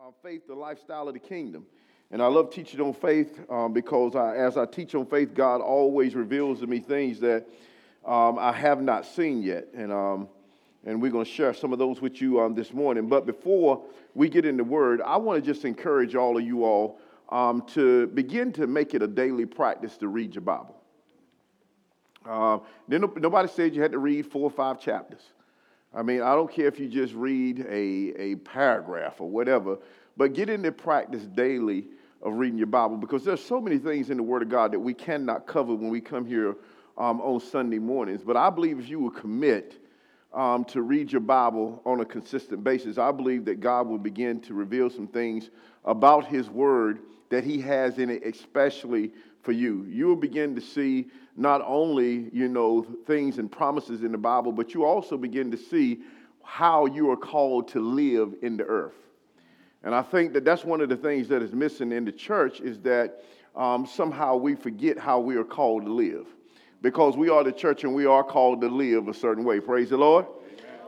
uh, 0.00 0.10
faith, 0.22 0.46
the 0.46 0.54
lifestyle 0.54 1.08
of 1.08 1.14
the 1.14 1.20
kingdom. 1.20 1.66
And 2.10 2.22
I 2.22 2.26
love 2.26 2.50
teaching 2.50 2.80
on 2.80 2.94
faith 2.94 3.38
um, 3.50 3.74
because 3.74 4.16
I, 4.16 4.34
as 4.34 4.56
I 4.56 4.64
teach 4.64 4.94
on 4.94 5.04
faith, 5.04 5.34
God 5.34 5.60
always 5.60 6.14
reveals 6.14 6.60
to 6.60 6.66
me 6.66 6.80
things 6.80 7.20
that 7.20 7.46
um, 8.06 8.38
I 8.38 8.50
have 8.52 8.80
not 8.80 9.04
seen 9.04 9.42
yet. 9.42 9.66
And, 9.74 9.92
um, 9.92 10.28
and 10.86 11.02
we're 11.02 11.10
going 11.10 11.26
to 11.26 11.30
share 11.30 11.52
some 11.52 11.74
of 11.74 11.78
those 11.78 12.00
with 12.00 12.22
you 12.22 12.40
um, 12.40 12.54
this 12.54 12.72
morning. 12.72 13.08
But 13.08 13.26
before 13.26 13.82
we 14.14 14.30
get 14.30 14.46
into 14.46 14.64
the 14.64 14.70
word, 14.70 15.02
I 15.02 15.18
want 15.18 15.44
to 15.44 15.52
just 15.52 15.66
encourage 15.66 16.14
all 16.14 16.38
of 16.38 16.44
you 16.44 16.64
all 16.64 16.98
um, 17.28 17.62
to 17.74 18.06
begin 18.06 18.52
to 18.54 18.66
make 18.66 18.94
it 18.94 19.02
a 19.02 19.06
daily 19.06 19.44
practice 19.44 19.98
to 19.98 20.08
read 20.08 20.34
your 20.34 20.42
Bible. 20.42 20.76
Uh, 22.24 22.58
nobody 22.88 23.48
said 23.48 23.74
you 23.74 23.82
had 23.82 23.92
to 23.92 23.98
read 23.98 24.24
four 24.24 24.44
or 24.44 24.50
five 24.50 24.80
chapters. 24.80 25.20
I 25.94 26.02
mean, 26.02 26.22
I 26.22 26.34
don't 26.34 26.50
care 26.50 26.66
if 26.66 26.78
you 26.78 26.88
just 26.88 27.14
read 27.14 27.66
a, 27.68 28.12
a 28.16 28.34
paragraph 28.36 29.20
or 29.20 29.28
whatever, 29.28 29.78
but 30.16 30.34
get 30.34 30.48
into 30.48 30.70
practice 30.70 31.24
daily 31.24 31.86
of 32.22 32.34
reading 32.34 32.58
your 32.58 32.68
Bible 32.68 32.96
because 32.96 33.24
there's 33.24 33.42
so 33.42 33.60
many 33.60 33.78
things 33.78 34.10
in 34.10 34.16
the 34.16 34.22
Word 34.22 34.42
of 34.42 34.48
God 34.48 34.72
that 34.72 34.78
we 34.78 34.94
cannot 34.94 35.46
cover 35.46 35.74
when 35.74 35.88
we 35.88 36.00
come 36.00 36.24
here 36.24 36.56
um, 36.96 37.20
on 37.20 37.40
Sunday 37.40 37.78
mornings. 37.78 38.22
But 38.22 38.36
I 38.36 38.50
believe 38.50 38.78
if 38.78 38.88
you 38.88 39.00
will 39.00 39.10
commit 39.10 39.84
um, 40.32 40.64
to 40.66 40.82
read 40.82 41.10
your 41.10 41.22
Bible 41.22 41.82
on 41.84 42.00
a 42.00 42.04
consistent 42.04 42.62
basis, 42.62 42.98
I 42.98 43.10
believe 43.10 43.44
that 43.46 43.60
God 43.60 43.88
will 43.88 43.98
begin 43.98 44.40
to 44.42 44.54
reveal 44.54 44.90
some 44.90 45.08
things 45.08 45.50
about 45.84 46.26
His 46.26 46.48
Word 46.48 47.00
that 47.30 47.42
He 47.42 47.60
has 47.62 47.98
in 47.98 48.10
it, 48.10 48.24
especially 48.24 49.12
for 49.42 49.52
you. 49.52 49.86
You 49.88 50.06
will 50.06 50.16
begin 50.16 50.54
to 50.54 50.60
see 50.60 51.08
not 51.36 51.62
only, 51.64 52.28
you 52.32 52.48
know, 52.48 52.82
things 53.06 53.38
and 53.38 53.50
promises 53.50 54.02
in 54.02 54.12
the 54.12 54.18
Bible, 54.18 54.52
but 54.52 54.74
you 54.74 54.84
also 54.84 55.16
begin 55.16 55.50
to 55.50 55.56
see 55.56 56.00
how 56.42 56.86
you 56.86 57.10
are 57.10 57.16
called 57.16 57.68
to 57.68 57.80
live 57.80 58.34
in 58.42 58.56
the 58.56 58.64
earth. 58.64 58.94
And 59.82 59.94
I 59.94 60.02
think 60.02 60.34
that 60.34 60.44
that's 60.44 60.64
one 60.64 60.80
of 60.80 60.88
the 60.88 60.96
things 60.96 61.28
that 61.28 61.42
is 61.42 61.52
missing 61.52 61.92
in 61.92 62.04
the 62.04 62.12
church 62.12 62.60
is 62.60 62.78
that 62.80 63.24
um, 63.56 63.86
somehow 63.86 64.36
we 64.36 64.54
forget 64.54 64.98
how 64.98 65.20
we 65.20 65.36
are 65.36 65.44
called 65.44 65.84
to 65.86 65.92
live. 65.92 66.26
Because 66.82 67.16
we 67.16 67.28
are 67.28 67.44
the 67.44 67.52
church 67.52 67.84
and 67.84 67.94
we 67.94 68.06
are 68.06 68.24
called 68.24 68.60
to 68.62 68.68
live 68.68 69.08
a 69.08 69.14
certain 69.14 69.44
way. 69.44 69.60
Praise 69.60 69.90
the 69.90 69.96
Lord. 69.96 70.26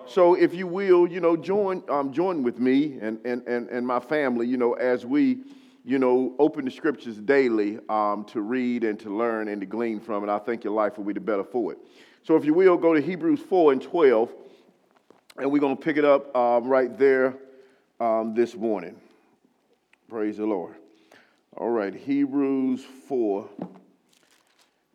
So 0.07 0.35
if 0.35 0.55
you 0.55 0.67
will, 0.67 1.07
you 1.07 1.21
know, 1.21 1.37
join, 1.37 1.83
um, 1.89 2.13
join 2.13 2.43
with 2.43 2.59
me 2.59 2.98
and, 3.01 3.25
and, 3.25 3.47
and, 3.47 3.69
and 3.69 3.87
my 3.87 4.01
family, 4.01 4.47
you 4.47 4.57
know, 4.57 4.73
as 4.75 5.07
we 5.07 5.45
you 5.85 5.99
know, 5.99 6.35
open 6.39 6.65
the 6.65 6.71
scriptures 6.71 7.17
daily 7.17 7.79
um, 7.89 8.25
to 8.27 8.41
read 8.41 8.85
and 8.85 8.99
to 9.01 9.11
learn 9.11 9.49
and 9.49 9.61
to 9.61 9.67
glean 9.67 10.01
from, 10.01 10.23
and 10.23 10.31
I 10.31 10.39
think 10.39 10.65
your 10.65 10.73
life 10.73 10.97
will 10.97 11.05
be 11.05 11.13
the 11.13 11.21
better 11.21 11.45
for 11.45 11.73
it. 11.73 11.79
So, 12.23 12.37
if 12.37 12.45
you 12.45 12.55
will, 12.55 12.77
go 12.77 12.95
to 12.95 13.01
Hebrews 13.01 13.41
4 13.41 13.73
and 13.73 13.83
12, 13.83 14.33
and 15.39 15.51
we're 15.51 15.59
going 15.59 15.77
to 15.77 15.83
pick 15.83 15.97
it 15.97 16.05
up 16.05 16.35
um, 16.37 16.69
right 16.69 16.97
there 16.97 17.35
um, 17.99 18.35
this 18.35 18.55
morning. 18.55 18.97
Praise 20.09 20.37
the 20.37 20.47
Lord. 20.47 20.75
All 21.57 21.71
right, 21.71 21.95
Hebrews 21.95 22.85
4 23.09 23.49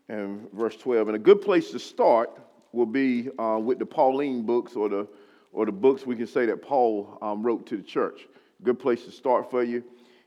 and 0.10 0.52
verse 0.54 0.76
12. 0.78 1.10
And 1.10 1.16
a 1.16 1.20
good 1.20 1.42
place 1.42 1.72
to 1.72 1.80
start 1.80 2.30
will 2.72 2.86
be 2.86 3.30
uh, 3.38 3.60
with 3.62 3.80
the 3.80 3.86
Pauline 3.86 4.44
books 4.44 4.76
or 4.76 4.88
the, 4.90 5.08
or 5.52 5.66
the 5.66 5.72
books 5.72 6.06
we 6.06 6.16
can 6.16 6.28
say 6.28 6.46
that 6.46 6.62
Paul 6.62 7.18
um, 7.22 7.44
wrote 7.44 7.66
to 7.68 7.78
the 7.78 7.84
church. 7.84 8.28
Good 8.64 8.80
place 8.80 9.04
to 9.06 9.12
start 9.12 9.52
for 9.52 9.64
you. 9.64 9.84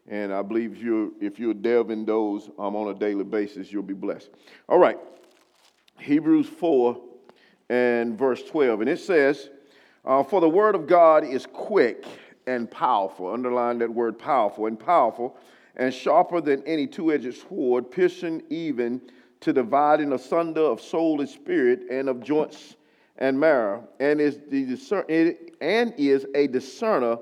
And 0.09 0.33
I 0.33 0.43
believe 0.43 0.73
if 0.73 0.83
you 0.83 1.15
if 1.21 1.39
you 1.39 1.55
delve 1.55 1.91
in 1.91 2.05
those 2.05 2.49
um, 2.59 2.75
on 2.75 2.89
a 2.89 2.99
daily 2.99 3.25
basis, 3.25 3.73
you'll 3.73 3.83
be 3.83 3.95
blessed. 3.95 4.31
All 4.69 4.79
right. 4.79 4.99
Hebrews 5.99 6.49
4 6.49 7.01
and 7.69 8.19
verse 8.19 8.43
12. 8.45 8.81
And 8.81 8.91
it 8.91 8.99
says, 8.99 9.51
uh, 10.05 10.23
For 10.23 10.41
the 10.41 10.49
word 10.49 10.75
of 10.75 10.87
God 10.87 11.25
is 11.25 11.47
quick 11.47 12.05
and 12.47 12.71
powerful. 12.71 13.33
Underline 13.33 13.79
that 13.79 13.93
word 13.93 14.19
powerful 14.19 14.67
and 14.67 14.79
powerful 14.79 15.37
and 15.77 15.93
sharper 15.93 16.41
than 16.41 16.63
any 16.67 16.87
two 16.87 17.13
edged 17.13 17.35
sword, 17.49 17.91
piercing 17.91 18.43
even 18.51 19.01
to 19.41 19.53
dividing 19.53 20.13
asunder 20.13 20.61
of 20.61 20.81
soul 20.81 21.21
and 21.21 21.29
spirit 21.29 21.83
and 21.91 22.09
of 22.09 22.23
joints 22.23 22.77
and 23.19 23.39
marrow, 23.39 23.87
and 24.01 24.21
is, 24.21 24.41
the 24.49 24.67
discer- 24.67 25.05
and 25.61 25.95
is 25.97 26.27
a 26.35 26.47
discerner 26.49 27.19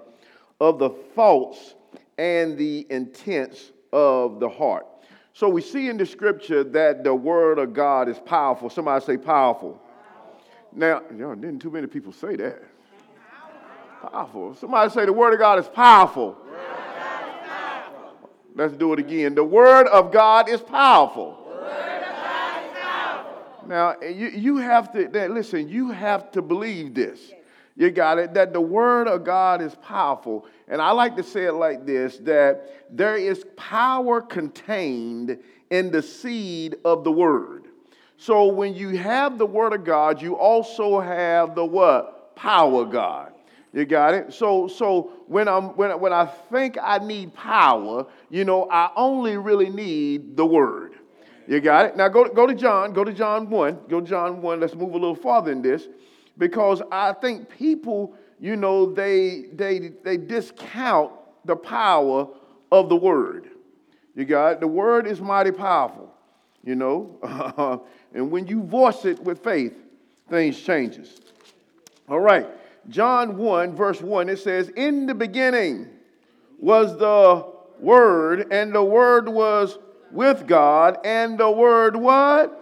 of 0.60 0.78
the 0.78 0.90
thoughts 0.90 1.74
and 2.18 2.58
the 2.58 2.86
intents 2.90 3.72
of 3.92 4.40
the 4.40 4.48
heart. 4.48 4.86
So 5.32 5.48
we 5.48 5.62
see 5.62 5.88
in 5.88 5.96
the 5.96 6.04
scripture 6.04 6.64
that 6.64 7.04
the 7.04 7.14
word 7.14 7.58
of 7.58 7.72
God 7.72 8.08
is 8.08 8.18
powerful. 8.18 8.68
Somebody 8.68 9.04
say 9.04 9.16
powerful. 9.16 9.80
Now, 10.72 11.02
you 11.10 11.36
didn't 11.36 11.60
too 11.60 11.70
many 11.70 11.86
people 11.86 12.12
say 12.12 12.36
that. 12.36 12.62
Powerful. 14.02 14.54
Somebody 14.56 14.90
say 14.90 15.06
the 15.06 15.12
word 15.12 15.32
of 15.32 15.38
God 15.38 15.58
is 15.58 15.68
powerful. 15.68 16.36
Let's 18.54 18.74
do 18.74 18.92
it 18.92 18.98
again. 18.98 19.36
The 19.36 19.44
word 19.44 19.86
of 19.86 20.10
God 20.12 20.48
is 20.48 20.60
powerful. 20.60 21.36
Now, 23.68 23.96
you, 24.00 24.28
you 24.28 24.56
have 24.56 24.92
to, 24.92 25.28
listen, 25.28 25.68
you 25.68 25.90
have 25.90 26.32
to 26.32 26.42
believe 26.42 26.94
this. 26.94 27.20
You 27.78 27.92
got 27.92 28.18
it? 28.18 28.34
That 28.34 28.52
the 28.52 28.60
word 28.60 29.06
of 29.06 29.22
God 29.22 29.62
is 29.62 29.72
powerful. 29.76 30.46
And 30.66 30.82
I 30.82 30.90
like 30.90 31.14
to 31.16 31.22
say 31.22 31.44
it 31.44 31.52
like 31.52 31.86
this 31.86 32.18
that 32.18 32.68
there 32.90 33.16
is 33.16 33.46
power 33.56 34.20
contained 34.20 35.38
in 35.70 35.92
the 35.92 36.02
seed 36.02 36.74
of 36.84 37.04
the 37.04 37.12
word. 37.12 37.66
So 38.16 38.46
when 38.46 38.74
you 38.74 38.96
have 38.96 39.38
the 39.38 39.46
word 39.46 39.72
of 39.72 39.84
God, 39.84 40.20
you 40.20 40.34
also 40.34 40.98
have 40.98 41.54
the 41.54 41.64
what? 41.64 42.34
Power 42.34 42.84
God. 42.84 43.32
You 43.72 43.84
got 43.84 44.12
it? 44.12 44.32
So 44.32 44.66
so 44.66 45.12
when 45.28 45.46
I'm 45.46 45.76
when, 45.76 46.00
when 46.00 46.12
I 46.12 46.24
think 46.24 46.76
I 46.82 46.98
need 46.98 47.32
power, 47.32 48.06
you 48.28 48.44
know, 48.44 48.68
I 48.68 48.90
only 48.96 49.36
really 49.36 49.70
need 49.70 50.36
the 50.36 50.44
word. 50.44 50.94
You 51.46 51.60
got 51.60 51.86
it? 51.86 51.96
Now 51.96 52.08
go, 52.08 52.28
go 52.28 52.44
to 52.44 52.54
John, 52.54 52.92
go 52.92 53.04
to 53.04 53.12
John 53.12 53.48
1. 53.48 53.78
Go 53.88 54.00
to 54.00 54.06
John 54.06 54.42
1. 54.42 54.58
Let's 54.58 54.74
move 54.74 54.90
a 54.90 54.98
little 54.98 55.14
farther 55.14 55.52
in 55.52 55.62
this 55.62 55.86
because 56.38 56.80
I 56.90 57.12
think 57.12 57.48
people, 57.48 58.14
you 58.40 58.56
know, 58.56 58.92
they, 58.92 59.46
they, 59.52 59.90
they 60.02 60.16
discount 60.16 61.12
the 61.44 61.56
power 61.56 62.28
of 62.70 62.88
the 62.88 62.96
word. 62.96 63.50
You 64.14 64.24
got 64.24 64.54
it? 64.54 64.60
The 64.60 64.68
word 64.68 65.06
is 65.06 65.20
mighty 65.20 65.50
powerful, 65.52 66.12
you 66.64 66.74
know, 66.74 67.84
and 68.14 68.30
when 68.30 68.46
you 68.46 68.62
voice 68.62 69.04
it 69.04 69.20
with 69.22 69.42
faith, 69.42 69.74
things 70.28 70.60
changes. 70.60 71.20
All 72.08 72.20
right, 72.20 72.46
John 72.88 73.36
1, 73.36 73.74
verse 73.74 74.00
1, 74.00 74.28
it 74.28 74.38
says, 74.38 74.70
In 74.70 75.06
the 75.06 75.14
beginning 75.14 75.88
was 76.58 76.98
the 76.98 77.46
word, 77.78 78.52
and 78.52 78.74
the 78.74 78.82
word 78.82 79.28
was 79.28 79.78
with 80.10 80.46
God, 80.46 80.98
and 81.04 81.38
the 81.38 81.50
word 81.50 81.96
what? 81.96 82.54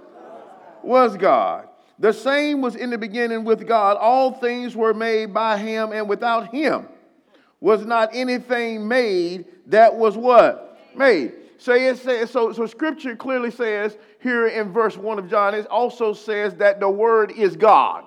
Was 0.82 1.16
God. 1.16 1.65
The 1.98 2.12
same 2.12 2.60
was 2.60 2.76
in 2.76 2.90
the 2.90 2.98
beginning 2.98 3.44
with 3.44 3.66
God. 3.66 3.96
All 3.96 4.32
things 4.32 4.76
were 4.76 4.92
made 4.92 5.32
by 5.32 5.56
him, 5.56 5.92
and 5.92 6.08
without 6.08 6.52
him 6.52 6.86
was 7.60 7.86
not 7.86 8.10
anything 8.12 8.86
made 8.86 9.46
that 9.66 9.94
was 9.94 10.16
what? 10.16 10.78
Made. 10.94 11.32
So, 11.58 11.72
it 11.74 11.96
says, 11.98 12.30
so, 12.30 12.52
so 12.52 12.66
scripture 12.66 13.16
clearly 13.16 13.50
says 13.50 13.96
here 14.20 14.48
in 14.48 14.72
verse 14.72 14.96
1 14.96 15.18
of 15.18 15.30
John, 15.30 15.54
it 15.54 15.66
also 15.68 16.12
says 16.12 16.54
that 16.56 16.80
the 16.80 16.90
word 16.90 17.32
is 17.32 17.56
God. 17.56 18.04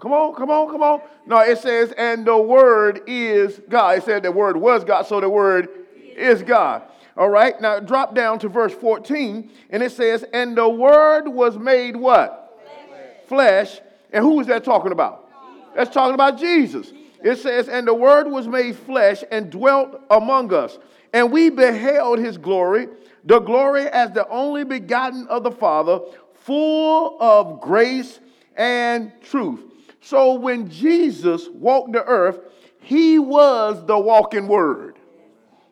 Come 0.00 0.12
on, 0.12 0.34
come 0.34 0.50
on, 0.50 0.70
come 0.70 0.82
on. 0.82 1.02
No, 1.26 1.40
it 1.40 1.58
says, 1.58 1.92
and 1.92 2.26
the 2.26 2.36
word 2.36 3.02
is 3.06 3.60
God. 3.68 3.98
It 3.98 4.04
said 4.04 4.22
the 4.22 4.32
word 4.32 4.56
was 4.56 4.82
God, 4.82 5.06
so 5.06 5.20
the 5.20 5.28
word 5.28 5.68
is 6.16 6.42
God. 6.42 6.82
All 7.20 7.28
right, 7.28 7.60
now 7.60 7.78
drop 7.80 8.14
down 8.14 8.38
to 8.38 8.48
verse 8.48 8.72
14, 8.72 9.50
and 9.68 9.82
it 9.82 9.92
says, 9.92 10.24
And 10.32 10.56
the 10.56 10.66
word 10.66 11.28
was 11.28 11.58
made 11.58 11.94
what? 11.94 12.58
Flesh. 12.88 13.26
Flesh. 13.26 13.80
And 14.10 14.24
who 14.24 14.40
is 14.40 14.46
that 14.46 14.64
talking 14.64 14.90
about? 14.90 15.28
That's 15.76 15.92
talking 15.92 16.14
about 16.14 16.38
Jesus. 16.38 16.94
It 17.22 17.36
says, 17.36 17.68
And 17.68 17.86
the 17.86 17.92
word 17.92 18.26
was 18.26 18.48
made 18.48 18.74
flesh 18.74 19.22
and 19.30 19.50
dwelt 19.50 20.00
among 20.10 20.54
us. 20.54 20.78
And 21.12 21.30
we 21.30 21.50
beheld 21.50 22.20
his 22.20 22.38
glory, 22.38 22.88
the 23.26 23.40
glory 23.40 23.86
as 23.86 24.12
the 24.12 24.26
only 24.28 24.64
begotten 24.64 25.26
of 25.28 25.42
the 25.42 25.52
Father, 25.52 26.00
full 26.32 27.18
of 27.20 27.60
grace 27.60 28.18
and 28.56 29.12
truth. 29.20 29.60
So 30.00 30.32
when 30.32 30.70
Jesus 30.70 31.48
walked 31.48 31.92
the 31.92 32.02
earth, 32.02 32.40
he 32.80 33.18
was 33.18 33.84
the 33.84 33.98
walking 33.98 34.48
word. 34.48 34.96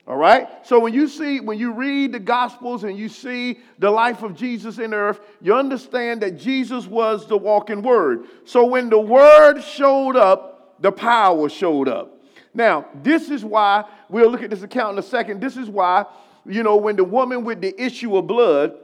All 0.08 0.16
right? 0.16 0.48
So 0.66 0.80
when 0.80 0.94
you 0.94 1.06
see, 1.06 1.38
when 1.38 1.58
you 1.58 1.72
read 1.72 2.12
the 2.12 2.18
Gospels 2.18 2.82
and 2.82 2.96
you 2.96 3.10
see 3.10 3.58
the 3.78 3.90
life 3.90 4.22
of 4.22 4.34
Jesus 4.34 4.78
in 4.78 4.94
earth, 4.94 5.20
you 5.42 5.54
understand 5.54 6.22
that 6.22 6.38
Jesus 6.38 6.86
was 6.86 7.26
the 7.26 7.36
walking 7.36 7.82
word. 7.82 8.24
So 8.46 8.64
when 8.64 8.88
the 8.88 8.98
word 8.98 9.60
showed 9.60 10.16
up, 10.16 10.80
the 10.80 10.90
power 10.90 11.50
showed 11.50 11.88
up. 11.88 12.22
Now, 12.54 12.86
this 13.02 13.28
is 13.28 13.44
why, 13.44 13.84
we'll 14.08 14.30
look 14.30 14.42
at 14.42 14.48
this 14.48 14.62
account 14.62 14.94
in 14.94 14.98
a 14.98 15.02
second. 15.02 15.42
This 15.42 15.58
is 15.58 15.68
why, 15.68 16.06
you 16.46 16.62
know, 16.62 16.76
when 16.76 16.96
the 16.96 17.04
woman 17.04 17.44
with 17.44 17.60
the 17.60 17.78
issue 17.80 18.16
of 18.16 18.26
blood 18.26 18.76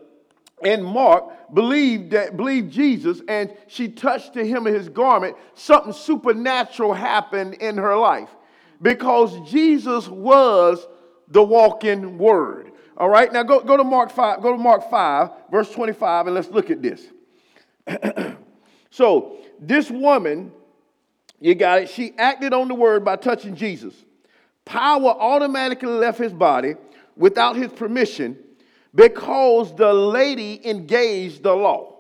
and 0.63 0.85
Mark 0.85 1.55
believed 1.55 2.11
that 2.11 2.37
believed 2.37 2.71
Jesus 2.71 3.23
and 3.29 3.51
she 3.67 3.89
touched 3.89 4.35
the 4.35 4.47
hem 4.47 4.67
of 4.67 4.75
his 4.75 4.91
garment, 4.91 5.37
something 5.55 5.95
supernatural 5.95 6.93
happened 6.93 7.55
in 7.55 7.79
her 7.79 7.97
life 7.97 8.29
because 8.83 9.51
Jesus 9.51 10.07
was 10.07 10.87
the 11.35 11.43
walking 11.43 12.17
word. 12.17 12.71
All 12.97 13.09
right, 13.09 13.31
now 13.33 13.43
go, 13.43 13.61
go 13.61 13.77
to 13.77 13.83
Mark 13.83 14.13
5, 14.13 14.41
go 14.41 14.53
to 14.53 14.59
Mark 14.59 14.89
5, 14.89 15.31
verse 15.51 15.69
25, 15.73 16.29
and 16.29 16.35
let's 16.35 16.49
look 16.49 16.71
at 16.71 16.81
this. 16.81 17.03
so, 18.91 19.37
this 19.59 19.91
woman, 19.91 20.53
you 21.41 21.57
got 21.57 21.83
it, 21.83 21.91
she 21.91 22.15
acted 22.19 22.55
on 22.55 22.69
the 22.69 22.75
word 22.75 23.05
by 23.05 23.17
touching 23.17 23.57
Jesus. 23.57 23.95
Power 24.65 25.09
automatically 25.09 25.89
left 25.89 26.21
his 26.21 26.33
body 26.33 26.77
without 27.17 27.57
his 27.57 27.73
permission 27.73 28.39
because 28.95 29.75
the 29.75 29.93
lady 29.93 30.65
engaged 30.65 31.43
the 31.43 31.53
law. 31.53 31.97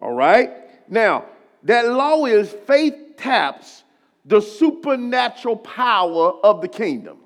All 0.00 0.12
right? 0.12 0.50
Now, 0.90 1.24
that 1.62 1.88
law 1.88 2.26
is 2.26 2.50
faith 2.66 3.16
taps 3.16 3.82
the 4.26 4.42
supernatural 4.42 5.56
power 5.56 6.32
of 6.44 6.60
the 6.60 6.68
kingdom. 6.68 7.18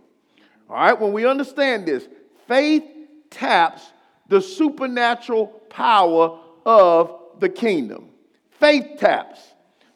All 0.73 0.79
right? 0.79 0.99
When 0.99 1.13
we 1.13 1.27
understand 1.27 1.85
this, 1.85 2.09
faith 2.49 2.83
taps 3.29 3.83
the 4.29 4.41
supernatural 4.41 5.49
power 5.69 6.39
of 6.65 7.21
the 7.41 7.51
kingdom. 7.51 8.09
Faith 8.53 8.99
taps 8.99 9.41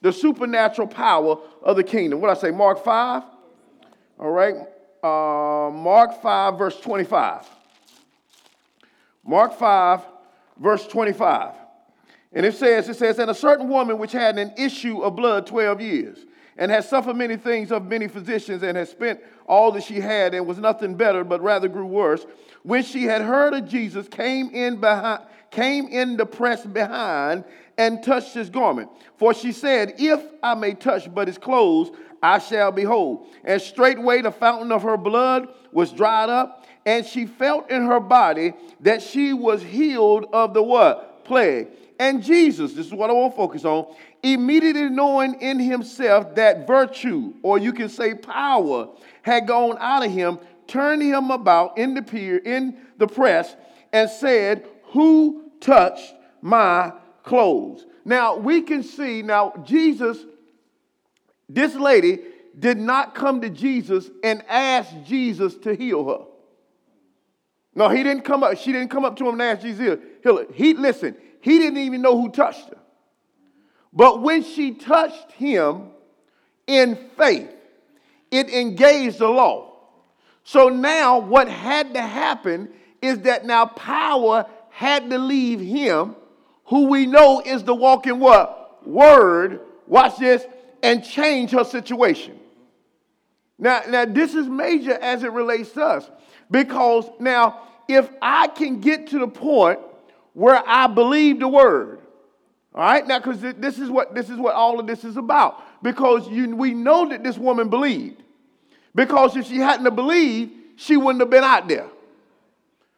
the 0.03 0.13
supernatural 0.13 0.87
power 0.87 1.39
of 1.63 1.77
the 1.77 1.83
kingdom. 1.83 2.21
What 2.21 2.29
I 2.29 2.35
say, 2.35 2.51
Mark 2.51 2.85
5? 2.85 3.23
All 4.19 4.31
right. 4.31 4.55
Uh, 5.03 5.71
Mark 5.71 6.21
5, 6.21 6.59
verse 6.59 6.79
25. 6.81 7.49
Mark 9.25 9.59
5, 9.59 10.03
verse 10.59 10.87
25. 10.87 11.55
And 12.35 12.45
it 12.45 12.55
says, 12.55 12.91
it 12.91 12.97
says, 12.97 13.19
and 13.19 13.31
a 13.31 13.35
certain 13.35 13.71
woman 13.71 13.97
which 13.97 14.13
had 14.13 14.39
an 14.39 14.53
issue 14.59 15.01
of 15.01 15.17
blood 15.17 15.47
12 15.47 15.81
years, 15.81 16.19
and 16.59 16.71
had 16.71 16.85
suffered 16.85 17.17
many 17.17 17.37
things 17.37 17.71
of 17.71 17.87
many 17.87 18.09
physicians, 18.09 18.63
and 18.63 18.77
had 18.77 18.89
spent 18.89 19.21
all 19.47 19.73
that 19.73 19.83
she 19.83 20.01
had, 20.01 20.35
and 20.35 20.47
was 20.47 20.59
nothing 20.59 20.95
better, 20.95 21.25
but 21.25 21.41
rather 21.43 21.69
grew 21.69 21.87
worse, 21.87 22.27
when 22.63 22.83
she 22.83 23.05
had 23.05 23.23
heard 23.23 23.55
of 23.55 23.69
Jesus, 23.69 24.09
came 24.09 24.51
in 24.51 24.81
behind, 24.81 25.23
came 25.51 25.87
in 25.89 26.17
the 26.17 26.27
press 26.27 26.65
behind, 26.65 27.45
and 27.79 28.03
touched 28.03 28.35
his 28.35 28.51
garment. 28.51 28.91
For 29.17 29.35
she 29.35 29.53
said, 29.53 29.95
If 29.99 30.21
I 30.43 30.55
may 30.55 30.75
touch 30.75 31.13
but 31.15 31.29
his 31.29 31.39
clothes, 31.39 31.91
I 32.23 32.39
shall 32.39 32.73
be 32.73 32.83
whole. 32.83 33.29
And 33.45 33.61
straightway 33.61 34.23
the 34.23 34.33
fountain 34.33 34.73
of 34.73 34.83
her 34.83 34.97
blood 34.97 35.49
was 35.73 35.93
dried 35.93 36.29
up, 36.29 36.67
and 36.85 37.05
she 37.05 37.27
felt 37.27 37.71
in 37.71 37.85
her 37.87 38.01
body 38.01 38.55
that 38.81 39.03
she 39.03 39.33
was 39.33 39.63
healed 39.63 40.27
of 40.33 40.55
the 40.55 40.63
what? 40.63 41.25
Plague. 41.25 41.69
And 41.99 42.23
Jesus, 42.23 42.73
this 42.75 42.87
is 42.87 42.93
what 42.93 43.11
I 43.11 43.13
want 43.15 43.33
to 43.33 43.37
focus 43.37 43.65
on, 43.65 43.95
immediately 44.23 44.89
knowing 44.89 45.41
in 45.41 45.59
himself 45.59 46.35
that 46.35 46.67
virtue, 46.67 47.35
or 47.43 47.59
you 47.59 47.73
can 47.73 47.89
say 47.89 48.15
power, 48.15 48.89
had 49.23 49.47
gone 49.47 49.77
out 49.81 50.05
of 50.05 50.13
him, 50.13 50.39
turned 50.67 51.03
him 51.03 51.31
about 51.31 51.79
in 51.79 51.95
the 51.95 52.03
pier, 52.03 52.37
in 52.37 52.77
the 52.99 53.07
press, 53.07 53.57
and 53.93 54.11
said, 54.11 54.69
Who 54.93 55.51
touched 55.61 56.15
my 56.43 56.93
clothes? 57.23 57.87
Now 58.05 58.37
we 58.37 58.63
can 58.63 58.83
see, 58.83 59.23
now 59.23 59.55
Jesus, 59.65 60.19
this 61.49 61.75
lady 61.75 62.21
did 62.59 62.79
not 62.79 63.15
come 63.15 63.41
to 63.41 63.51
Jesus 63.51 64.11
and 64.23 64.45
ask 64.49 64.91
Jesus 65.05 65.57
to 65.59 65.75
heal 65.75 66.05
her. 66.09 66.25
No, 67.75 67.91
he 67.91 68.03
didn't 68.03 68.23
come 68.23 68.43
up. 68.43 68.57
She 68.57 68.73
didn't 68.73 68.91
come 68.91 69.05
up 69.05 69.17
to 69.17 69.29
him 69.29 69.35
and 69.35 69.43
ask 69.43 69.61
Jesus 69.61 69.99
heal. 70.23 70.47
He 70.55 70.73
listen. 70.75 71.17
He 71.47 71.61
didn't 71.61 71.79
even 71.79 72.03
know 72.03 72.21
who 72.21 72.29
touched 72.29 72.71
her. 72.71 72.79
But 73.93 74.21
when 74.21 74.43
she 74.43 74.73
touched 74.73 75.31
him 75.31 75.91
in 76.67 76.97
faith, 77.17 77.49
it 78.33 78.51
engaged 78.51 79.21
the 79.21 79.29
law. 79.29 79.71
So 80.43 80.71
now 80.71 81.21
what 81.21 81.47
had 81.47 81.95
to 81.95 82.03
happen 82.03 82.71
is 83.01 83.21
that 83.21 83.47
now 83.47 83.67
power 83.67 84.47
had 84.71 85.09
to 85.11 85.19
leave 85.19 85.61
him, 85.61 86.17
who 86.65 86.89
we 86.89 87.07
know 87.07 87.41
is 87.47 87.63
the 87.63 87.77
walking 87.77 88.19
what? 88.19 88.85
Word. 88.85 89.61
Watch 89.87 90.19
this 90.19 90.45
and 90.83 91.05
change 91.05 91.53
her 91.53 91.63
situation. 91.63 92.41
Now, 93.57 93.83
now 93.89 94.05
this 94.05 94.35
is 94.35 94.49
major 94.49 94.95
as 94.95 95.23
it 95.23 95.31
relates 95.31 95.71
to 95.75 95.85
us 95.85 96.11
because 96.51 97.09
now 97.21 97.61
if 97.87 98.11
I 98.21 98.49
can 98.49 98.81
get 98.81 99.07
to 99.11 99.21
the 99.21 99.29
point 99.29 99.79
where 100.37 100.63
I 100.67 100.87
believe 100.87 101.41
the 101.41 101.49
word, 101.49 101.99
all 102.75 102.83
right, 102.83 103.07
now 103.07 103.19
because 103.19 103.41
this 103.41 103.79
is 103.79 103.89
what 103.89 104.15
this 104.15 104.29
is 104.29 104.37
what 104.37 104.55
all 104.55 104.79
of 104.79 104.87
this 104.87 105.03
is 105.03 105.17
about. 105.17 105.63
Because 105.83 106.29
you, 106.29 106.55
we 106.55 106.75
know 106.75 107.09
that 107.09 107.25
this 107.25 107.39
woman 107.39 107.71
believed. 107.71 108.23
Because 108.95 109.35
if 109.35 109.47
she 109.47 109.57
hadn't 109.57 109.97
believed, 109.97 110.53
she 110.77 110.99
wouldn't 110.99 111.21
have 111.21 111.31
been 111.31 111.43
out 111.43 111.69
there. 111.69 111.89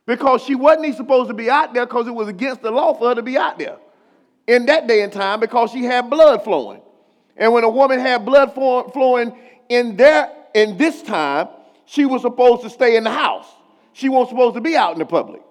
Because 0.05 0.43
she 0.43 0.57
wasn't 0.57 0.97
supposed 0.97 1.29
to 1.29 1.35
be 1.35 1.49
out 1.49 1.75
there 1.75 1.87
because 1.87 2.09
it 2.09 2.15
was 2.15 2.27
against 2.27 2.61
the 2.61 2.73
law 2.73 2.93
for 2.95 3.11
her 3.11 3.15
to 3.15 3.23
be 3.23 3.37
out 3.37 3.57
there 3.57 3.77
in 4.49 4.67
that 4.67 4.89
day 4.89 5.03
and 5.03 5.13
time 5.13 5.39
because 5.39 5.71
she 5.71 5.85
had 5.85 6.11
blood 6.11 6.43
flowing. 6.43 6.81
And 7.37 7.53
when 7.53 7.63
a 7.63 7.69
woman 7.69 8.01
had 8.01 8.25
blood 8.25 8.53
flowing 8.53 9.39
in 9.69 9.97
there 9.97 10.29
in 10.55 10.77
this 10.77 11.03
time, 11.03 11.47
she 11.85 12.05
was 12.05 12.23
supposed 12.23 12.63
to 12.63 12.71
stay 12.71 12.97
in 12.97 13.05
the 13.05 13.13
house. 13.13 13.47
She 13.93 14.09
wasn't 14.09 14.31
supposed 14.31 14.57
to 14.57 14.61
be 14.61 14.77
out 14.77 14.95
in 14.95 14.99
the 14.99 15.07
public. 15.07 15.43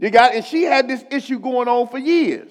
You 0.00 0.10
got 0.10 0.32
it? 0.32 0.36
And 0.38 0.44
she 0.44 0.62
had 0.62 0.88
this 0.88 1.04
issue 1.10 1.38
going 1.38 1.68
on 1.68 1.86
for 1.88 1.98
years. 1.98 2.50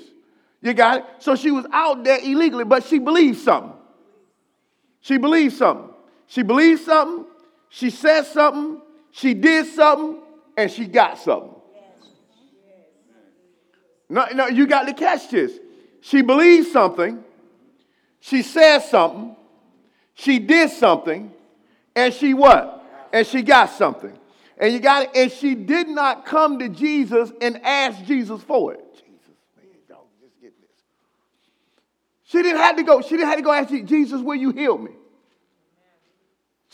You 0.62 0.74
got 0.74 0.98
it? 1.00 1.06
So 1.18 1.36
she 1.36 1.50
was 1.50 1.66
out 1.74 2.04
there 2.04 2.20
illegally, 2.24 2.64
but 2.64 2.84
she 2.84 3.00
believed 3.00 3.40
something. 3.40 3.74
She 5.02 5.18
believed 5.18 5.56
something. 5.56 5.90
She 6.28 6.44
believed 6.44 6.82
something. 6.82 7.26
She 7.70 7.90
said 7.90 8.24
something. 8.24 8.82
She 9.12 9.34
did 9.34 9.66
something. 9.66 10.22
And 10.56 10.70
she 10.70 10.86
got 10.86 11.18
something. 11.18 11.56
No, 14.10 14.26
no, 14.34 14.48
you 14.48 14.68
got 14.68 14.84
to 14.84 14.94
catch 14.94 15.30
this. 15.30 15.54
She 16.02 16.22
believed 16.22 16.68
something. 16.68 17.24
She 18.20 18.44
said 18.44 18.80
something. 18.80 19.36
She 20.14 20.38
did 20.38 20.70
something. 20.70 21.32
And 21.96 22.14
she 22.14 22.34
what? 22.34 23.10
And 23.12 23.26
she 23.26 23.42
got 23.42 23.70
something. 23.72 24.19
And 24.60 24.74
you 24.74 24.80
got 24.80 25.04
it. 25.04 25.10
And 25.16 25.32
she 25.32 25.56
did 25.56 25.88
not 25.88 26.26
come 26.26 26.60
to 26.60 26.70
Jesus 26.70 27.32
and 27.42 27.62
ask 27.64 28.04
Jesus 28.04 28.42
for 28.44 28.74
it. 28.74 28.86
Jesus, 28.94 29.36
man, 29.56 29.66
don't 29.88 30.02
just 30.22 30.40
get 30.42 30.54
this. 30.60 30.70
She 32.26 32.42
didn't 32.42 32.62
have 32.62 32.76
to 32.76 32.84
go. 32.84 33.02
She 33.02 33.12
didn't 33.12 33.28
have 33.28 33.38
to 33.38 33.44
go 33.44 33.54
ask 33.54 33.70
Jesus, 33.70 34.22
will 34.22 34.36
you 34.36 34.52
heal 34.52 34.78
me? 34.78 34.92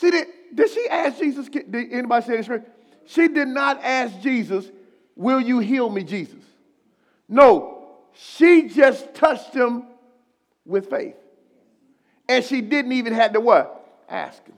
She 0.00 0.10
did. 0.10 0.26
Did 0.54 0.70
she 0.70 0.88
ask 0.88 1.18
Jesus? 1.18 1.48
Did 1.48 1.92
anybody 1.92 2.26
say 2.26 2.36
this? 2.42 2.62
She 3.06 3.28
did 3.28 3.48
not 3.48 3.82
ask 3.82 4.20
Jesus, 4.20 4.70
will 5.14 5.40
you 5.40 5.58
heal 5.58 5.88
me, 5.88 6.02
Jesus? 6.02 6.42
No, 7.28 7.88
she 8.14 8.68
just 8.68 9.14
touched 9.14 9.52
him 9.54 9.84
with 10.64 10.90
faith. 10.90 11.16
And 12.28 12.44
she 12.44 12.60
didn't 12.60 12.92
even 12.92 13.12
have 13.12 13.32
to 13.34 13.40
what? 13.40 14.04
Ask 14.08 14.44
him. 14.46 14.54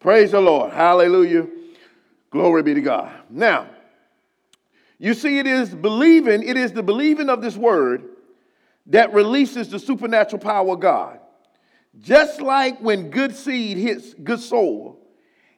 Praise 0.00 0.32
the 0.32 0.40
Lord. 0.40 0.72
Hallelujah. 0.72 1.46
Glory 2.30 2.62
be 2.62 2.74
to 2.74 2.80
God. 2.80 3.12
Now, 3.30 3.68
you 4.98 5.14
see, 5.14 5.38
it 5.38 5.46
is 5.46 5.70
believing, 5.74 6.42
it 6.42 6.56
is 6.56 6.72
the 6.72 6.82
believing 6.82 7.30
of 7.30 7.40
this 7.40 7.56
word 7.56 8.04
that 8.86 9.12
releases 9.12 9.68
the 9.68 9.78
supernatural 9.78 10.40
power 10.40 10.72
of 10.72 10.80
God. 10.80 11.20
Just 12.00 12.40
like 12.40 12.80
when 12.80 13.10
good 13.10 13.34
seed 13.34 13.76
hits 13.76 14.14
good 14.14 14.40
soil, 14.40 14.98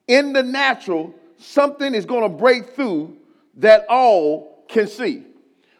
in 0.07 0.33
the 0.33 0.43
natural, 0.43 1.15
something 1.39 1.95
is 1.95 2.05
going 2.05 2.23
to 2.23 2.29
break 2.29 2.75
through 2.75 3.17
that 3.57 3.87
all 3.89 4.65
can 4.69 4.87
see. 4.87 5.25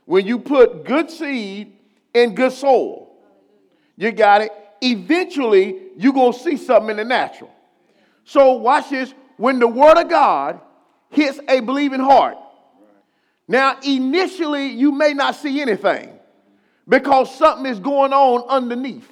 When 0.05 0.27
you 0.27 0.39
put 0.39 0.85
good 0.85 1.11
seed 1.11 1.77
in 2.15 2.35
good 2.35 2.53
soil, 2.53 3.13
you 3.97 4.13
got 4.13 4.43
it. 4.43 4.53
Eventually, 4.81 5.79
you're 5.97 6.13
going 6.13 6.33
to 6.33 6.39
see 6.39 6.57
something 6.57 6.91
in 6.91 6.97
the 6.97 7.05
natural. 7.05 7.51
So, 8.25 8.53
watch 8.55 8.91
this. 8.91 9.15
When 9.37 9.59
the 9.59 9.69
word 9.69 9.99
of 9.99 10.09
God 10.09 10.61
hits 11.11 11.41
a 11.49 11.61
believing 11.61 12.01
heart. 12.01 12.37
Now, 13.47 13.79
initially, 13.83 14.69
you 14.69 14.93
may 14.93 15.13
not 15.13 15.35
see 15.35 15.61
anything 15.61 16.11
because 16.89 17.35
something 17.35 17.67
is 17.67 17.81
going 17.81 18.13
on 18.13 18.49
underneath. 18.49 19.11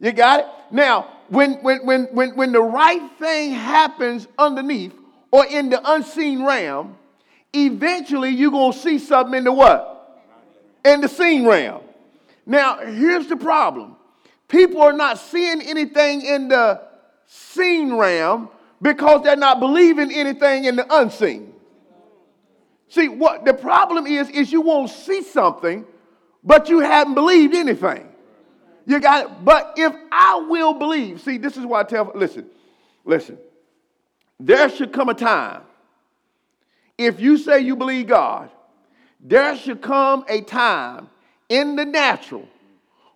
You 0.00 0.12
got 0.12 0.40
it? 0.40 0.46
Now, 0.70 1.08
when, 1.28 1.54
when, 1.62 1.84
when, 1.84 2.04
when, 2.06 2.30
when 2.36 2.52
the 2.52 2.62
right 2.62 3.10
thing 3.18 3.52
happens 3.52 4.26
underneath 4.38 4.94
or 5.30 5.44
in 5.46 5.68
the 5.68 5.80
unseen 5.92 6.44
realm, 6.44 6.96
eventually 7.52 8.30
you're 8.30 8.50
going 8.50 8.72
to 8.72 8.78
see 8.78 8.98
something 8.98 9.34
in 9.34 9.44
the 9.44 9.52
what? 9.52 10.22
In 10.84 11.02
the 11.02 11.08
seen 11.08 11.46
realm. 11.46 11.82
Now, 12.46 12.78
here's 12.78 13.26
the 13.26 13.36
problem 13.36 13.96
people 14.48 14.82
are 14.82 14.92
not 14.92 15.18
seeing 15.18 15.60
anything 15.62 16.22
in 16.22 16.48
the 16.48 16.80
seen 17.26 17.94
realm 17.94 18.48
because 18.80 19.22
they're 19.22 19.36
not 19.36 19.60
believing 19.60 20.12
anything 20.12 20.64
in 20.64 20.76
the 20.76 20.86
unseen. 20.94 21.52
See, 22.88 23.08
what 23.08 23.44
the 23.44 23.54
problem 23.54 24.06
is, 24.06 24.28
is 24.30 24.50
you 24.50 24.62
won't 24.62 24.90
see 24.90 25.22
something, 25.22 25.84
but 26.42 26.68
you 26.68 26.80
haven't 26.80 27.14
believed 27.14 27.54
anything. 27.54 28.08
You 28.86 28.98
got 28.98 29.26
it. 29.26 29.44
But 29.44 29.74
if 29.76 29.92
I 30.10 30.44
will 30.48 30.74
believe, 30.74 31.20
see, 31.20 31.36
this 31.36 31.56
is 31.56 31.64
why 31.64 31.80
I 31.80 31.84
tell, 31.84 32.10
listen, 32.14 32.50
Listen, 33.04 33.38
there 34.38 34.68
should 34.68 34.92
come 34.92 35.08
a 35.08 35.14
time, 35.14 35.62
if 36.98 37.20
you 37.20 37.38
say 37.38 37.60
you 37.60 37.76
believe 37.76 38.08
God, 38.08 38.50
there 39.20 39.56
should 39.56 39.80
come 39.80 40.24
a 40.28 40.42
time 40.42 41.08
in 41.48 41.76
the 41.76 41.84
natural 41.84 42.48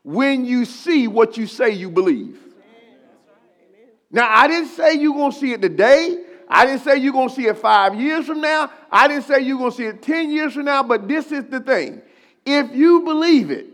when 0.03 0.45
you 0.45 0.65
see 0.65 1.07
what 1.07 1.37
you 1.37 1.47
say 1.47 1.71
you 1.71 1.91
believe. 1.91 2.41
Now, 4.15 4.29
I 4.31 4.47
didn't 4.47 4.69
say 4.69 4.95
you're 4.95 5.13
going 5.13 5.33
to 5.33 5.37
see 5.37 5.53
it 5.55 5.61
today. 5.61 6.25
I 6.49 6.65
didn't 6.65 6.83
say 6.83 6.99
you're 6.99 7.13
going 7.13 7.31
to 7.31 7.35
see 7.35 7.49
it 7.49 7.59
five 7.59 7.97
years 7.97 8.27
from 8.27 8.41
now. 8.41 8.71
I 8.89 9.09
didn't 9.09 9.25
say 9.25 9.41
you're 9.41 9.59
going 9.59 9.73
to 9.73 9.77
see 9.77 9.87
it 9.87 10.03
10 10.03 10.31
years 10.31 10.55
from 10.55 10.67
now, 10.67 10.85
but 10.85 11.09
this 11.09 11.33
is 11.33 11.47
the 11.47 11.59
thing. 11.59 12.01
If 12.47 12.73
you 12.73 13.01
believe 13.01 13.51
it, 13.51 13.67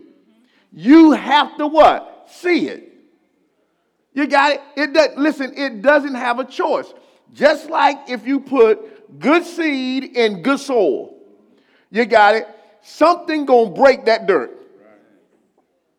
you 0.72 1.12
have 1.12 1.58
to 1.58 1.66
what? 1.66 2.30
See 2.30 2.68
it. 2.68 2.90
You 4.14 4.26
got 4.26 4.52
it? 4.52 4.62
It 4.76 4.94
does, 4.94 5.10
listen, 5.18 5.52
it 5.54 5.82
doesn't 5.82 6.14
have 6.14 6.38
a 6.38 6.44
choice. 6.46 6.90
Just 7.34 7.68
like 7.68 8.08
if 8.08 8.26
you 8.26 8.40
put 8.40 9.20
good 9.20 9.44
seed 9.44 10.16
in 10.16 10.40
good 10.40 10.58
soil, 10.58 11.18
you 11.90 12.06
got 12.06 12.34
it? 12.34 12.48
Something 12.80 13.44
gonna 13.44 13.70
break 13.70 14.06
that 14.06 14.26
dirt. 14.26 14.56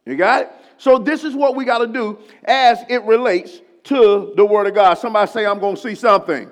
You 0.08 0.16
got 0.16 0.44
it? 0.44 0.52
So 0.78 0.98
this 0.98 1.24
is 1.24 1.36
what 1.36 1.56
we 1.56 1.64
got 1.64 1.78
to 1.78 1.88
do 1.88 2.18
as 2.44 2.80
it 2.90 3.04
relates 3.04 3.60
to 3.86 4.34
the 4.36 4.46
Word 4.46 4.68
of 4.68 4.76
God. 4.76 4.96
Somebody 4.96 5.32
say, 5.32 5.46
I'm 5.46 5.60
going 5.60 5.76
to 5.76 5.82
see 5.82 5.96
something. 5.96 6.50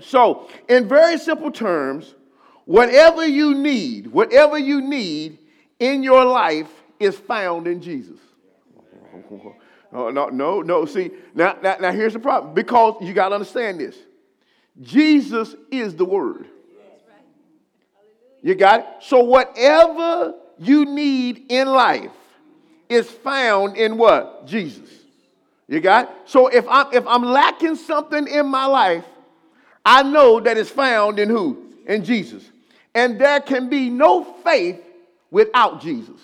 So, 0.00 0.48
in 0.68 0.88
very 0.88 1.18
simple 1.18 1.50
terms, 1.50 2.14
whatever 2.64 3.26
you 3.26 3.54
need, 3.54 4.06
whatever 4.06 4.58
you 4.58 4.80
need 4.80 5.38
in 5.78 6.02
your 6.02 6.24
life 6.24 6.70
is 7.00 7.16
found 7.16 7.66
in 7.66 7.82
Jesus. 7.82 8.18
No, 9.92 10.10
no, 10.10 10.28
no, 10.28 10.62
no. 10.62 10.84
See, 10.84 11.10
now, 11.34 11.56
now, 11.62 11.76
now 11.80 11.92
here's 11.92 12.12
the 12.12 12.18
problem. 12.18 12.54
Because 12.54 12.96
you 13.00 13.14
got 13.14 13.30
to 13.30 13.36
understand 13.36 13.80
this 13.80 13.96
Jesus 14.80 15.54
is 15.70 15.94
the 15.96 16.04
Word. 16.04 16.46
You 18.42 18.54
got 18.54 18.80
it? 18.80 18.86
So, 19.00 19.24
whatever 19.24 20.34
you 20.58 20.84
need 20.84 21.46
in 21.50 21.68
life 21.68 22.12
is 22.88 23.10
found 23.10 23.76
in 23.76 23.96
what? 23.98 24.46
Jesus. 24.46 24.97
You 25.68 25.80
got? 25.80 26.10
So 26.24 26.48
if 26.48 26.66
I'm 26.68 26.92
if 26.92 27.06
I'm 27.06 27.22
lacking 27.22 27.76
something 27.76 28.26
in 28.26 28.46
my 28.46 28.64
life, 28.64 29.04
I 29.84 30.02
know 30.02 30.40
that 30.40 30.56
it's 30.56 30.70
found 30.70 31.18
in 31.18 31.28
who? 31.28 31.72
In 31.86 32.04
Jesus. 32.04 32.42
And 32.94 33.20
there 33.20 33.40
can 33.40 33.68
be 33.68 33.90
no 33.90 34.24
faith 34.24 34.80
without 35.30 35.80
Jesus. 35.80 36.20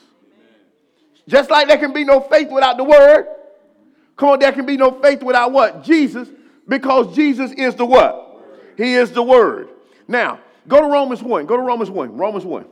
Just 1.29 1.51
like 1.51 1.69
there 1.69 1.79
can 1.79 1.93
be 1.93 2.05
no 2.05 2.21
faith 2.21 2.51
without 2.51 2.77
the 2.77 2.85
word. 2.85 3.27
Come 4.17 4.31
on, 4.31 4.39
there 4.39 4.53
can 4.53 4.67
be 4.67 4.77
no 4.77 4.91
faith 4.91 5.23
without 5.23 5.53
what? 5.53 5.83
Jesus, 5.83 6.29
because 6.69 7.15
Jesus 7.15 7.53
is 7.53 7.75
the 7.75 7.85
what? 7.85 8.43
He 8.77 8.95
is 8.95 9.13
the 9.13 9.23
word. 9.23 9.69
Now, 10.07 10.41
go 10.69 10.81
to 10.81 10.87
Romans 10.87 11.23
1. 11.23 11.47
Go 11.47 11.57
to 11.57 11.63
Romans 11.63 11.91
1. 11.91 12.17
Romans 12.17 12.45
1. 12.45 12.65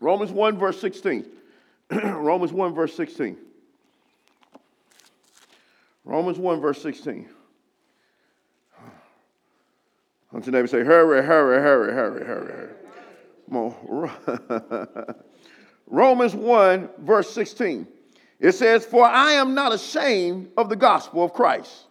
Romans 0.00 0.32
1, 0.32 0.58
verse 0.58 0.80
16. 0.80 1.26
Romans 1.90 2.52
1, 2.52 2.74
verse 2.74 2.94
16. 2.94 3.36
Romans 6.04 6.38
1, 6.38 6.60
verse 6.60 6.82
16. 6.82 7.28
Hunt 10.30 10.46
your 10.46 10.52
neighbor 10.52 10.66
say, 10.66 10.82
hurry, 10.82 11.22
hurry, 11.22 11.60
hurry, 11.60 11.92
hurry, 11.92 12.24
hurry, 12.24 12.52
hurry. 12.52 12.74
Come 13.48 13.56
on. 13.56 15.14
Romans 15.86 16.34
1, 16.34 16.88
verse 17.00 17.30
16. 17.30 17.86
It 18.40 18.52
says, 18.52 18.84
For 18.84 19.04
I 19.04 19.32
am 19.32 19.54
not 19.54 19.72
ashamed 19.72 20.50
of 20.56 20.68
the 20.68 20.76
gospel 20.76 21.22
of 21.22 21.32
Christ. 21.32 21.86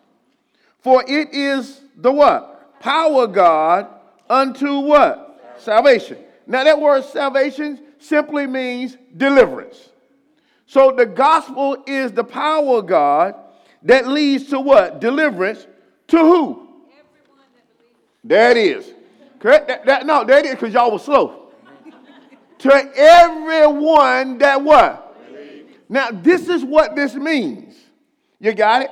For 0.80 1.04
it 1.08 1.34
is 1.34 1.82
the 1.96 2.12
what? 2.12 2.80
Power 2.80 3.28
God 3.28 3.88
unto 4.28 4.80
what? 4.80 5.56
Salvation. 5.60 6.18
Now 6.48 6.64
that 6.64 6.82
word 6.82 7.04
salvation 7.06 7.80
simply 8.00 8.48
means 8.48 8.98
deliverance. 9.16 9.90
So 10.66 10.92
the 10.92 11.06
gospel 11.06 11.84
is 11.86 12.12
the 12.12 12.24
power 12.24 12.80
of 12.80 12.88
God 12.88 13.36
that 13.84 14.08
leads 14.08 14.48
to 14.50 14.60
what? 14.60 15.02
Deliverance 15.02 15.66
to 16.08 16.18
who? 16.18 16.68
There 18.24 18.52
it 18.52 18.58
is. 18.58 18.94
Correct? 19.40 19.68
That, 19.68 19.86
that, 19.86 20.06
no, 20.06 20.22
it 20.22 20.46
is 20.46 20.52
because 20.52 20.74
y'all 20.74 20.92
were 20.92 21.00
slow. 21.00 21.52
to 22.60 22.92
everyone 22.96 24.38
that 24.38 24.62
what? 24.62 25.08
Now, 25.90 26.10
this 26.12 26.48
is 26.48 26.64
what 26.64 26.96
this 26.96 27.16
means. 27.16 27.76
You 28.40 28.54
got 28.54 28.84
it? 28.84 28.92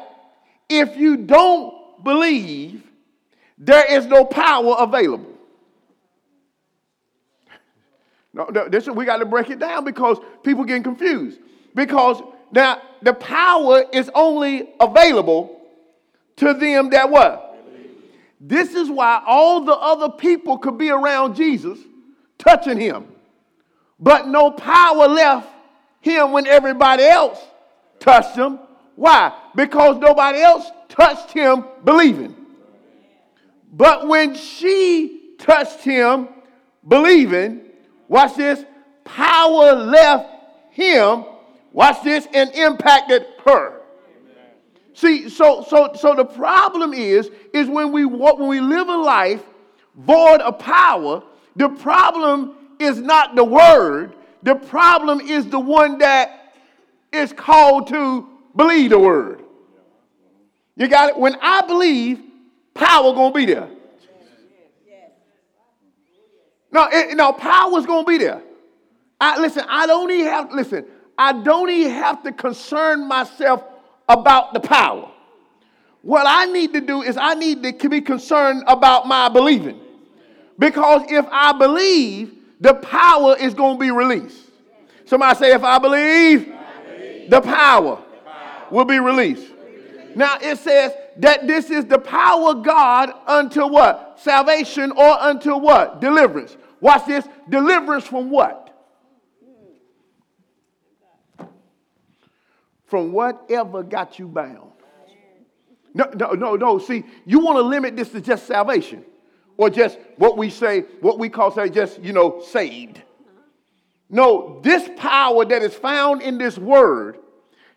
If 0.67 0.97
you 0.97 1.17
don't 1.17 2.03
believe, 2.03 2.83
there 3.57 3.85
is 3.89 4.05
no 4.05 4.25
power 4.25 4.75
available. 4.79 5.25
No, 8.31 8.47
this 8.69 8.87
we 8.87 9.05
got 9.05 9.17
to 9.17 9.25
break 9.25 9.49
it 9.49 9.57
down 9.57 9.83
because 9.83 10.19
people 10.43 10.63
getting 10.63 10.83
confused. 10.83 11.39
Because 11.73 12.21
now 12.51 12.81
the 13.01 13.13
power 13.13 13.83
is 13.91 14.09
only 14.13 14.69
available 14.79 15.61
to 16.37 16.53
them 16.53 16.89
that 16.91 17.09
what? 17.09 17.45
This 18.39 18.73
is 18.73 18.89
why 18.89 19.21
all 19.25 19.61
the 19.61 19.73
other 19.73 20.09
people 20.09 20.57
could 20.57 20.77
be 20.77 20.89
around 20.89 21.35
Jesus 21.35 21.77
touching 22.37 22.79
him, 22.79 23.05
but 23.99 24.27
no 24.27 24.49
power 24.51 25.07
left 25.07 25.49
him 26.01 26.31
when 26.31 26.47
everybody 26.47 27.03
else 27.03 27.39
touched 27.99 28.35
him. 28.35 28.59
Why? 28.95 29.33
Because 29.55 29.97
nobody 29.97 30.39
else 30.39 30.65
touched 30.87 31.31
him 31.31 31.65
believing. 31.83 32.35
But 33.71 34.07
when 34.07 34.35
she 34.35 35.35
touched 35.37 35.81
him 35.81 36.29
believing, 36.87 37.61
watch 38.07 38.35
this, 38.35 38.63
power 39.03 39.73
left 39.73 40.29
him 40.71 41.25
Watch 41.71 42.03
this, 42.03 42.27
and 42.33 42.51
impacted 42.51 43.25
her. 43.45 43.81
See, 44.93 45.29
so 45.29 45.63
so 45.67 45.91
so 45.95 46.15
the 46.15 46.25
problem 46.25 46.93
is 46.93 47.29
is 47.53 47.67
when 47.67 47.91
we 47.91 48.05
when 48.05 48.47
we 48.47 48.59
live 48.59 48.89
a 48.89 48.97
life 48.97 49.43
void 49.95 50.41
of 50.41 50.59
power, 50.59 51.23
the 51.55 51.69
problem 51.69 52.55
is 52.79 52.99
not 52.99 53.35
the 53.35 53.43
word. 53.43 54.15
The 54.43 54.55
problem 54.55 55.21
is 55.21 55.45
the 55.47 55.59
one 55.59 55.99
that 55.99 56.53
is 57.11 57.33
called 57.33 57.87
to 57.87 58.27
believe 58.55 58.89
the 58.89 58.99
word. 58.99 59.43
You 60.75 60.87
got 60.87 61.09
it? 61.09 61.17
When 61.17 61.35
I 61.41 61.61
believe, 61.61 62.21
power 62.73 63.13
gonna 63.13 63.33
be 63.33 63.45
there. 63.45 63.69
No, 66.71 66.87
it, 66.91 67.17
no, 67.17 67.33
power's 67.33 67.85
gonna 67.85 68.05
be 68.05 68.17
there. 68.17 68.41
I, 69.19 69.39
listen, 69.39 69.65
I 69.67 69.87
don't 69.87 70.09
even 70.11 70.25
have 70.25 70.53
listen. 70.53 70.85
I 71.19 71.33
don't 71.33 71.69
even 71.69 71.91
have 71.91 72.23
to 72.23 72.31
concern 72.31 73.05
myself 73.05 73.61
about 74.07 74.53
the 74.53 74.61
power. 74.61 75.11
What 76.01 76.25
I 76.25 76.45
need 76.45 76.71
to 76.73 76.79
do 76.81 77.01
is 77.01 77.17
I 77.17 77.33
need 77.33 77.61
to 77.61 77.89
be 77.89 77.99
concerned 77.99 78.63
about 78.67 79.05
my 79.05 79.27
believing. 79.27 79.81
Because 80.57 81.01
if 81.11 81.25
I 81.29 81.51
believe, 81.51 82.35
the 82.61 82.73
power 82.75 83.35
is 83.37 83.53
going 83.53 83.75
to 83.75 83.79
be 83.79 83.91
released. 83.91 84.45
Somebody 85.05 85.37
say, 85.37 85.53
if 85.53 85.63
I 85.63 85.77
believe, 85.77 86.53
The, 87.29 87.41
power 87.41 88.01
will 88.71 88.85
be 88.85 88.99
released. 88.99 89.51
Now 90.15 90.37
it 90.41 90.57
says 90.57 90.93
that 91.17 91.47
this 91.47 91.69
is 91.69 91.85
the 91.85 91.99
power 91.99 92.51
of 92.51 92.63
God 92.63 93.11
unto 93.27 93.67
what? 93.67 94.19
Salvation 94.19 94.91
or 94.91 95.19
unto 95.19 95.55
what? 95.55 95.99
Deliverance. 95.99 96.55
Watch 96.79 97.05
this. 97.05 97.27
Deliverance 97.49 98.05
from 98.05 98.29
what? 98.29 98.58
From 102.89 103.11
whatever 103.11 103.83
got 103.83 104.19
you 104.19 104.27
bound. 104.27 104.71
No, 105.93 106.09
no, 106.15 106.31
no, 106.31 106.55
no. 106.55 106.79
See, 106.79 107.03
you 107.25 107.39
want 107.39 107.57
to 107.57 107.61
limit 107.61 107.95
this 107.95 108.09
to 108.09 108.21
just 108.21 108.45
salvation 108.45 109.03
or 109.57 109.69
just 109.69 109.97
what 110.17 110.37
we 110.37 110.49
say, 110.49 110.81
what 111.01 111.19
we 111.19 111.29
call 111.29 111.51
say, 111.51 111.69
just, 111.69 112.01
you 112.01 112.13
know, 112.13 112.41
saved. 112.41 113.01
No, 114.09 114.59
this 114.63 114.89
power 114.97 115.45
that 115.45 115.61
is 115.61 115.73
found 115.75 116.21
in 116.21 116.37
this 116.37 116.57
word, 116.57 117.17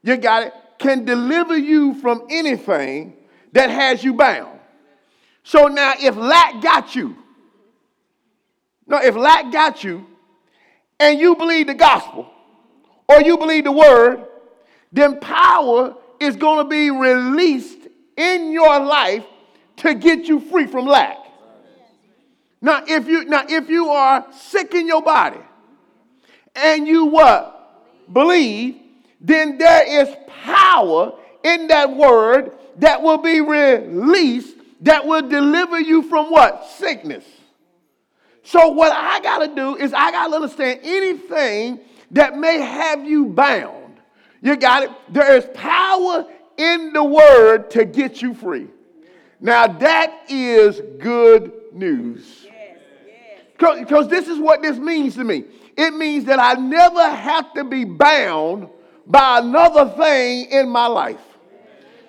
you 0.02 0.16
got 0.16 0.44
it, 0.44 0.54
can 0.78 1.04
deliver 1.04 1.56
you 1.56 1.94
from 1.94 2.26
anything 2.30 3.14
that 3.52 3.70
has 3.70 4.02
you 4.02 4.14
bound. 4.14 4.58
So 5.44 5.66
now, 5.66 5.94
if 6.00 6.16
lack 6.16 6.62
got 6.62 6.94
you, 6.94 7.16
no, 8.86 8.98
if 8.98 9.14
lack 9.14 9.52
got 9.52 9.84
you, 9.84 10.06
and 10.98 11.18
you 11.18 11.34
believe 11.36 11.66
the 11.66 11.74
gospel, 11.74 12.30
or 13.08 13.20
you 13.20 13.36
believe 13.36 13.64
the 13.64 13.72
word, 13.72 14.24
then 14.92 15.18
power 15.20 15.96
is 16.20 16.36
going 16.36 16.64
to 16.64 16.68
be 16.68 16.90
released 16.90 17.88
in 18.16 18.52
your 18.52 18.78
life 18.80 19.24
to 19.78 19.94
get 19.94 20.26
you 20.26 20.40
free 20.40 20.66
from 20.66 20.86
lack. 20.86 21.18
Now, 22.60 22.84
if 22.86 23.08
you 23.08 23.24
now 23.24 23.44
if 23.48 23.68
you 23.68 23.88
are 23.88 24.24
sick 24.32 24.74
in 24.74 24.86
your 24.86 25.02
body 25.02 25.40
and 26.54 26.86
you 26.86 27.06
what 27.06 28.12
believe, 28.12 28.76
then 29.20 29.58
there 29.58 30.02
is 30.02 30.14
power 30.44 31.12
in 31.42 31.66
that 31.68 31.96
word 31.96 32.52
that 32.76 33.02
will 33.02 33.18
be 33.18 33.40
released 33.40 34.56
that 34.82 35.06
will 35.06 35.28
deliver 35.28 35.80
you 35.80 36.02
from 36.02 36.30
what? 36.30 36.66
Sickness. 36.76 37.24
So, 38.44 38.68
what 38.68 38.92
I 38.92 39.20
got 39.20 39.38
to 39.38 39.54
do 39.54 39.76
is 39.76 39.92
I 39.94 40.10
got 40.10 40.28
to 40.28 40.34
understand 40.34 40.80
anything 40.82 41.80
that 42.10 42.36
may 42.36 42.60
have 42.60 43.04
you 43.04 43.26
bound. 43.26 43.81
You 44.42 44.56
got 44.56 44.82
it? 44.82 44.90
There 45.08 45.36
is 45.36 45.46
power 45.54 46.26
in 46.56 46.92
the 46.92 47.02
word 47.02 47.70
to 47.70 47.84
get 47.84 48.20
you 48.20 48.34
free. 48.34 48.66
Now, 49.40 49.66
that 49.66 50.24
is 50.28 50.80
good 50.98 51.52
news. 51.72 52.46
Because 53.58 54.08
this 54.08 54.28
is 54.28 54.38
what 54.38 54.60
this 54.60 54.76
means 54.76 55.14
to 55.14 55.24
me 55.24 55.44
it 55.76 55.94
means 55.94 56.26
that 56.26 56.38
I 56.38 56.54
never 56.54 57.02
have 57.02 57.54
to 57.54 57.64
be 57.64 57.84
bound 57.84 58.68
by 59.06 59.38
another 59.38 59.88
thing 59.90 60.50
in 60.50 60.68
my 60.68 60.86
life. 60.86 61.20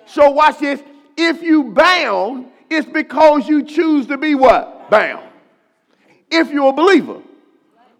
So, 0.06 0.30
watch 0.30 0.58
this. 0.58 0.82
If 1.16 1.42
you 1.42 1.64
bound, 1.64 2.50
it's 2.68 2.86
because 2.86 3.48
you 3.48 3.62
choose 3.62 4.06
to 4.06 4.18
be 4.18 4.34
what? 4.34 4.90
Bound. 4.90 5.26
If 6.30 6.50
you're 6.50 6.70
a 6.70 6.72
believer. 6.72 7.22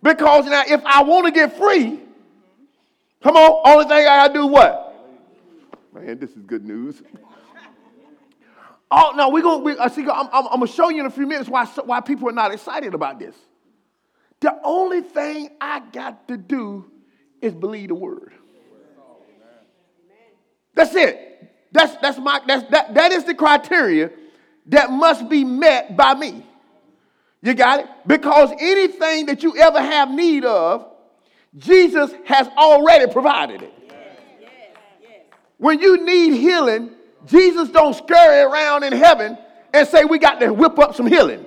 Because 0.02 0.46
now, 0.46 0.64
if 0.68 0.84
I 0.84 1.02
want 1.02 1.26
to 1.26 1.32
get 1.32 1.56
free, 1.56 2.00
come 3.24 3.36
on, 3.36 3.62
only 3.64 3.84
thing 3.86 3.94
I 3.94 4.28
gotta 4.28 4.32
do 4.32 4.46
what? 4.46 4.94
Man, 5.92 6.18
this 6.18 6.30
is 6.30 6.44
good 6.44 6.64
news. 6.64 7.02
Oh 8.90 9.12
no, 9.16 9.30
we're 9.30 9.42
gonna. 9.42 9.64
We, 9.64 9.76
I 9.76 9.88
see. 9.88 10.02
I'm, 10.02 10.28
I'm, 10.32 10.46
I'm, 10.46 10.60
gonna 10.60 10.68
show 10.68 10.88
you 10.88 11.00
in 11.00 11.06
a 11.06 11.10
few 11.10 11.26
minutes 11.26 11.48
why 11.48 11.64
why 11.84 12.00
people 12.00 12.28
are 12.28 12.32
not 12.32 12.52
excited 12.52 12.94
about 12.94 13.18
this. 13.18 13.34
The 14.38 14.56
only 14.62 15.00
thing 15.00 15.48
I 15.60 15.80
got 15.80 16.28
to 16.28 16.36
do 16.36 16.84
is 17.40 17.54
believe 17.54 17.88
the 17.88 17.94
word. 17.94 18.34
That's 20.74 20.94
it. 20.94 21.52
That's 21.72 21.96
that's 21.96 22.18
my 22.18 22.40
that's 22.46 22.70
that 22.70 22.94
that 22.94 23.10
is 23.10 23.24
the 23.24 23.34
criteria 23.34 24.10
that 24.66 24.90
must 24.90 25.28
be 25.28 25.44
met 25.44 25.96
by 25.96 26.14
me. 26.14 26.46
You 27.42 27.54
got 27.54 27.80
it? 27.80 27.86
Because 28.06 28.52
anything 28.58 29.26
that 29.26 29.42
you 29.42 29.56
ever 29.56 29.80
have 29.80 30.10
need 30.10 30.44
of, 30.44 30.86
Jesus 31.56 32.12
has 32.25 32.49
already 32.49 33.12
provided 33.12 33.62
it. 33.62 33.73
When 35.58 35.80
you 35.80 36.04
need 36.04 36.38
healing, 36.38 36.90
Jesus 37.26 37.68
don't 37.70 37.94
scurry 37.94 38.40
around 38.40 38.82
in 38.82 38.92
heaven 38.92 39.38
and 39.73 39.88
say 39.88 40.04
we 40.04 40.18
got 40.18 40.40
to 40.40 40.52
whip 40.52 40.78
up 40.78 40.94
some 40.94 41.06
healing. 41.06 41.46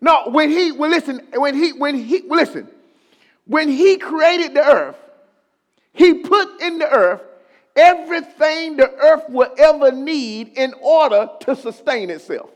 No, 0.00 0.28
when 0.28 0.48
he 0.48 0.70
well 0.70 0.90
listen, 0.90 1.26
when 1.34 1.54
he 1.54 1.72
when 1.72 1.96
he 1.96 2.22
well, 2.26 2.38
listen, 2.38 2.68
when 3.46 3.68
he 3.68 3.98
created 3.98 4.54
the 4.54 4.64
earth, 4.64 4.96
he 5.92 6.14
put 6.14 6.62
in 6.62 6.78
the 6.78 6.88
earth 6.88 7.22
everything 7.74 8.76
the 8.76 8.90
earth 8.90 9.24
will 9.28 9.52
ever 9.58 9.90
need 9.90 10.56
in 10.56 10.72
order 10.80 11.28
to 11.40 11.56
sustain 11.56 12.10
itself. 12.10 12.50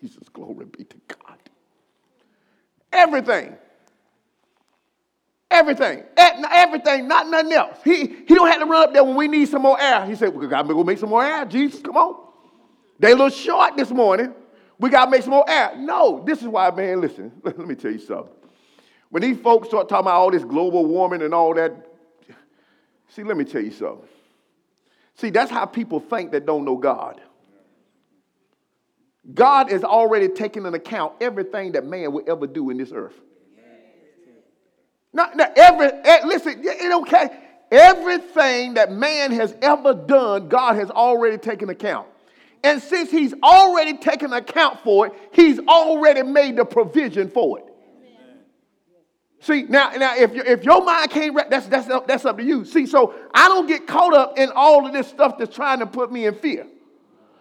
Jesus, 0.00 0.28
glory 0.32 0.66
be 0.66 0.84
to 0.84 0.96
God. 1.06 1.38
Everything. 2.92 3.56
Everything. 5.52 6.02
Everything, 6.16 7.06
not 7.06 7.28
nothing 7.28 7.52
else. 7.52 7.78
He, 7.84 8.06
he 8.26 8.34
don't 8.34 8.48
have 8.48 8.60
to 8.60 8.64
run 8.64 8.84
up 8.84 8.94
there 8.94 9.04
when 9.04 9.14
we 9.14 9.28
need 9.28 9.48
some 9.48 9.60
more 9.60 9.78
air. 9.78 10.06
He 10.06 10.14
said, 10.14 10.34
we 10.34 10.46
got 10.46 10.62
to 10.66 10.74
go 10.74 10.82
make 10.82 10.98
some 10.98 11.10
more 11.10 11.22
air. 11.22 11.44
Jesus, 11.44 11.82
come 11.82 11.96
on. 11.96 12.28
They 12.98 13.12
little 13.12 13.28
short 13.28 13.76
this 13.76 13.90
morning. 13.90 14.32
We 14.78 14.88
got 14.88 15.04
to 15.04 15.10
make 15.10 15.22
some 15.22 15.32
more 15.32 15.48
air. 15.48 15.74
No, 15.76 16.22
this 16.24 16.40
is 16.40 16.48
why, 16.48 16.70
man, 16.70 17.02
listen, 17.02 17.32
let 17.42 17.58
me 17.58 17.74
tell 17.74 17.90
you 17.90 17.98
something. 17.98 18.32
When 19.10 19.22
these 19.22 19.36
folks 19.38 19.68
start 19.68 19.90
talking 19.90 20.06
about 20.06 20.14
all 20.14 20.30
this 20.30 20.42
global 20.42 20.86
warming 20.86 21.20
and 21.20 21.34
all 21.34 21.54
that, 21.54 21.72
see, 23.10 23.22
let 23.22 23.36
me 23.36 23.44
tell 23.44 23.62
you 23.62 23.72
something. 23.72 24.08
See, 25.16 25.28
that's 25.28 25.50
how 25.50 25.66
people 25.66 26.00
think 26.00 26.32
that 26.32 26.46
don't 26.46 26.64
know 26.64 26.78
God. 26.78 27.20
God 29.34 29.70
has 29.70 29.84
already 29.84 30.28
taken 30.28 30.64
into 30.64 30.78
account 30.78 31.12
everything 31.20 31.72
that 31.72 31.84
man 31.84 32.12
will 32.12 32.24
ever 32.26 32.46
do 32.46 32.70
in 32.70 32.78
this 32.78 32.90
earth. 32.92 33.20
Not, 35.12 35.36
not 35.36 35.52
every, 35.56 35.86
eh, 35.86 36.20
listen, 36.24 36.62
it 36.62 36.92
okay. 37.02 37.30
Everything 37.70 38.74
that 38.74 38.92
man 38.92 39.32
has 39.32 39.54
ever 39.62 39.94
done, 39.94 40.48
God 40.48 40.76
has 40.76 40.90
already 40.90 41.38
taken 41.38 41.70
account. 41.70 42.06
And 42.64 42.80
since 42.80 43.10
he's 43.10 43.34
already 43.42 43.96
taken 43.96 44.32
account 44.32 44.80
for 44.80 45.06
it, 45.06 45.12
he's 45.32 45.58
already 45.60 46.22
made 46.22 46.56
the 46.56 46.64
provision 46.64 47.28
for 47.28 47.58
it. 47.58 47.64
See, 49.40 49.64
now, 49.64 49.90
now 49.90 50.16
if, 50.16 50.34
you, 50.34 50.42
if 50.42 50.62
your 50.62 50.84
mind 50.84 51.10
can't, 51.10 51.34
that's, 51.50 51.66
that's, 51.66 51.88
that's 52.06 52.24
up 52.24 52.38
to 52.38 52.44
you. 52.44 52.64
See, 52.64 52.86
so 52.86 53.14
I 53.34 53.48
don't 53.48 53.66
get 53.66 53.88
caught 53.88 54.14
up 54.14 54.38
in 54.38 54.50
all 54.54 54.86
of 54.86 54.92
this 54.92 55.08
stuff 55.08 55.36
that's 55.36 55.54
trying 55.54 55.80
to 55.80 55.86
put 55.86 56.12
me 56.12 56.26
in 56.26 56.34
fear. 56.36 56.66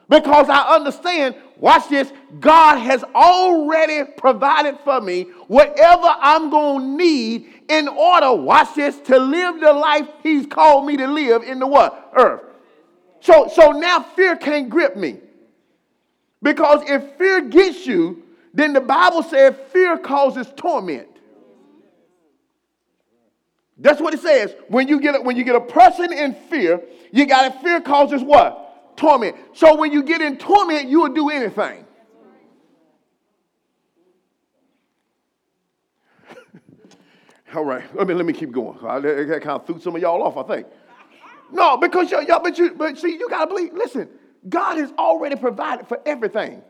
Because 0.10 0.50
I 0.50 0.76
understand, 0.76 1.36
watch 1.58 1.88
this, 1.90 2.12
God 2.40 2.78
has 2.80 3.04
already 3.16 4.12
provided 4.18 4.80
for 4.84 5.00
me 5.00 5.24
whatever 5.48 6.08
I'm 6.08 6.50
going 6.50 6.98
to 6.98 7.04
need 7.04 7.61
in 7.72 7.88
order, 7.88 8.34
watch 8.34 8.76
this, 8.76 9.00
to 9.00 9.18
live 9.18 9.60
the 9.62 9.72
life 9.72 10.08
He's 10.22 10.46
called 10.46 10.86
me 10.86 10.98
to 10.98 11.08
live 11.08 11.44
in 11.44 11.60
the 11.60 11.68
what? 11.68 12.12
Earth. 12.16 12.42
So, 13.22 13.50
so 13.54 13.72
now 13.72 14.02
fear 14.02 14.36
can't 14.36 14.70
grip 14.70 14.98
me. 14.98 15.20
Because 16.44 16.84
if 16.88 17.18
fear 17.18 17.42
gets 17.42 17.86
you, 17.86 18.24
then 18.54 18.74
the 18.74 18.82
Bible 18.82 19.24
says 19.24 19.56
fear 19.72 19.98
causes 19.98 20.48
torment. 20.56 21.08
That's 23.78 24.02
what 24.02 24.14
it 24.14 24.20
says. 24.20 24.54
When 24.68 24.88
you 24.88 25.00
get 25.00 25.16
a, 25.16 25.22
when 25.22 25.38
you 25.38 25.44
get 25.44 25.56
a 25.56 25.62
person 25.62 26.12
in 26.12 26.34
fear, 26.34 26.82
you 27.12 27.26
got 27.26 27.56
a 27.56 27.60
fear 27.60 27.80
causes 27.80 28.22
what? 28.22 28.98
Torment. 28.98 29.36
So 29.54 29.76
when 29.76 29.92
you 29.92 30.04
get 30.04 30.22
in 30.22 30.38
torment, 30.38 30.90
you 30.90 31.02
will 31.02 31.14
do 31.14 31.30
anything. 31.30 31.86
All 37.54 37.66
right, 37.66 37.84
let 37.96 38.08
me 38.08 38.14
let 38.14 38.26
me 38.26 38.34
keep 38.34 38.52
going. 38.52 38.78
I, 38.80 39.02
kind 39.40 39.46
of 39.48 39.66
threw 39.68 39.80
some 39.80 39.96
of 39.96 40.02
y'all 40.02 40.24
off, 40.24 40.38
I 40.38 40.56
think. 40.56 40.68
No, 41.52 41.78
because 41.78 42.10
y'all, 42.10 42.24
y'all 42.24 42.42
but 42.42 42.58
you, 42.58 42.74
but 42.74 42.98
see, 42.98 43.12
you 43.12 43.30
gotta 43.30 43.48
believe. 43.48 43.74
Listen, 43.74 44.10
God 44.48 44.78
has 44.78 44.92
already 44.98 45.36
provided 45.36 45.88
for 45.88 46.00
everything. 46.06 46.62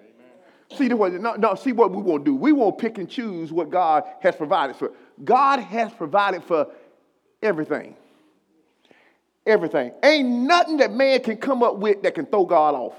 See 0.77 0.91
way, 0.93 1.09
no, 1.09 1.35
no, 1.35 1.55
see 1.55 1.73
what 1.73 1.91
we 1.91 2.01
won't 2.01 2.23
do. 2.23 2.33
We 2.33 2.53
won't 2.53 2.77
pick 2.77 2.97
and 2.97 3.09
choose 3.09 3.51
what 3.51 3.69
God 3.69 4.03
has 4.21 4.35
provided 4.35 4.75
for. 4.75 4.91
God 5.23 5.59
has 5.59 5.91
provided 5.91 6.43
for 6.43 6.67
everything. 7.43 7.95
Everything. 9.45 9.91
Ain't 10.03 10.29
nothing 10.29 10.77
that 10.77 10.91
man 10.91 11.19
can 11.21 11.37
come 11.37 11.61
up 11.61 11.77
with 11.77 12.03
that 12.03 12.15
can 12.15 12.25
throw 12.25 12.45
God 12.45 12.73
off. 12.75 12.93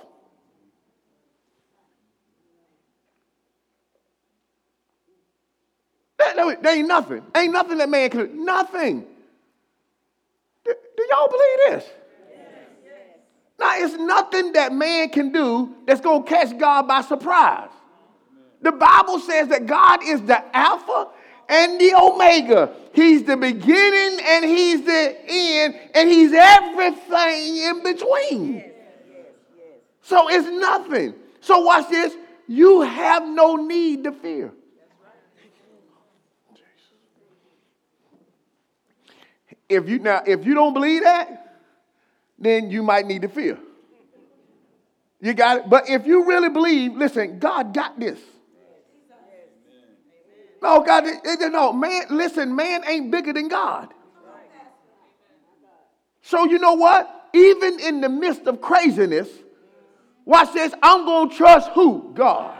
There, 6.34 6.56
there 6.56 6.76
ain't 6.76 6.88
nothing. 6.88 7.22
Ain't 7.34 7.52
nothing 7.52 7.78
that 7.78 7.88
man 7.88 8.10
can 8.10 8.26
do. 8.26 8.44
Nothing. 8.44 9.06
Do, 10.64 10.74
do 10.96 11.06
y'all 11.10 11.28
believe 11.28 11.58
this? 11.80 11.90
Now, 13.58 13.74
it's 13.76 13.94
nothing 13.94 14.52
that 14.52 14.72
man 14.72 15.08
can 15.10 15.30
do 15.30 15.74
that's 15.86 16.00
going 16.00 16.24
to 16.24 16.28
catch 16.28 16.58
God 16.58 16.88
by 16.88 17.02
surprise. 17.02 17.70
The 18.60 18.72
Bible 18.72 19.20
says 19.20 19.48
that 19.48 19.66
God 19.66 20.02
is 20.04 20.22
the 20.22 20.56
Alpha 20.56 21.08
and 21.48 21.80
the 21.80 21.94
Omega. 21.94 22.74
He's 22.92 23.24
the 23.24 23.36
beginning 23.36 24.20
and 24.24 24.44
He's 24.44 24.82
the 24.84 25.16
end, 25.28 25.78
and 25.94 26.08
He's 26.08 26.32
everything 26.32 27.56
in 27.56 27.82
between. 27.82 28.64
So 30.02 30.28
it's 30.28 30.48
nothing. 30.48 31.14
So 31.40 31.60
watch 31.60 31.88
this. 31.88 32.14
You 32.48 32.82
have 32.82 33.26
no 33.28 33.56
need 33.56 34.04
to 34.04 34.12
fear. 34.12 34.52
If 39.72 39.88
you 39.88 39.98
now, 39.98 40.22
if 40.26 40.44
you 40.44 40.54
don't 40.54 40.74
believe 40.74 41.02
that, 41.02 41.60
then 42.38 42.70
you 42.70 42.82
might 42.82 43.06
need 43.06 43.22
to 43.22 43.28
fear. 43.28 43.58
You 45.20 45.34
got 45.34 45.58
it? 45.58 45.70
But 45.70 45.88
if 45.88 46.06
you 46.06 46.26
really 46.26 46.48
believe, 46.48 46.94
listen, 46.94 47.38
God 47.38 47.72
got 47.72 47.98
this. 47.98 48.18
No, 50.60 50.80
God, 50.80 51.04
no, 51.50 51.72
man, 51.72 52.04
listen, 52.10 52.54
man 52.54 52.82
ain't 52.86 53.10
bigger 53.10 53.32
than 53.32 53.48
God. 53.48 53.88
So 56.22 56.44
you 56.44 56.58
know 56.58 56.74
what? 56.74 57.30
Even 57.34 57.80
in 57.80 58.00
the 58.00 58.08
midst 58.08 58.42
of 58.42 58.60
craziness, 58.60 59.28
watch 60.24 60.52
this, 60.52 60.72
I'm 60.82 61.04
going 61.04 61.30
to 61.30 61.36
trust 61.36 61.70
who? 61.70 62.12
God. 62.14 62.58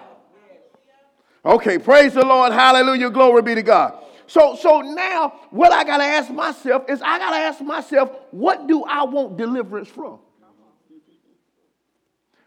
Okay, 1.44 1.78
praise 1.78 2.14
the 2.14 2.24
Lord. 2.24 2.52
Hallelujah. 2.52 3.10
Glory 3.10 3.42
be 3.42 3.54
to 3.56 3.62
God. 3.62 3.98
So, 4.32 4.56
so 4.56 4.80
now 4.80 5.40
what 5.50 5.72
I 5.72 5.84
got 5.84 5.98
to 5.98 6.04
ask 6.04 6.30
myself 6.30 6.88
is 6.88 7.02
I 7.02 7.18
got 7.18 7.30
to 7.32 7.36
ask 7.36 7.60
myself, 7.60 8.16
what 8.30 8.66
do 8.66 8.82
I 8.82 9.04
want 9.04 9.36
deliverance 9.36 9.88
from? 9.88 10.20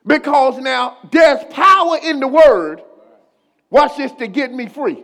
Because 0.04 0.58
now 0.58 0.98
there's 1.12 1.44
power 1.52 2.00
in 2.02 2.20
the 2.20 2.28
word, 2.28 2.82
watch 3.70 3.98
this, 3.98 4.12
to 4.14 4.26
get 4.26 4.52
me 4.52 4.68
free. 4.68 5.04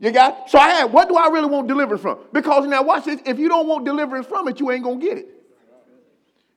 You 0.00 0.10
got? 0.10 0.50
So 0.50 0.58
I 0.58 0.68
had, 0.70 0.92
what 0.92 1.08
do 1.08 1.14
I 1.14 1.28
really 1.28 1.46
want 1.46 1.68
deliverance 1.68 2.02
from? 2.02 2.18
Because 2.32 2.66
now 2.66 2.82
watch 2.82 3.04
this, 3.04 3.20
if 3.24 3.38
you 3.38 3.48
don't 3.48 3.68
want 3.68 3.84
deliverance 3.84 4.26
from 4.26 4.48
it, 4.48 4.58
you 4.58 4.68
ain't 4.72 4.82
gonna 4.82 4.98
get 4.98 5.16
it. 5.16 5.28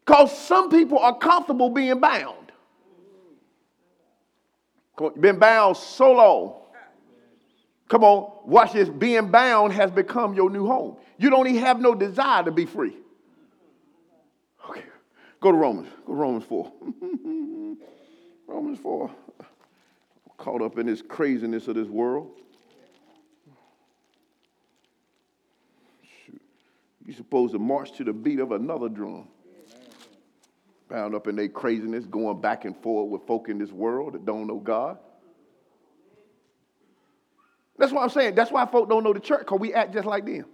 Because 0.04 0.36
some 0.36 0.72
people 0.72 0.98
are 0.98 1.16
comfortable 1.16 1.70
being 1.70 2.00
bound. 2.00 2.52
On, 4.98 5.22
been 5.22 5.38
bound 5.38 5.78
so 5.78 6.12
long. 6.12 6.65
Come 7.88 8.04
on, 8.04 8.32
watch 8.46 8.74
this. 8.74 8.90
Being 8.90 9.30
bound 9.30 9.74
has 9.74 9.92
become 9.92 10.34
your 10.34 10.50
new 10.50 10.66
home. 10.66 10.98
You 11.18 11.30
don't 11.30 11.48
even 11.48 11.62
have 11.62 11.80
no 11.80 11.94
desire 11.94 12.44
to 12.44 12.52
be 12.52 12.66
free. 12.66 12.98
Okay, 14.70 14.84
go 15.40 15.52
to 15.52 15.58
Romans. 15.58 15.88
Go 16.06 16.14
to 16.14 16.20
Romans 16.20 16.46
4. 16.46 16.72
Romans 18.48 18.80
4. 18.80 19.12
Caught 20.38 20.62
up 20.62 20.78
in 20.80 20.88
this 20.88 21.02
craziness 21.02 21.68
of 21.68 21.76
this 21.76 21.88
world. 21.88 22.32
You're 27.06 27.16
supposed 27.16 27.54
to 27.54 27.60
march 27.60 27.92
to 27.98 28.04
the 28.04 28.14
beat 28.14 28.40
of 28.40 28.52
another 28.52 28.90
drum. 28.90 29.28
Bound 30.90 31.14
up 31.14 31.28
in 31.28 31.36
their 31.36 31.50
craziness, 31.50 32.06
going 32.06 32.42
back 32.42 32.66
and 32.66 32.76
forth 32.78 33.10
with 33.10 33.28
folk 33.28 33.48
in 33.48 33.60
this 33.60 33.72
world 33.72 34.14
that 34.14 34.26
don't 34.26 34.48
know 34.48 34.58
God. 34.58 34.98
That's 37.78 37.92
what 37.92 38.04
I'm 38.04 38.10
saying. 38.10 38.36
That's 38.36 38.52
why 38.52 38.66
folk 38.66 38.90
don't 38.90 39.04
know 39.04 39.14
the 39.14 39.20
church, 39.20 39.40
because 39.40 39.60
we 39.60 39.74
act 39.74 39.94
just 39.94 40.06
like 40.06 40.26
them. 40.26 40.46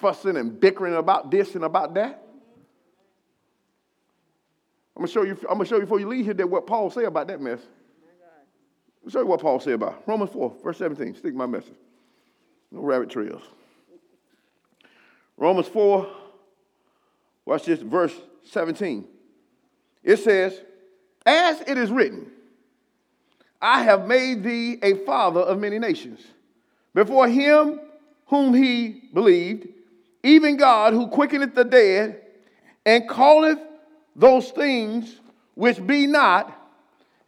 Fussing 0.00 0.36
and 0.36 0.58
bickering 0.58 0.94
about 0.94 1.30
this 1.30 1.54
and 1.54 1.64
about 1.64 1.94
that. 1.94 2.22
I'm 4.96 5.02
gonna 5.02 5.12
show 5.12 5.22
you, 5.22 5.38
I'm 5.42 5.58
gonna 5.58 5.64
show 5.64 5.76
you 5.76 5.82
before 5.82 6.00
you 6.00 6.08
leave 6.08 6.24
here 6.24 6.34
that 6.34 6.48
what 6.48 6.66
Paul 6.66 6.90
say 6.90 7.04
about 7.04 7.28
that 7.28 7.40
mess. 7.40 7.60
I'll 9.04 9.10
show 9.10 9.20
you 9.20 9.26
what 9.26 9.40
Paul 9.40 9.60
say 9.60 9.72
about. 9.72 10.02
Romans 10.06 10.30
4, 10.32 10.56
verse 10.62 10.78
17. 10.78 11.14
Stick 11.14 11.34
my 11.34 11.46
message. 11.46 11.76
No 12.70 12.80
rabbit 12.80 13.08
trails. 13.08 13.42
Romans 15.36 15.68
4, 15.68 16.06
watch 17.44 17.64
this, 17.64 17.80
verse 17.80 18.14
17. 18.50 19.06
It 20.02 20.16
says, 20.16 20.60
As 21.24 21.60
it 21.60 21.78
is 21.78 21.92
written, 21.92 22.30
I 23.60 23.82
have 23.82 24.06
made 24.06 24.42
thee 24.42 24.78
a 24.82 24.94
father 25.04 25.40
of 25.40 25.58
many 25.58 25.78
nations. 25.78 26.20
Before 26.94 27.28
him 27.28 27.80
whom 28.26 28.54
he 28.54 29.02
believed, 29.12 29.68
even 30.22 30.56
God 30.56 30.92
who 30.92 31.08
quickeneth 31.08 31.54
the 31.54 31.64
dead 31.64 32.20
and 32.84 33.08
calleth 33.08 33.58
those 34.14 34.50
things 34.50 35.20
which 35.54 35.84
be 35.84 36.06
not 36.06 36.54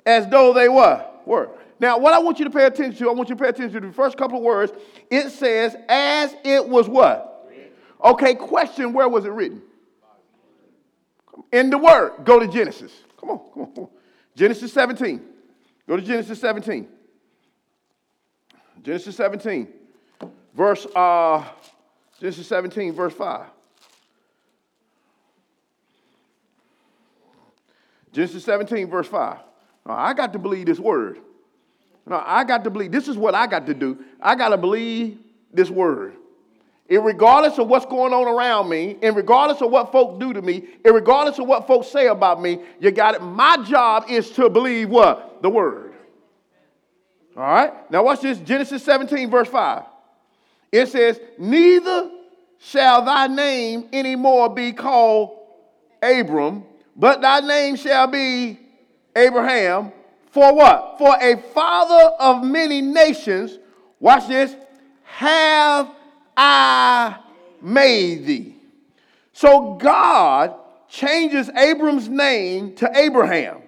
as 0.07 0.27
though 0.29 0.53
they 0.53 0.69
were. 0.69 1.05
were. 1.27 1.51
Now, 1.79 1.99
what 1.99 2.13
I 2.13 2.19
want 2.19 2.39
you 2.39 2.45
to 2.45 2.51
pay 2.51 2.67
attention 2.67 2.99
to, 2.99 3.11
I 3.11 3.13
want 3.15 3.29
you 3.29 3.35
to 3.35 3.43
pay 3.43 3.49
attention 3.49 3.81
to 3.81 3.89
the 3.89 3.93
first 3.93 4.17
couple 4.17 4.39
of 4.39 4.45
words. 4.45 4.73
It 5.11 5.31
says, 5.31 5.75
as 5.89 6.35
it 6.45 6.69
was 6.69 6.89
what? 6.89 7.27
Okay, 8.03 8.35
question, 8.35 8.93
where 8.93 9.09
was 9.09 9.25
it 9.25 9.31
written? 9.31 9.63
In 11.53 11.71
the 11.71 11.79
Word. 11.79 12.25
Go 12.25 12.39
to 12.39 12.47
Genesis. 12.49 12.93
Come 13.19 13.31
on, 13.31 13.39
come 13.53 13.63
on, 13.63 13.75
come 13.75 13.85
on. 13.85 13.91
Genesis 14.37 14.73
17. 14.73 15.21
Go 15.91 15.97
to 15.97 16.03
Genesis 16.03 16.41
17. 16.41 16.87
Genesis 18.85 19.17
17, 19.17 19.67
verse 20.55 20.87
uh, 20.95 21.45
Genesis 22.21 22.47
17, 22.47 22.93
verse 22.93 23.13
5. 23.13 23.47
Genesis 28.13 28.45
17, 28.45 28.89
verse 28.89 29.09
5. 29.09 29.39
Now, 29.85 29.95
I 29.97 30.15
got 30.15 30.33
to 30.33 30.39
believe 30.39 30.67
this 30.67 30.79
word. 30.79 31.19
Now, 32.07 32.23
I 32.25 32.45
got 32.45 32.63
to 32.63 32.71
believe, 32.71 32.93
this 32.93 33.09
is 33.09 33.17
what 33.17 33.35
I 33.35 33.49
got 33.49 33.67
to 33.67 33.75
do. 33.75 33.99
I 34.21 34.37
got 34.37 34.51
to 34.51 34.57
believe 34.57 35.19
this 35.53 35.71
word. 35.71 36.15
And 36.89 37.05
regardless 37.05 37.59
of 37.59 37.67
what's 37.67 37.87
going 37.87 38.13
on 38.13 38.29
around 38.29 38.69
me, 38.69 38.97
and 39.03 39.17
regardless 39.17 39.61
of 39.61 39.73
what 39.73 39.91
folks 39.91 40.21
do 40.21 40.33
to 40.35 40.41
me, 40.41 40.69
and 40.85 40.95
regardless 40.95 41.41
of 41.41 41.49
what 41.49 41.67
folks 41.67 41.89
say 41.89 42.07
about 42.07 42.41
me, 42.41 42.61
you 42.79 42.93
got 42.93 43.17
it. 43.17 43.23
My 43.23 43.57
job 43.65 44.05
is 44.09 44.31
to 44.31 44.49
believe 44.49 44.89
what? 44.89 45.30
The 45.41 45.51
word. 45.51 45.95
All 47.37 47.43
right? 47.43 47.91
Now 47.91 48.05
watch 48.05 48.21
this 48.21 48.39
Genesis 48.39 48.83
17, 48.85 49.31
verse 49.31 49.49
5. 49.49 49.85
It 50.73 50.89
says, 50.89 51.21
Neither 51.39 52.11
shall 52.59 53.05
thy 53.05 53.27
name 53.27 53.89
anymore 53.93 54.55
be 54.55 54.73
called 54.73 55.39
Abram, 56.03 56.65
but 56.97 57.21
thy 57.21 57.41
name 57.41 57.77
shall 57.77 58.07
be 58.07 58.59
Abraham. 59.17 59.93
For 60.31 60.55
what? 60.55 60.97
For 60.99 61.17
a 61.21 61.37
father 61.37 62.15
of 62.21 62.45
many 62.45 62.81
nations, 62.81 63.59
watch 63.99 64.29
this, 64.29 64.55
have 65.05 65.91
I 66.37 67.17
made 67.61 68.27
thee. 68.27 68.55
So 69.33 69.75
God 69.75 70.55
changes 70.89 71.49
Abram's 71.51 72.09
name 72.09 72.75
to 72.77 72.91
Abraham 72.95 73.60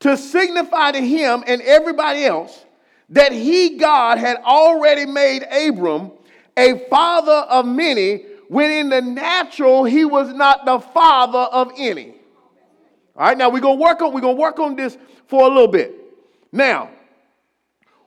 to 0.00 0.16
signify 0.16 0.92
to 0.92 1.00
him 1.00 1.42
and 1.46 1.60
everybody 1.62 2.24
else 2.24 2.64
that 3.10 3.32
he, 3.32 3.76
God, 3.76 4.18
had 4.18 4.36
already 4.38 5.06
made 5.06 5.42
Abram 5.44 6.12
a 6.56 6.78
father 6.90 7.32
of 7.32 7.66
many, 7.66 8.24
when 8.48 8.70
in 8.70 8.88
the 8.88 9.00
natural 9.00 9.84
he 9.84 10.04
was 10.04 10.32
not 10.32 10.64
the 10.64 10.80
father 10.80 11.38
of 11.38 11.72
any. 11.76 12.14
All 13.16 13.26
right, 13.26 13.38
now 13.38 13.48
we're 13.48 13.60
gonna 13.60 13.80
work 13.80 14.02
on 14.02 14.12
we're 14.12 14.20
gonna 14.20 14.34
work 14.34 14.58
on 14.58 14.76
this 14.76 14.96
for 15.26 15.44
a 15.44 15.48
little 15.48 15.68
bit. 15.68 15.94
Now, 16.52 16.90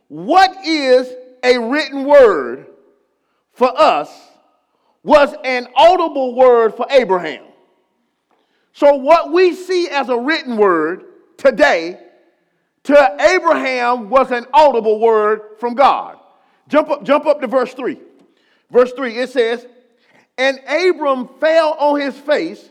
what 0.08 0.66
is 0.66 1.14
a 1.44 1.58
written 1.58 2.06
word 2.06 2.68
for 3.54 3.72
us 3.80 4.10
was 5.04 5.34
an 5.44 5.68
audible 5.76 6.36
word 6.36 6.76
for 6.76 6.86
Abraham. 6.90 7.44
So, 8.74 8.96
what 8.96 9.32
we 9.32 9.54
see 9.54 9.90
as 9.90 10.10
a 10.10 10.18
written 10.18 10.58
word 10.58 11.06
today 11.42 12.00
to 12.84 13.16
Abraham 13.20 14.10
was 14.10 14.32
an 14.32 14.46
audible 14.54 15.00
word 15.00 15.42
from 15.60 15.74
God. 15.76 16.18
Jump 16.68 16.90
up, 16.90 17.04
jump 17.04 17.26
up 17.26 17.42
to 17.42 17.48
verse 17.48 17.74
3. 17.74 18.00
Verse 18.70 18.92
3, 18.94 19.18
it 19.18 19.30
says, 19.30 19.66
And 20.38 20.60
Abram 20.68 21.28
fell 21.40 21.74
on 21.74 22.00
his 22.00 22.16
face, 22.16 22.70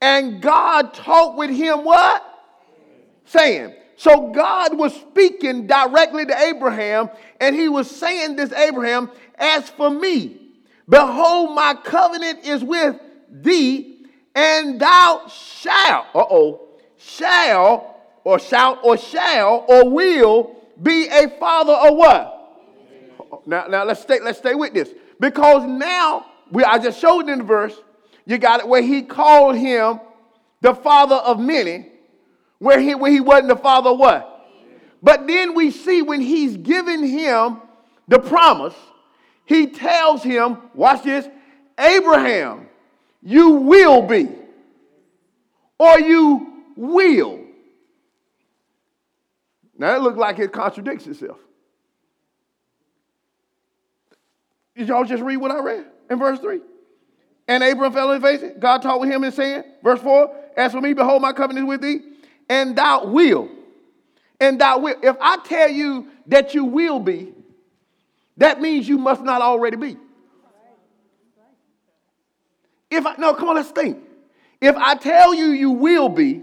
and 0.00 0.40
God 0.40 0.94
talked 0.94 1.36
with 1.36 1.50
him 1.50 1.84
what? 1.84 2.24
Saying. 3.26 3.74
So 3.96 4.30
God 4.30 4.78
was 4.78 4.94
speaking 4.94 5.66
directly 5.66 6.24
to 6.24 6.38
Abraham, 6.40 7.10
and 7.40 7.54
he 7.54 7.68
was 7.68 7.90
saying 7.90 8.36
this, 8.36 8.52
Abraham, 8.52 9.10
as 9.34 9.68
for 9.68 9.90
me, 9.90 10.40
behold, 10.88 11.54
my 11.54 11.74
covenant 11.74 12.44
is 12.44 12.62
with 12.62 12.96
thee, 13.28 14.06
and 14.34 14.80
thou 14.80 15.26
shalt, 15.28 16.06
uh 16.14 16.24
oh, 16.30 16.67
shall, 16.98 17.96
or 18.24 18.38
shout, 18.38 18.80
or 18.82 18.96
shall, 18.96 19.64
or 19.68 19.88
will 19.88 20.56
be 20.82 21.08
a 21.08 21.28
father 21.38 21.72
of 21.72 21.96
what? 21.96 22.34
Now, 23.46 23.66
now 23.66 23.84
let's 23.84 24.02
stay, 24.02 24.20
let's 24.20 24.38
stay 24.38 24.54
with 24.54 24.74
this. 24.74 24.90
Because 25.18 25.66
now, 25.66 26.26
we, 26.50 26.62
I 26.64 26.78
just 26.78 27.00
showed 27.00 27.28
in 27.28 27.38
the 27.38 27.44
verse, 27.44 27.74
you 28.26 28.38
got 28.38 28.60
it 28.60 28.68
where 28.68 28.82
he 28.82 29.02
called 29.02 29.56
him 29.56 30.00
the 30.60 30.74
father 30.74 31.16
of 31.16 31.38
many, 31.40 31.86
where 32.58 32.78
he, 32.78 32.94
where 32.94 33.10
he 33.10 33.20
wasn't 33.20 33.48
the 33.48 33.56
father 33.56 33.90
of 33.90 33.98
what? 33.98 34.46
But 35.02 35.26
then 35.26 35.54
we 35.54 35.70
see 35.70 36.02
when 36.02 36.20
he's 36.20 36.56
giving 36.56 37.06
him 37.06 37.58
the 38.08 38.18
promise, 38.18 38.74
he 39.44 39.68
tells 39.68 40.22
him, 40.22 40.58
watch 40.74 41.04
this, 41.04 41.26
Abraham, 41.78 42.68
you 43.22 43.50
will 43.50 44.02
be, 44.02 44.28
or 45.78 46.00
you 46.00 46.47
will. 46.78 47.44
Now 49.76 49.96
it 49.96 50.02
looks 50.02 50.16
like 50.16 50.38
it 50.38 50.52
contradicts 50.52 51.06
itself. 51.06 51.38
Did 54.76 54.88
y'all 54.88 55.04
just 55.04 55.22
read 55.22 55.38
what 55.38 55.50
I 55.50 55.58
read 55.58 55.86
in 56.08 56.18
verse 56.18 56.38
3? 56.38 56.60
And 57.48 57.62
Abraham 57.64 57.92
fell 57.92 58.10
on 58.10 58.20
his 58.22 58.40
face. 58.40 58.52
God 58.58 58.82
talked 58.82 59.00
with 59.00 59.10
him 59.10 59.24
and 59.24 59.34
saying, 59.34 59.64
verse 59.82 60.00
4, 60.00 60.34
As 60.56 60.72
for 60.72 60.80
me, 60.80 60.92
behold, 60.92 61.22
my 61.22 61.32
covenant 61.32 61.64
is 61.64 61.68
with 61.68 61.80
thee, 61.80 62.00
and 62.48 62.76
thou 62.76 63.06
will. 63.06 63.48
And 64.40 64.60
thou 64.60 64.78
will. 64.78 64.96
If 65.02 65.16
I 65.20 65.38
tell 65.38 65.68
you 65.68 66.08
that 66.26 66.54
you 66.54 66.64
will 66.64 67.00
be, 67.00 67.32
that 68.36 68.60
means 68.60 68.86
you 68.86 68.98
must 68.98 69.22
not 69.22 69.42
already 69.42 69.76
be. 69.76 69.96
If 72.90 73.04
I, 73.04 73.16
no, 73.16 73.34
come 73.34 73.48
on, 73.48 73.56
let's 73.56 73.70
think. 73.70 73.98
If 74.60 74.76
I 74.76 74.94
tell 74.94 75.34
you 75.34 75.46
you 75.46 75.70
will 75.70 76.08
be, 76.08 76.42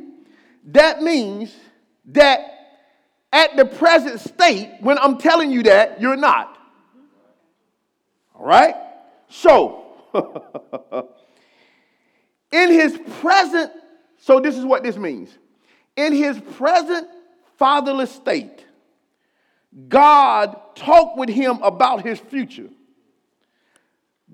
that 0.65 1.01
means 1.01 1.53
that 2.05 2.39
at 3.31 3.55
the 3.57 3.65
present 3.65 4.19
state, 4.19 4.77
when 4.79 4.97
I'm 4.97 5.17
telling 5.17 5.51
you 5.51 5.63
that, 5.63 5.99
you're 6.01 6.15
not. 6.15 6.57
All 8.33 8.45
right? 8.45 8.75
So, 9.29 9.83
in 12.51 12.71
his 12.71 12.97
present, 13.19 13.71
so 14.17 14.39
this 14.39 14.57
is 14.57 14.65
what 14.65 14.83
this 14.83 14.97
means. 14.97 15.29
In 15.95 16.13
his 16.13 16.39
present 16.39 17.07
fatherless 17.57 18.11
state, 18.11 18.65
God 19.87 20.57
talked 20.75 21.17
with 21.17 21.29
him 21.29 21.59
about 21.61 22.03
his 22.03 22.19
future 22.19 22.69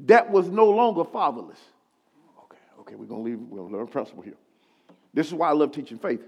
that 0.06 0.30
was 0.30 0.50
no 0.50 0.70
longer 0.70 1.04
fatherless. 1.04 1.60
Okay, 2.44 2.58
Okay, 2.80 2.96
we're 2.96 3.06
to 3.06 3.16
leave, 3.16 3.40
we're 3.40 3.68
to 3.68 3.78
learn 3.78 3.88
principle 3.88 4.24
here. 4.24 4.38
This 5.14 5.28
is 5.28 5.34
why 5.34 5.50
I 5.50 5.54
love 5.54 5.72
teaching 5.72 6.00
faith. 6.00 6.22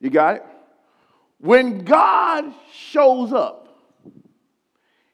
You 0.00 0.10
got 0.10 0.36
it? 0.36 0.46
When 1.38 1.84
God 1.84 2.52
shows 2.72 3.32
up, 3.32 3.78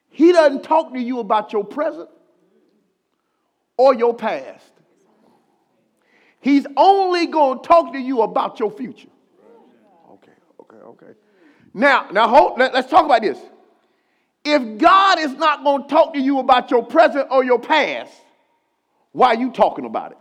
He 0.09 0.31
doesn't 0.31 0.63
talk 0.63 0.93
to 0.93 0.99
you 0.99 1.19
about 1.19 1.53
your 1.53 1.63
present 1.63 2.09
or 3.77 3.93
your 3.93 4.13
past. 4.13 4.71
He's 6.39 6.65
only 6.77 7.25
going 7.27 7.59
to 7.59 7.67
talk 7.67 7.93
to 7.93 7.99
you 7.99 8.21
about 8.21 8.59
your 8.59 8.71
future. 8.71 9.09
Okay, 10.11 10.31
okay, 10.59 10.77
okay. 10.77 11.13
Now, 11.73 12.07
now 12.11 12.27
hold, 12.27 12.59
let, 12.59 12.75
us 12.75 12.87
talk 12.87 13.05
about 13.05 13.21
this. 13.23 13.39
If 14.43 14.77
God 14.77 15.19
is 15.19 15.33
not 15.33 15.63
going 15.63 15.83
to 15.83 15.87
talk 15.89 16.13
to 16.13 16.19
you 16.19 16.37
about 16.37 16.69
your 16.69 16.85
present 16.85 17.27
or 17.31 17.43
your 17.43 17.59
past, 17.59 18.13
why 19.11 19.29
are 19.29 19.39
you 19.39 19.51
talking 19.51 19.85
about 19.85 20.11
it? 20.11 20.17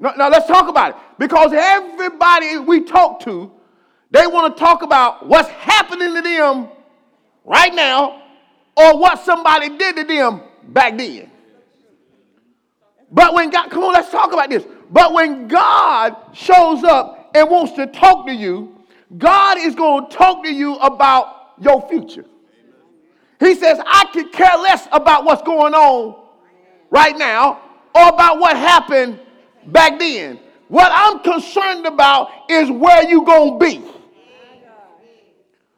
Now, 0.00 0.12
now 0.16 0.28
let's 0.28 0.46
talk 0.46 0.68
about 0.68 0.90
it. 0.90 0.96
Because 1.18 1.52
everybody 1.52 2.58
we 2.58 2.82
talk 2.82 3.20
to, 3.20 3.50
they 4.10 4.26
want 4.26 4.56
to 4.56 4.60
talk 4.60 4.82
about 4.82 5.26
what's 5.26 5.48
happening 5.50 6.14
to 6.14 6.22
them 6.22 6.68
right 7.44 7.74
now 7.74 8.22
or 8.76 8.98
what 8.98 9.24
somebody 9.24 9.76
did 9.76 9.96
to 9.96 10.04
them 10.04 10.42
back 10.68 10.96
then. 10.96 11.30
But 13.10 13.34
when 13.34 13.50
God, 13.50 13.70
come 13.70 13.84
on, 13.84 13.92
let's 13.92 14.10
talk 14.10 14.32
about 14.32 14.50
this. 14.50 14.64
But 14.90 15.12
when 15.12 15.46
God 15.46 16.16
shows 16.32 16.82
up 16.82 17.30
and 17.34 17.48
wants 17.48 17.72
to 17.74 17.86
talk 17.86 18.26
to 18.26 18.32
you, 18.32 18.76
God 19.16 19.58
is 19.58 19.74
going 19.74 20.08
to 20.08 20.16
talk 20.16 20.42
to 20.44 20.52
you 20.52 20.74
about 20.76 21.54
your 21.60 21.86
future. 21.88 22.24
He 23.38 23.54
says, 23.54 23.78
I 23.86 24.06
could 24.12 24.32
care 24.32 24.56
less 24.56 24.88
about 24.90 25.24
what's 25.24 25.42
going 25.42 25.74
on 25.74 26.20
right 26.90 27.16
now 27.16 27.60
or 27.94 28.08
about 28.08 28.38
what 28.38 28.56
happened 28.56 29.20
back 29.66 29.98
then. 29.98 30.38
What 30.68 30.90
I'm 30.94 31.20
concerned 31.20 31.86
about 31.86 32.30
is 32.50 32.70
where 32.70 33.08
you 33.08 33.24
going 33.24 33.58
to 33.58 33.64
be. 33.64 33.84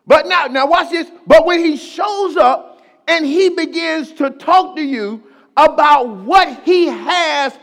But 0.07 0.27
now, 0.27 0.47
now 0.47 0.67
watch 0.67 0.91
this. 0.91 1.11
But 1.27 1.45
when 1.45 1.65
he 1.65 1.77
shows 1.77 2.37
up 2.37 2.83
and 3.09 3.27
he 3.27 3.51
begins 3.51 4.13
to 4.15 4.31
talk 4.31 4.77
to 4.77 4.83
you 4.83 5.23
about 5.57 6.09
what 6.09 6.63
he 6.65 6.87
has 6.87 7.59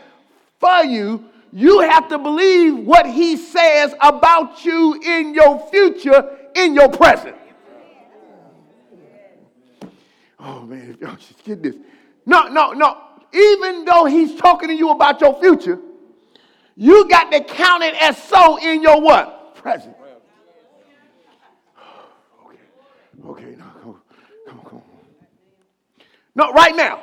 for 0.58 0.84
you, 0.84 1.24
you 1.52 1.80
have 1.80 2.08
to 2.08 2.18
believe 2.18 2.76
what 2.78 3.06
he 3.06 3.36
says 3.36 3.94
about 4.00 4.64
you 4.64 5.00
in 5.00 5.32
your 5.32 5.66
future, 5.70 6.36
in 6.54 6.74
your 6.74 6.88
present. 6.88 7.36
Oh 10.38 10.62
man, 10.62 10.98
y'all 11.00 11.16
just 11.16 11.42
get 11.44 11.62
this. 11.62 11.76
No, 12.26 12.48
no, 12.48 12.72
no. 12.72 13.00
Even 13.32 13.84
though 13.84 14.04
he's 14.04 14.34
talking 14.34 14.68
to 14.68 14.74
you 14.74 14.90
about 14.90 15.20
your 15.20 15.40
future, 15.40 15.78
you 16.76 17.08
got 17.08 17.30
to 17.30 17.42
count 17.42 17.82
it 17.82 17.94
as 18.02 18.20
so 18.22 18.58
in 18.58 18.82
your 18.82 19.00
what? 19.00 19.54
Present. 19.56 19.94
Okay, 22.46 22.58
okay, 23.26 23.56
now 23.56 23.72
come 23.80 23.90
on, 23.90 24.00
come 24.46 24.58
on, 24.60 24.64
come 24.64 24.78
on. 24.78 24.84
No, 26.34 26.52
right 26.52 26.74
now. 26.74 27.00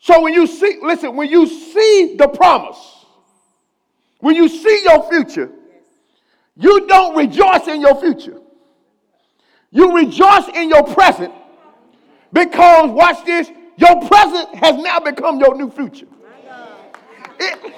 So 0.00 0.22
when 0.22 0.32
you 0.32 0.46
see, 0.46 0.78
listen, 0.82 1.16
when 1.16 1.28
you 1.28 1.46
see 1.46 2.16
the 2.18 2.28
promise, 2.28 2.78
when 4.20 4.36
you 4.36 4.48
see 4.48 4.82
your 4.84 5.08
future, 5.10 5.50
you 6.56 6.86
don't 6.86 7.16
rejoice 7.16 7.66
in 7.68 7.80
your 7.80 8.00
future. 8.00 8.40
You 9.70 9.94
rejoice 9.94 10.48
in 10.54 10.70
your 10.70 10.82
present 10.82 11.32
because, 12.32 12.90
watch 12.90 13.24
this, 13.24 13.50
your 13.76 14.00
present 14.08 14.54
has 14.56 14.76
now 14.76 14.98
become 14.98 15.38
your 15.38 15.56
new 15.56 15.70
future. 15.70 16.06
It, 17.38 17.74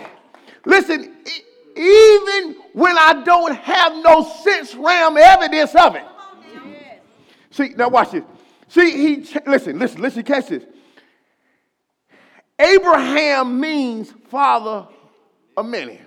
listen, 0.64 1.16
it, 1.24 1.44
even 1.76 2.56
when 2.72 2.96
I 2.98 3.22
don't 3.24 3.54
have 3.54 3.94
no 3.96 4.22
sense 4.22 4.74
ram 4.74 5.16
evidence 5.16 5.74
of 5.74 5.94
it. 5.94 6.04
See, 7.50 7.70
now 7.76 7.88
watch 7.88 8.12
this. 8.12 8.24
See, 8.68 8.90
he, 8.90 9.16
listen, 9.46 9.78
listen, 9.78 10.00
listen, 10.00 10.22
catch 10.22 10.48
this. 10.48 10.64
Abraham 12.58 13.58
means 13.58 14.12
father 14.28 14.86
of 15.56 15.66
many. 15.66 16.00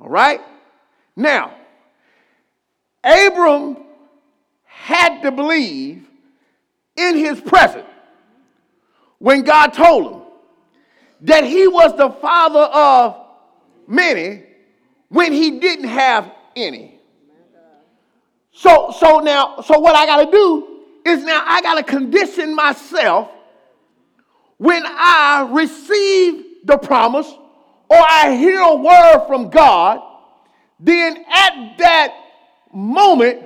All 0.00 0.08
right? 0.08 0.40
Now, 1.16 1.54
Abram 3.02 3.76
had 4.64 5.22
to 5.22 5.30
believe 5.30 6.06
in 6.96 7.16
his 7.16 7.40
present 7.40 7.86
when 9.18 9.42
God 9.42 9.68
told 9.68 10.12
him 10.12 10.22
that 11.22 11.44
he 11.44 11.66
was 11.68 11.96
the 11.96 12.10
father 12.10 12.60
of 12.60 13.23
many 13.86 14.44
when 15.08 15.32
he 15.32 15.58
didn't 15.60 15.88
have 15.88 16.32
any. 16.56 17.00
So, 18.52 18.94
so 18.96 19.18
now, 19.18 19.60
so 19.60 19.78
what 19.80 19.96
I 19.96 20.06
got 20.06 20.24
to 20.24 20.30
do 20.30 20.80
is 21.04 21.24
now 21.24 21.42
I 21.44 21.60
got 21.60 21.74
to 21.74 21.82
condition 21.82 22.54
myself 22.54 23.30
when 24.58 24.84
I 24.86 25.48
receive 25.50 26.44
the 26.64 26.78
promise 26.78 27.30
or 27.88 27.98
I 27.98 28.34
hear 28.36 28.60
a 28.60 28.74
word 28.76 29.26
from 29.26 29.50
God, 29.50 30.00
then 30.80 31.16
at 31.28 31.76
that 31.78 32.14
moment, 32.72 33.42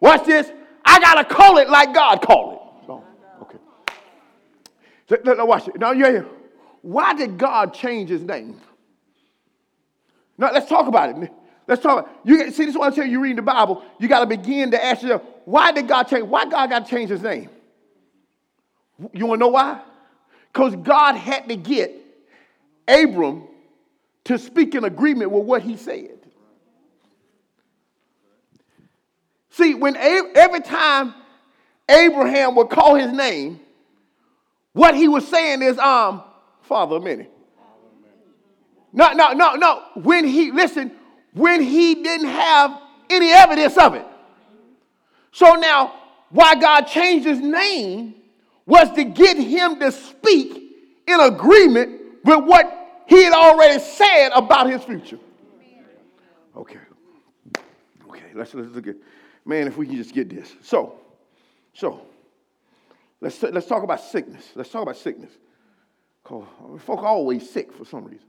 watch 0.00 0.24
this, 0.24 0.50
I 0.84 1.00
got 1.00 1.14
to 1.14 1.24
call 1.24 1.58
it 1.58 1.68
like 1.68 1.94
God 1.94 2.22
called 2.22 2.54
it. 2.54 2.92
Okay. 3.42 3.58
So, 5.08 5.16
now 5.24 5.46
watch 5.46 5.68
it. 5.68 5.78
Now 5.78 5.92
you 5.92 6.04
hear. 6.06 6.26
Why 6.82 7.14
did 7.14 7.38
God 7.38 7.74
change 7.74 8.10
his 8.10 8.22
name? 8.22 8.60
Now 10.38 10.52
let's 10.52 10.68
talk 10.68 10.86
about 10.86 11.10
it. 11.10 11.30
Let's 11.66 11.82
talk 11.82 12.00
about 12.00 12.10
it. 12.24 12.28
You 12.28 12.50
see, 12.50 12.64
this 12.64 12.74
is 12.74 12.78
what 12.78 12.92
I 12.92 12.94
tell 12.94 13.04
you, 13.04 13.12
you 13.12 13.20
reading 13.20 13.36
the 13.36 13.42
Bible, 13.42 13.82
you 13.98 14.08
got 14.08 14.20
to 14.20 14.26
begin 14.26 14.70
to 14.70 14.84
ask 14.84 15.02
yourself, 15.02 15.22
why 15.44 15.72
did 15.72 15.88
God 15.88 16.04
change? 16.04 16.24
Why 16.24 16.44
God 16.44 16.70
got 16.70 16.84
to 16.86 16.90
change 16.90 17.10
his 17.10 17.22
name? 17.22 17.50
You 19.12 19.26
want 19.26 19.40
to 19.40 19.44
know 19.46 19.48
why? 19.48 19.80
Because 20.52 20.76
God 20.76 21.16
had 21.16 21.48
to 21.48 21.56
get 21.56 21.92
Abram 22.88 23.44
to 24.24 24.38
speak 24.38 24.74
in 24.74 24.84
agreement 24.84 25.30
with 25.30 25.44
what 25.44 25.62
he 25.62 25.76
said. 25.76 26.18
See, 29.50 29.74
when 29.74 29.96
every 29.96 30.60
time 30.60 31.14
Abraham 31.88 32.54
would 32.56 32.68
call 32.68 32.94
his 32.94 33.12
name, 33.12 33.60
what 34.72 34.94
he 34.94 35.08
was 35.08 35.26
saying 35.26 35.62
is, 35.62 35.78
um, 35.78 36.22
Father 36.62 36.96
of 36.96 37.04
many. 37.04 37.26
No, 38.96 39.12
no, 39.12 39.32
no, 39.34 39.54
no. 39.54 39.82
When 39.94 40.26
he, 40.26 40.50
listen, 40.50 40.90
when 41.34 41.60
he 41.60 41.94
didn't 41.96 42.28
have 42.28 42.80
any 43.10 43.30
evidence 43.30 43.76
of 43.76 43.94
it. 43.94 44.06
So 45.32 45.54
now, 45.54 45.92
why 46.30 46.54
God 46.54 46.86
changed 46.86 47.26
his 47.26 47.38
name 47.38 48.14
was 48.64 48.90
to 48.92 49.04
get 49.04 49.36
him 49.36 49.78
to 49.80 49.92
speak 49.92 50.72
in 51.06 51.20
agreement 51.20 52.00
with 52.24 52.42
what 52.44 53.04
he 53.06 53.22
had 53.22 53.34
already 53.34 53.78
said 53.78 54.30
about 54.34 54.70
his 54.70 54.82
future. 54.82 55.18
Okay. 56.56 56.78
Okay, 58.08 58.24
let's, 58.34 58.54
let's 58.54 58.74
look 58.74 58.86
at, 58.88 58.96
man, 59.44 59.66
if 59.66 59.76
we 59.76 59.86
can 59.86 59.96
just 59.96 60.14
get 60.14 60.30
this. 60.30 60.56
So, 60.62 60.98
so, 61.74 62.00
let's, 63.20 63.40
let's 63.42 63.66
talk 63.66 63.82
about 63.82 64.00
sickness. 64.00 64.52
Let's 64.54 64.70
talk 64.70 64.82
about 64.82 64.96
sickness. 64.96 65.32
Cause 66.24 66.44
uh, 66.74 66.78
folk 66.78 67.00
are 67.00 67.06
always 67.06 67.48
sick 67.48 67.72
for 67.72 67.84
some 67.84 68.06
reason. 68.06 68.26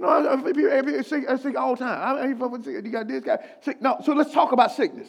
No, 0.00 0.42
people 0.42 1.02
sick, 1.02 1.28
I 1.28 1.36
sick 1.36 1.58
all 1.58 1.76
the 1.76 1.84
time. 1.84 2.16
I 2.16 2.26
mean, 2.26 2.84
you 2.84 2.90
got 2.90 3.06
this 3.06 3.22
guy 3.22 3.38
sick. 3.60 3.82
No, 3.82 3.98
so 4.02 4.14
let's 4.14 4.32
talk 4.32 4.52
about 4.52 4.72
sickness. 4.72 5.08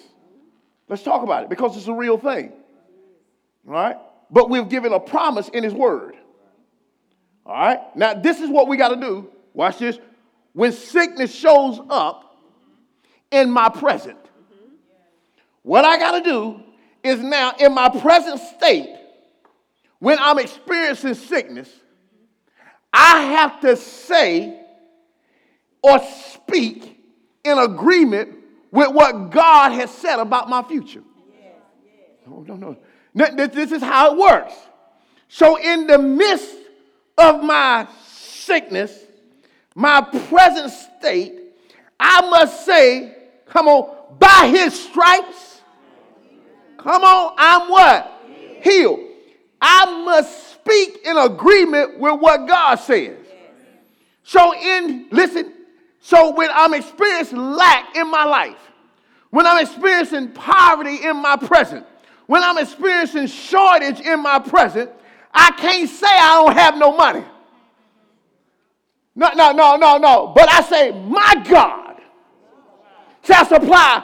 Let's 0.89 1.01
talk 1.01 1.23
about 1.23 1.43
it 1.43 1.49
because 1.49 1.77
it's 1.77 1.87
a 1.87 1.93
real 1.93 2.17
thing. 2.17 2.51
All 3.65 3.73
right? 3.73 3.95
But 4.29 4.49
we've 4.49 4.67
given 4.67 4.91
a 4.91 4.99
promise 4.99 5.47
in 5.47 5.63
His 5.63 5.73
Word. 5.73 6.17
All 7.45 7.53
right? 7.53 7.79
Now, 7.95 8.15
this 8.15 8.41
is 8.41 8.49
what 8.49 8.67
we 8.67 8.75
got 8.75 8.89
to 8.89 8.97
do. 8.97 9.29
Watch 9.53 9.77
this. 9.77 9.97
When 10.51 10.73
sickness 10.73 11.33
shows 11.33 11.79
up 11.89 12.37
in 13.31 13.49
my 13.49 13.69
present, 13.69 14.17
what 15.61 15.85
I 15.85 15.97
got 15.99 16.21
to 16.21 16.29
do 16.29 16.61
is 17.01 17.21
now, 17.21 17.53
in 17.57 17.73
my 17.73 17.87
present 17.87 18.41
state, 18.57 18.93
when 19.99 20.19
I'm 20.19 20.37
experiencing 20.37 21.13
sickness, 21.13 21.69
I 22.91 23.21
have 23.21 23.61
to 23.61 23.77
say 23.77 24.60
or 25.81 25.99
speak 25.99 26.97
in 27.43 27.57
agreement 27.57 28.35
with 28.71 28.91
what 28.91 29.31
God 29.31 29.71
has 29.71 29.91
said 29.91 30.19
about 30.19 30.49
my 30.49 30.63
future. 30.63 31.03
No, 32.25 32.45
no, 32.47 32.55
no. 32.55 33.47
This 33.47 33.71
is 33.71 33.81
how 33.81 34.13
it 34.13 34.17
works. 34.17 34.53
So, 35.27 35.57
in 35.57 35.87
the 35.87 35.97
midst 35.97 36.55
of 37.17 37.43
my 37.43 37.87
sickness, 38.05 38.97
my 39.75 40.01
present 40.01 40.71
state, 40.71 41.33
I 41.99 42.29
must 42.29 42.65
say, 42.65 43.15
come 43.45 43.67
on, 43.67 44.17
by 44.19 44.47
his 44.47 44.77
stripes, 44.77 45.61
come 46.77 47.03
on, 47.03 47.35
I'm 47.37 47.69
what? 47.69 48.23
Healed. 48.61 48.99
I 49.61 50.03
must 50.03 50.53
speak 50.53 51.01
in 51.05 51.17
agreement 51.17 51.99
with 51.99 52.19
what 52.19 52.47
God 52.47 52.75
says. 52.75 53.17
So, 54.23 54.55
in, 54.55 55.07
listen, 55.11 55.53
so 56.01 56.33
when 56.33 56.49
I'm 56.51 56.73
experiencing 56.73 57.37
lack 57.37 57.95
in 57.95 58.09
my 58.09 58.25
life, 58.25 58.57
when 59.29 59.47
I'm 59.47 59.63
experiencing 59.63 60.31
poverty 60.31 61.05
in 61.05 61.15
my 61.17 61.37
present, 61.37 61.85
when 62.25 62.43
I'm 62.43 62.57
experiencing 62.57 63.27
shortage 63.27 63.99
in 63.99 64.21
my 64.21 64.39
present, 64.39 64.89
I 65.33 65.51
can't 65.51 65.89
say 65.89 66.07
I 66.07 66.43
don't 66.43 66.57
have 66.57 66.77
no 66.77 66.95
money. 66.95 67.23
No, 69.15 69.29
no, 69.35 69.51
no, 69.51 69.75
no, 69.75 69.97
no. 69.97 70.33
But 70.35 70.49
I 70.49 70.61
say, 70.61 70.91
my 70.91 71.35
God 71.47 72.01
shall 73.23 73.45
supply 73.45 74.03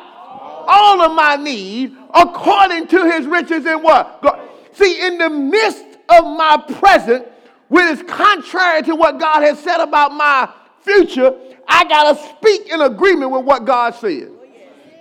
all 0.68 1.02
of 1.02 1.14
my 1.14 1.36
need 1.38 1.96
according 2.14 2.88
to 2.88 3.12
his 3.12 3.26
riches 3.26 3.66
and 3.66 3.82
what? 3.82 4.22
God. 4.22 4.48
See, 4.74 5.06
in 5.06 5.18
the 5.18 5.30
midst 5.30 5.86
of 6.10 6.24
my 6.26 6.64
present, 6.80 7.26
which 7.70 7.86
is 7.86 8.04
contrary 8.04 8.84
to 8.84 8.96
what 8.96 9.20
God 9.20 9.42
has 9.42 9.60
said 9.60 9.82
about 9.82 10.14
my 10.14 10.50
future, 10.88 11.36
I 11.68 11.84
got 11.84 12.14
to 12.14 12.30
speak 12.38 12.72
in 12.72 12.82
agreement 12.82 13.32
with 13.32 13.46
what 13.46 13.66
God 13.66 13.94
says. 13.96 14.30
Oh, 14.30 14.48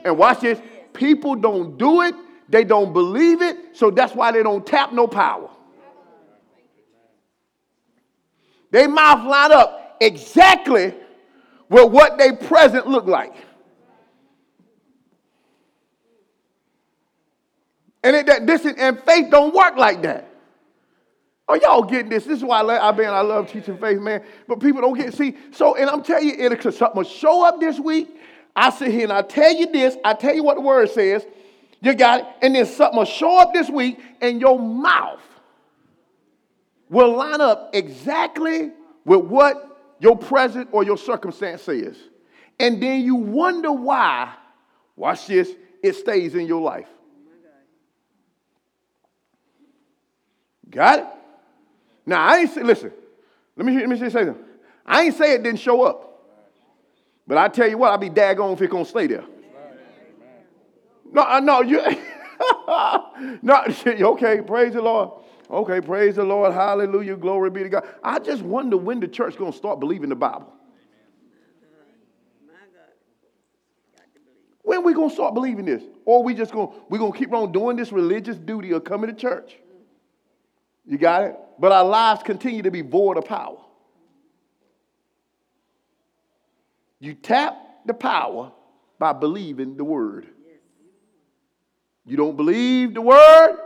and 0.05 0.19
watch 0.19 0.41
this 0.41 0.61
people 0.93 1.35
don't 1.35 1.79
do 1.79 2.03
it, 2.03 2.15
they 2.49 2.65
don't 2.65 2.93
believe 2.93 3.43
it, 3.43 3.77
so 3.77 3.91
that's 3.91 4.15
why 4.15 4.33
they 4.33 4.43
don't 4.43 4.67
tap 4.67 4.93
no 4.93 5.07
power. 5.07 5.51
They 8.71 8.87
mouth 8.87 9.27
line 9.27 9.53
up 9.53 9.97
exactly 10.01 10.95
with 11.69 11.91
what 11.91 12.19
they 12.19 12.33
present 12.33 12.87
look 12.87 13.07
like. 13.07 13.35
And 18.03 18.15
it, 18.15 18.27
that, 18.27 18.47
this 18.47 18.65
and 18.65 19.01
faith 19.01 19.31
don't 19.31 19.55
work 19.55 19.77
like 19.77 20.03
that. 20.03 20.31
Oh, 21.49 21.55
y'all 21.55 21.83
getting 21.83 22.09
this? 22.09 22.25
This 22.25 22.39
is 22.39 22.45
why 22.45 22.61
I, 22.61 22.89
I 22.89 22.93
man, 22.93 23.15
I 23.15 23.21
love 23.21 23.51
teaching 23.51 23.79
faith, 23.79 24.01
man. 24.01 24.23
But 24.49 24.59
people 24.59 24.81
don't 24.81 24.99
get 24.99 25.15
see. 25.15 25.37
So, 25.53 25.77
and 25.77 25.89
I'm 25.89 26.03
telling 26.03 26.29
you, 26.29 26.35
it'll 26.35 26.73
something 26.73 26.97
will 26.97 27.09
show 27.09 27.47
up 27.47 27.61
this 27.61 27.79
week. 27.79 28.09
I 28.55 28.71
sit 28.71 28.91
here 28.91 29.05
and 29.05 29.13
I 29.13 29.23
tell 29.23 29.55
you 29.55 29.71
this. 29.71 29.97
I 30.05 30.15
tell 30.15 30.35
you 30.35 30.43
what 30.43 30.57
the 30.57 30.63
word 30.63 30.91
says. 30.91 31.25
You 31.81 31.95
got 31.95 32.21
it. 32.21 32.27
And 32.43 32.55
then 32.55 32.67
something 32.67 32.99
will 32.99 33.05
show 33.05 33.39
up 33.39 33.53
this 33.55 33.71
week, 33.71 34.01
and 34.21 34.41
your 34.41 34.59
mouth 34.59 35.21
will 36.89 37.17
line 37.17 37.41
up 37.41 37.71
exactly 37.75 38.73
with 39.05 39.21
what 39.21 39.95
your 40.01 40.17
present 40.17 40.69
or 40.73 40.85
your 40.85 40.99
circumstance 40.99 41.63
says. 41.63 41.97
And 42.59 42.83
then 42.83 43.03
you 43.03 43.15
wonder 43.15 43.71
why, 43.71 44.33
watch 44.97 45.27
this, 45.27 45.53
it 45.83 45.95
stays 45.95 46.35
in 46.35 46.47
your 46.47 46.61
life. 46.61 46.89
Got 50.71 50.99
it? 50.99 51.07
Now, 52.07 52.25
I 52.25 52.39
ain't 52.39 52.51
say, 52.51 52.63
listen, 52.63 52.93
let 53.57 53.67
me, 53.67 53.77
let 53.77 53.89
me 53.89 53.99
say 53.99 54.09
something. 54.09 54.37
I 54.87 55.03
ain't 55.03 55.17
say 55.17 55.35
it 55.35 55.43
didn't 55.43 55.59
show 55.59 55.83
up. 55.83 56.07
But 57.27 57.39
I 57.39 57.49
tell 57.49 57.69
you 57.69 57.77
what, 57.77 57.91
I'll 57.91 57.99
be 57.99 58.09
daggone 58.09 58.53
if 58.53 58.63
it 58.63 58.71
gonna 58.71 58.85
stay 58.85 59.09
there. 59.09 59.25
No, 61.13 61.23
uh, 61.23 61.41
no, 61.41 61.63
you, 61.63 61.83
no, 63.43 63.65
okay, 64.13 64.41
praise 64.43 64.75
the 64.75 64.83
Lord. 64.83 65.11
Okay, 65.51 65.81
praise 65.81 66.17
the 66.17 66.25
Lord, 66.25 66.53
hallelujah, 66.53 67.17
glory 67.17 67.51
be 67.51 67.63
to 67.65 67.69
God. 67.69 67.89
I 68.03 68.19
just 68.19 68.43
wonder 68.43 68.77
when 68.77 69.01
the 69.01 69.09
church 69.09 69.37
gonna 69.37 69.53
start 69.53 69.81
believing 69.81 70.09
the 70.09 70.17
Bible. 70.17 70.53
When 74.63 74.83
we 74.83 74.95
gonna 74.95 75.11
start 75.11 75.33
believing 75.35 75.65
this? 75.65 75.85
Or 76.05 76.25
we 76.25 76.35
just 76.35 76.53
gonna 76.53 76.73
we 76.89 76.99
gonna 76.99 77.17
keep 77.17 77.33
on 77.33 77.53
doing 77.53 77.77
this 77.77 77.93
religious 77.93 78.37
duty 78.37 78.73
of 78.73 78.83
coming 78.83 79.09
to 79.09 79.15
church? 79.15 79.57
You 80.87 80.99
got 80.99 81.25
it? 81.25 81.37
But 81.59 81.73
our 81.73 81.85
lives 81.85 82.23
continue 82.23 82.63
to 82.63 82.71
be 82.71 82.83
void 82.83 83.17
of 83.17 83.25
power. 83.25 83.59
You 87.01 87.15
tap 87.15 87.57
the 87.85 87.95
power 87.95 88.53
by 88.99 89.13
believing 89.13 89.77
the 89.77 89.85
word. 89.85 90.29
You 92.05 92.17
don't 92.17 92.37
believe 92.37 92.95
the 92.95 93.01
word, 93.01 93.59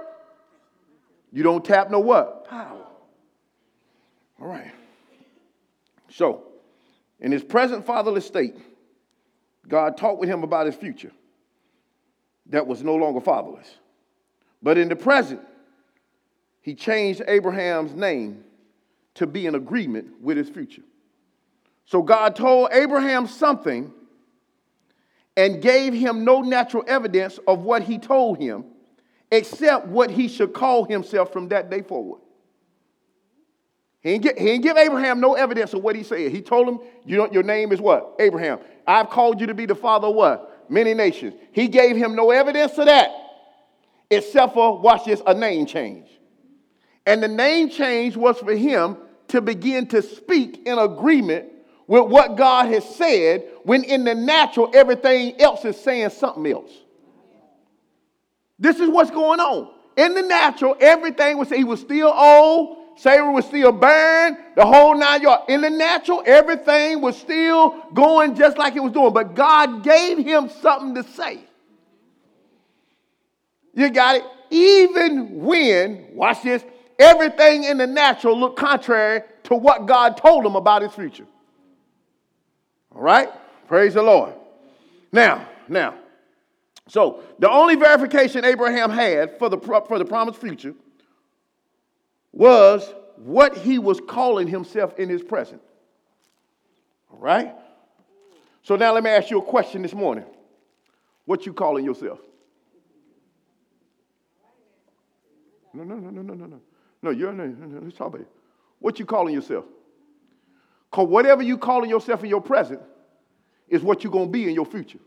you 1.33 1.43
don't 1.43 1.65
tap 1.65 1.91
no 1.91 2.01
what? 2.01 2.49
Power. 2.49 2.87
All 4.41 4.47
right. 4.47 4.73
So, 6.09 6.45
in 7.21 7.31
his 7.31 7.45
present 7.45 7.85
fatherless 7.85 8.27
state, 8.27 8.57
God 9.69 9.97
talked 9.97 10.19
with 10.19 10.29
him 10.29 10.43
about 10.43 10.67
his 10.67 10.75
future 10.75 11.13
that 12.47 12.67
was 12.67 12.83
no 12.83 12.97
longer 12.97 13.21
fatherless. 13.21 13.69
But 14.63 14.79
in 14.79 14.89
the 14.89 14.97
present, 14.97 15.41
he 16.63 16.75
changed 16.75 17.23
Abraham's 17.27 17.95
name 17.95 18.45
to 19.15 19.27
be 19.27 19.47
in 19.47 19.55
agreement 19.55 20.21
with 20.21 20.37
his 20.37 20.49
future. 20.49 20.83
So 21.85 22.03
God 22.03 22.37
told 22.37 22.71
Abraham 22.73 23.27
something 23.27 23.93
and 25.37 25.63
gave 25.63 25.93
him 25.93 26.25
no 26.25 26.43
natural 26.43 26.85
evidence 26.87 27.39
of 27.47 27.61
what 27.61 27.83
he 27.83 27.99
told 27.99 28.39
him 28.39 28.65
except 29.33 29.87
what 29.87 30.11
he 30.11 30.29
should 30.29 30.53
call 30.53 30.85
himself 30.85 31.33
from 31.33 31.49
that 31.49 31.71
day 31.71 31.83
forward. 31.83 32.21
He 34.03 34.13
didn't, 34.13 34.23
get, 34.23 34.39
he 34.39 34.47
didn't 34.47 34.63
give 34.63 34.77
Abraham 34.77 35.21
no 35.21 35.35
evidence 35.35 35.75
of 35.75 35.83
what 35.83 35.95
he 35.95 36.03
said. 36.03 36.33
He 36.33 36.41
told 36.41 36.69
him, 36.69 36.81
you 37.05 37.17
know, 37.17 37.31
Your 37.31 37.43
name 37.43 37.71
is 37.71 37.81
what? 37.81 38.17
Abraham. 38.19 38.59
I've 38.87 39.11
called 39.11 39.41
you 39.41 39.47
to 39.49 39.55
be 39.55 39.67
the 39.67 39.75
father 39.75 40.09
of 40.09 40.15
what? 40.15 40.67
Many 40.71 40.95
nations. 40.95 41.35
He 41.53 41.69
gave 41.69 41.97
him 41.97 42.15
no 42.15 42.31
evidence 42.31 42.79
of 42.79 42.87
that 42.87 43.11
except 44.11 44.55
for, 44.55 44.79
watch 44.79 45.05
this, 45.05 45.23
a 45.27 45.35
name 45.35 45.67
change. 45.67 46.09
And 47.11 47.21
the 47.21 47.27
name 47.27 47.71
change 47.71 48.17
was 48.17 48.39
for 48.39 48.55
him 48.55 48.97
to 49.29 49.41
begin 49.41 49.89
to 49.89 50.01
speak 50.01 50.65
in 50.65 50.79
agreement 50.79 51.47
with 51.89 52.05
what 52.05 52.37
God 52.37 52.67
has 52.67 52.85
said 52.85 53.43
when 53.65 53.83
in 53.83 54.05
the 54.05 54.15
natural 54.15 54.71
everything 54.73 55.41
else 55.41 55.65
is 55.65 55.77
saying 55.77 56.11
something 56.11 56.47
else. 56.47 56.71
This 58.61 58.79
is 58.79 58.89
what's 58.89 59.11
going 59.11 59.41
on. 59.41 59.73
In 59.97 60.15
the 60.15 60.23
natural, 60.23 60.77
everything 60.81 61.37
was 61.37 61.49
he 61.49 61.65
was 61.65 61.81
still 61.81 62.13
old, 62.15 62.77
Sarah 62.97 63.33
was 63.33 63.45
still 63.45 63.73
barren, 63.73 64.39
the 64.55 64.65
whole 64.65 64.97
nine 64.97 65.21
yards. 65.23 65.43
In 65.49 65.63
the 65.63 65.71
natural, 65.71 66.23
everything 66.25 67.01
was 67.01 67.19
still 67.19 67.87
going 67.93 68.37
just 68.37 68.57
like 68.57 68.77
it 68.77 68.81
was 68.85 68.93
doing, 68.93 69.13
but 69.13 69.35
God 69.35 69.83
gave 69.83 70.19
him 70.19 70.49
something 70.49 70.95
to 70.95 71.03
say. 71.11 71.41
You 73.75 73.91
got 73.91 74.15
it? 74.15 74.25
Even 74.51 75.41
when, 75.41 76.15
watch 76.15 76.45
this, 76.45 76.63
everything 77.01 77.65
in 77.65 77.79
the 77.79 77.87
natural 77.87 78.39
looked 78.39 78.59
contrary 78.59 79.23
to 79.45 79.55
what 79.55 79.87
God 79.87 80.17
told 80.17 80.45
him 80.45 80.57
about 80.57 80.83
his 80.83 80.93
future. 80.93 81.27
All 82.95 83.03
right? 83.03 83.29
Praise 83.69 83.95
the 83.95 84.03
Lord. 84.03 84.35
Now, 85.13 85.49
now, 85.69 85.95
so 86.89 87.23
the 87.39 87.51
only 87.51 87.77
verification 87.77 88.45
Abraham 88.45 88.91
had 88.91 89.39
for 89.39 89.49
the, 89.49 89.59
for 89.59 89.99
the 89.99 90.05
promised 90.05 90.41
future 90.41 90.75
was 92.33 92.93
what 93.17 93.57
he 93.57 93.79
was 93.79 94.01
calling 94.01 94.49
himself 94.49 94.99
in 94.99 95.09
his 95.09 95.23
present. 95.23 95.63
All 97.13 97.19
right? 97.19 97.55
So 98.63 98.77
now 98.77 98.93
let 98.93 99.05
me 99.05 99.11
ask 99.11 99.31
you 99.31 99.39
a 99.39 99.43
question 99.43 99.83
this 99.83 99.95
morning. 99.95 100.25
What 101.25 101.47
you 101.47 101.53
calling 101.53 101.85
yourself? 101.85 102.19
No, 105.73 105.85
no, 105.85 105.95
no, 105.95 106.11
no, 106.11 106.23
no, 106.23 106.35
no, 106.35 106.47
no. 106.47 106.61
No, 107.03 107.11
you're 107.11 107.33
no, 107.33 107.47
no, 107.47 107.67
no, 107.67 107.81
let's 107.83 107.97
talk 107.97 108.09
about 108.09 108.21
it. 108.21 108.29
What 108.79 108.99
you 108.99 109.07
calling 109.07 109.35
yourself? 109.35 109.65
Because 110.91 111.09
whatever 111.09 111.43
you 111.43 111.57
calling 111.57 111.89
yourself 111.89 112.23
in 112.25 112.31
your 112.31 112.41
present 112.41 112.81
is 113.69 113.83
what 113.83 114.03
you're 114.03 114.13
going 114.13 114.27
to 114.27 114.33
be 114.33 114.49
in 114.49 114.55
your 114.55 114.67
future. 114.67 114.99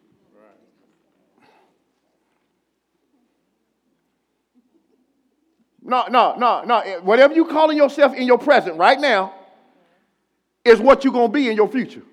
No, 5.85 6.05
no, 6.09 6.35
no, 6.37 6.63
no. 6.63 6.79
Eh, 6.79 6.97
whatever 6.99 7.33
you 7.33 7.45
calling 7.45 7.75
yourself 7.75 8.13
in 8.13 8.25
your 8.25 8.37
present 8.37 8.77
right 8.77 8.99
now 8.99 9.33
is 10.63 10.79
what 10.79 11.03
you're 11.03 11.11
going 11.11 11.27
to 11.27 11.33
be 11.33 11.49
in 11.49 11.57
your 11.57 11.67
future. 11.67 12.03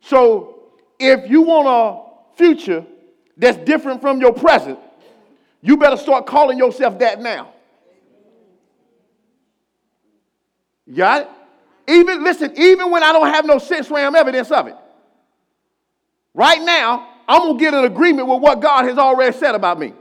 So 0.00 0.72
if 0.98 1.30
you 1.30 1.42
want 1.42 1.66
a 1.66 2.36
future 2.36 2.84
that's 3.36 3.56
different 3.58 4.02
from 4.02 4.20
your 4.20 4.34
present, 4.34 4.78
you 5.62 5.78
better 5.78 5.96
start 5.96 6.26
calling 6.26 6.58
yourself 6.58 6.98
that 6.98 7.20
now. 7.20 7.54
You 10.86 10.96
got 10.96 11.22
it? 11.22 11.28
Even, 11.88 12.24
listen, 12.24 12.52
even 12.56 12.90
when 12.90 13.02
I 13.02 13.12
don't 13.12 13.28
have 13.28 13.44
no 13.44 13.58
sense 13.58 13.90
ram 13.90 14.14
evidence 14.14 14.50
of 14.50 14.66
it, 14.66 14.76
right 16.34 16.60
now, 16.60 17.08
I'm 17.28 17.42
going 17.42 17.58
to 17.58 17.64
get 17.64 17.74
an 17.74 17.84
agreement 17.84 18.28
with 18.28 18.40
what 18.40 18.60
God 18.60 18.84
has 18.84 18.98
already 18.98 19.36
said 19.36 19.54
about 19.54 19.78
me. 19.78 19.92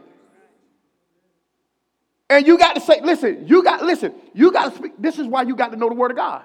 And 2.29 2.45
you 2.45 2.57
got 2.57 2.73
to 2.73 2.81
say, 2.81 3.01
listen, 3.01 3.47
you 3.47 3.63
got, 3.63 3.83
listen, 3.83 4.13
you 4.33 4.51
got 4.51 4.71
to 4.71 4.77
speak. 4.77 4.93
This 4.97 5.19
is 5.19 5.27
why 5.27 5.43
you 5.43 5.55
got 5.55 5.71
to 5.71 5.77
know 5.77 5.89
the 5.89 5.95
word 5.95 6.11
of 6.11 6.17
God. 6.17 6.43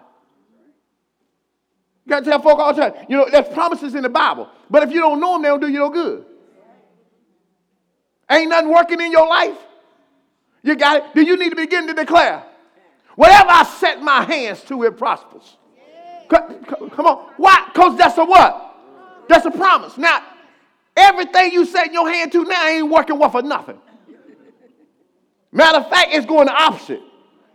You 2.04 2.10
got 2.10 2.24
to 2.24 2.30
tell 2.30 2.42
folk 2.42 2.58
all 2.58 2.74
the 2.74 2.90
time, 2.90 3.06
you 3.08 3.16
know, 3.16 3.28
there's 3.30 3.48
promises 3.48 3.94
in 3.94 4.02
the 4.02 4.08
Bible. 4.08 4.48
But 4.68 4.82
if 4.82 4.92
you 4.92 5.00
don't 5.00 5.20
know 5.20 5.34
them, 5.34 5.42
they 5.42 5.48
don't 5.48 5.60
do 5.60 5.68
you 5.68 5.78
no 5.78 5.90
good. 5.90 6.24
Ain't 8.30 8.50
nothing 8.50 8.70
working 8.70 9.00
in 9.00 9.10
your 9.10 9.28
life. 9.28 9.56
You 10.62 10.76
got 10.76 10.98
it? 10.98 11.04
Then 11.14 11.26
you 11.26 11.36
need 11.36 11.50
to 11.50 11.56
begin 11.56 11.86
to 11.86 11.94
declare 11.94 12.44
whatever 13.20 13.50
I 13.50 13.64
set 13.64 14.00
my 14.00 14.22
hands 14.24 14.62
to, 14.64 14.82
it 14.84 14.96
prospers. 14.96 15.58
Come 16.30 17.06
on. 17.06 17.26
Why? 17.36 17.68
Because 17.70 17.98
that's 17.98 18.16
a 18.16 18.24
what? 18.24 18.74
That's 19.28 19.44
a 19.44 19.50
promise. 19.50 19.98
Now, 19.98 20.22
everything 20.96 21.52
you 21.52 21.66
set 21.66 21.92
your 21.92 22.08
hand 22.08 22.32
to 22.32 22.44
now 22.44 22.66
ain't 22.66 22.88
working 22.88 23.18
well 23.18 23.28
for 23.28 23.42
nothing. 23.42 23.78
Matter 25.52 25.78
of 25.78 25.90
fact, 25.90 26.08
it's 26.12 26.24
going 26.24 26.46
the 26.46 26.54
opposite. 26.54 27.02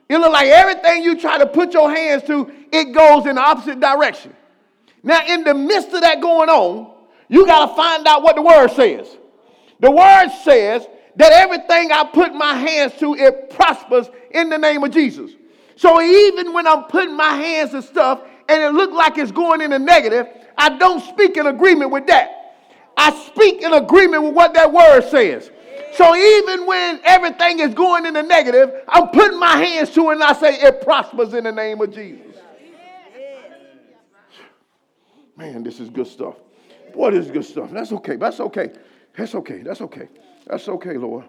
It 0.07 0.19
looks 0.19 0.33
like 0.33 0.49
everything 0.49 1.03
you 1.03 1.19
try 1.19 1.39
to 1.39 1.47
put 1.47 1.73
your 1.73 1.89
hands 1.89 2.21
to, 2.27 2.51
it 2.71 2.93
goes 2.93 3.25
in 3.25 3.33
the 3.33 3.41
opposite 3.41 3.79
direction. 3.79 4.35
Now, 5.01 5.25
in 5.25 5.43
the 5.43 5.55
midst 5.55 5.93
of 5.93 6.01
that 6.01 6.21
going 6.21 6.49
on, 6.49 6.93
you 7.27 7.43
got 7.47 7.69
to 7.69 7.75
find 7.75 8.05
out 8.05 8.21
what 8.21 8.35
the 8.35 8.43
word 8.43 8.67
says. 8.67 9.17
The 9.79 9.89
word 9.89 10.29
says 10.43 10.85
that 11.15 11.31
everything 11.31 11.91
I 11.91 12.03
put 12.13 12.35
my 12.35 12.53
hands 12.53 12.93
to, 12.99 13.15
it 13.15 13.49
prospers 13.49 14.11
in 14.29 14.49
the 14.49 14.59
name 14.59 14.83
of 14.83 14.91
Jesus. 14.91 15.31
So 15.75 16.01
even 16.01 16.53
when 16.53 16.67
I'm 16.67 16.83
putting 16.83 17.15
my 17.15 17.31
hands 17.35 17.71
to 17.71 17.81
stuff 17.81 18.21
and 18.47 18.63
it 18.63 18.73
look 18.73 18.91
like 18.91 19.17
it's 19.17 19.31
going 19.31 19.61
in 19.61 19.73
a 19.73 19.79
negative, 19.79 20.27
I 20.57 20.77
don't 20.77 21.03
speak 21.03 21.37
in 21.37 21.47
agreement 21.47 21.91
with 21.91 22.07
that. 22.07 22.45
I 22.97 23.11
speak 23.27 23.61
in 23.61 23.73
agreement 23.73 24.23
with 24.23 24.33
what 24.33 24.53
that 24.53 24.71
word 24.71 25.01
says. 25.09 25.51
So 25.93 26.15
even 26.15 26.65
when 26.65 26.99
everything 27.03 27.59
is 27.59 27.73
going 27.73 28.05
in 28.05 28.13
the 28.13 28.23
negative, 28.23 28.83
I'm 28.87 29.09
putting 29.09 29.39
my 29.39 29.57
hands 29.57 29.91
to 29.91 30.09
it 30.09 30.13
and 30.13 30.23
I 30.23 30.33
say 30.33 30.55
it 30.55 30.81
prospers 30.81 31.33
in 31.33 31.43
the 31.43 31.51
name 31.51 31.81
of 31.81 31.93
Jesus. 31.93 32.35
Man, 35.37 35.63
this 35.63 35.81
is 35.81 35.89
good 35.89 36.07
stuff. 36.07 36.35
What 36.93 37.13
is 37.13 37.29
good 37.29 37.43
stuff? 37.43 37.71
That's 37.71 37.91
okay. 37.91 38.15
That's 38.15 38.39
okay. 38.39 38.71
That's 39.17 39.35
okay. 39.35 39.61
That's 39.61 39.81
okay. 39.81 40.07
That's 40.47 40.67
okay, 40.69 40.97
Lord. 40.97 41.25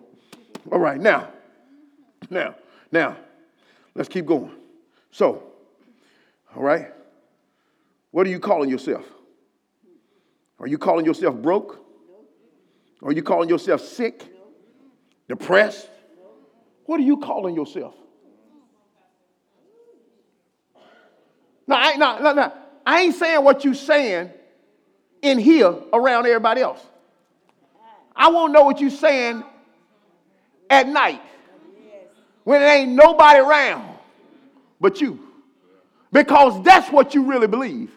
All 0.70 0.78
right, 0.78 1.00
now, 1.00 1.28
now, 2.30 2.54
now, 2.92 3.16
let's 3.96 4.08
keep 4.08 4.26
going. 4.26 4.52
So, 5.10 5.42
all 6.54 6.62
right, 6.62 6.92
what 8.10 8.26
are 8.26 8.30
you 8.30 8.38
calling 8.38 8.68
yourself? 8.68 9.04
Are 10.60 10.66
you 10.66 10.78
calling 10.78 11.04
yourself 11.04 11.34
broke? 11.36 11.84
Are 13.02 13.12
you 13.12 13.22
calling 13.22 13.48
yourself 13.48 13.80
sick? 13.80 14.32
Depressed? 15.28 15.88
What 16.84 17.00
are 17.00 17.02
you 17.02 17.16
calling 17.16 17.54
yourself? 17.54 17.94
No, 21.66 21.74
I, 21.74 21.96
no, 21.96 22.20
no, 22.20 22.32
no. 22.32 22.52
I 22.86 23.00
ain't 23.00 23.14
saying 23.16 23.42
what 23.42 23.64
you 23.64 23.74
saying 23.74 24.30
in 25.20 25.38
here 25.38 25.74
around 25.92 26.26
everybody 26.26 26.60
else. 26.60 26.80
I 28.14 28.30
won't 28.30 28.52
know 28.52 28.62
what 28.62 28.80
you're 28.80 28.90
saying 28.90 29.42
at 30.70 30.88
night 30.88 31.20
when 32.46 32.60
there 32.60 32.78
ain't 32.78 32.92
nobody 32.92 33.40
around 33.40 33.98
but 34.80 35.00
you. 35.00 35.18
Because 36.12 36.62
that's 36.62 36.88
what 36.92 37.12
you 37.12 37.24
really 37.24 37.48
believe. 37.48 37.90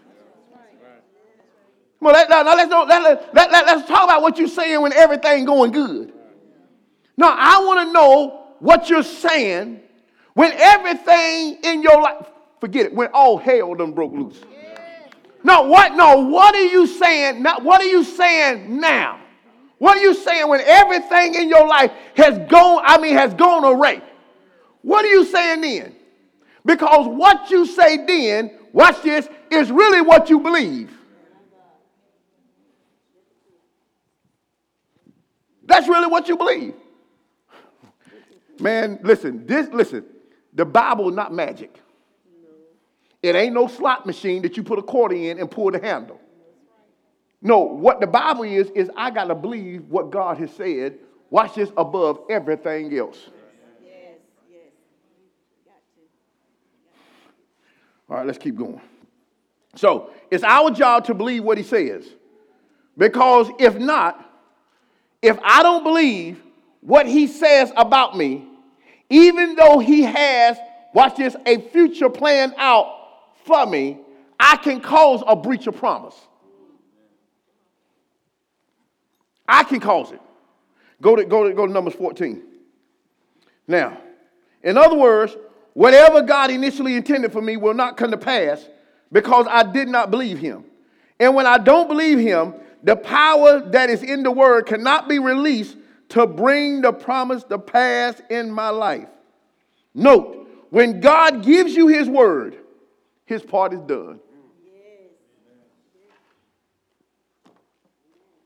Well, 2.00 2.14
let, 2.14 2.32
now, 2.32 2.42
let's, 2.44 2.72
let, 2.72 2.88
let, 2.88 3.52
let, 3.52 3.66
let's 3.68 3.88
talk 3.88 4.06
about 4.06 4.24
what 4.24 4.40
you're 4.40 4.48
saying 4.48 4.82
when 4.82 4.92
everything 4.94 5.46
going 5.46 5.72
good. 5.72 6.12
Now, 7.16 7.36
I 7.38 7.64
want 7.64 7.88
to 7.88 7.94
know 7.94 8.48
what 8.58 8.90
you're 8.90 9.04
saying 9.04 9.82
when 10.34 10.52
everything 10.54 11.60
in 11.64 11.84
your 11.84 12.02
life, 12.02 12.26
forget 12.60 12.88
it, 12.88 12.94
when 12.96 13.10
all 13.14 13.38
hell 13.38 13.76
done 13.76 13.92
broke 13.92 14.14
loose. 14.14 14.42
No, 15.44 15.62
what? 15.64 15.94
No, 15.94 16.26
what 16.26 16.56
are 16.56 16.66
you 16.66 16.88
saying? 16.88 17.44
Now, 17.44 17.60
what 17.60 17.82
are 17.82 17.88
you 17.88 18.04
saying 18.04 18.80
now? 18.80 19.20
What 19.78 19.98
are 19.98 20.02
you 20.02 20.16
saying 20.16 20.50
when 20.50 20.62
everything 20.62 21.36
in 21.36 21.50
your 21.50 21.68
life 21.68 21.92
has 22.16 22.40
gone, 22.50 22.82
I 22.84 22.98
mean, 22.98 23.14
has 23.14 23.36
gone 23.36 23.64
away? 23.64 24.02
What 24.82 25.06
are 25.06 25.10
you 25.10 25.26
saying 25.26 25.62
then? 25.62 25.96
Because 26.66 27.08
what 27.08 27.50
you 27.50 27.66
say 27.66 28.06
then, 28.06 28.52
watch 28.74 29.02
this, 29.02 29.28
is 29.50 29.72
really 29.72 30.02
what 30.02 30.30
you 30.30 30.40
believe. 30.40 30.92
That's 35.66 35.88
really 35.88 36.08
what 36.08 36.28
you 36.28 36.36
believe. 36.36 36.74
Man, 38.60 39.00
listen, 39.04 39.46
this 39.46 39.70
listen, 39.70 40.04
the 40.54 40.66
Bible 40.66 41.12
not 41.12 41.32
magic. 41.34 41.80
It 43.22 43.36
ain't 43.36 43.54
no 43.54 43.68
slot 43.68 44.06
machine 44.06 44.42
that 44.44 44.58
you 44.58 44.64
put 44.64 44.80
a 44.80 44.82
quarter 44.82 45.16
in 45.16 45.40
and 45.40 45.50
pull 45.52 45.72
the 45.72 45.80
handle. 45.80 46.20
No, 47.42 47.60
what 47.60 48.00
the 48.00 48.08
Bible 48.08 48.44
is, 48.44 48.70
is 48.72 48.90
I 48.98 49.12
got 49.12 49.26
to 49.26 49.36
believe 49.36 49.86
what 49.90 50.10
God 50.10 50.38
has 50.38 50.52
said. 50.52 50.98
Watch 51.30 51.56
this 51.56 51.72
above 51.78 52.22
everything 52.30 52.98
else. 52.98 53.18
Yes, 53.82 54.18
yes. 54.52 54.72
All 58.10 58.18
right, 58.18 58.26
let's 58.26 58.40
keep 58.40 58.56
going. 58.56 58.82
So 59.76 60.12
it's 60.32 60.44
our 60.44 60.72
job 60.72 61.06
to 61.06 61.14
believe 61.14 61.44
what 61.44 61.58
he 61.58 61.64
says. 61.64 62.06
Because 62.98 63.50
if 63.60 63.78
not, 63.78 64.26
if 65.22 65.38
I 65.44 65.64
don't 65.64 65.84
believe 65.84 66.42
what 66.82 67.06
he 67.06 67.28
says 67.28 67.72
about 67.78 68.18
me, 68.18 68.48
even 69.10 69.56
though 69.56 69.80
he 69.80 70.04
has, 70.04 70.58
watch 70.94 71.18
this, 71.18 71.36
a 71.46 71.62
future 71.70 72.10
plan 72.10 72.54
out 72.58 72.96
for 73.46 73.66
me, 73.66 74.00
I 74.40 74.58
can 74.58 74.82
cause 74.82 75.24
a 75.28 75.36
breach 75.36 75.68
of 75.68 75.76
promise. 75.76 76.16
I 79.48 79.64
can 79.64 79.80
cause 79.80 80.12
it. 80.12 80.22
Go 81.02 81.16
to, 81.16 81.26
go 81.26 81.48
to, 81.48 81.54
go 81.54 81.66
to 81.66 81.72
Numbers 81.72 81.96
14. 81.96 82.44
Now, 83.68 83.98
in 84.64 84.78
other 84.78 84.98
words, 84.98 85.36
whatever 85.74 86.22
God 86.22 86.52
initially 86.52 86.96
intended 86.96 87.32
for 87.32 87.42
me 87.42 87.58
will 87.58 87.74
not 87.74 87.98
come 87.98 88.12
to 88.12 88.18
pass 88.18 88.66
because 89.12 89.48
I 89.50 89.64
did 89.64 89.88
not 89.88 90.12
believe 90.12 90.40
him. 90.40 90.66
And 91.20 91.36
when 91.36 91.46
I 91.46 91.58
don't 91.58 91.88
believe 91.88 92.20
him, 92.20 92.54
the 92.84 92.96
power 92.96 93.60
that 93.72 93.90
is 93.90 94.04
in 94.04 94.24
the 94.24 94.32
word 94.32 94.66
cannot 94.66 95.10
be 95.10 95.20
released 95.20 95.78
to 96.10 96.26
bring 96.26 96.82
the 96.82 96.92
promise 96.92 97.44
to 97.46 97.60
pass 97.60 98.22
in 98.30 98.50
my 98.50 98.70
life. 98.70 99.08
Note, 99.94 100.48
when 100.70 101.00
God 101.02 101.44
gives 101.44 101.76
you 101.76 101.88
his 101.88 102.08
word, 102.08 102.58
his 103.26 103.42
part 103.42 103.74
is 103.74 103.82
done. 103.82 104.20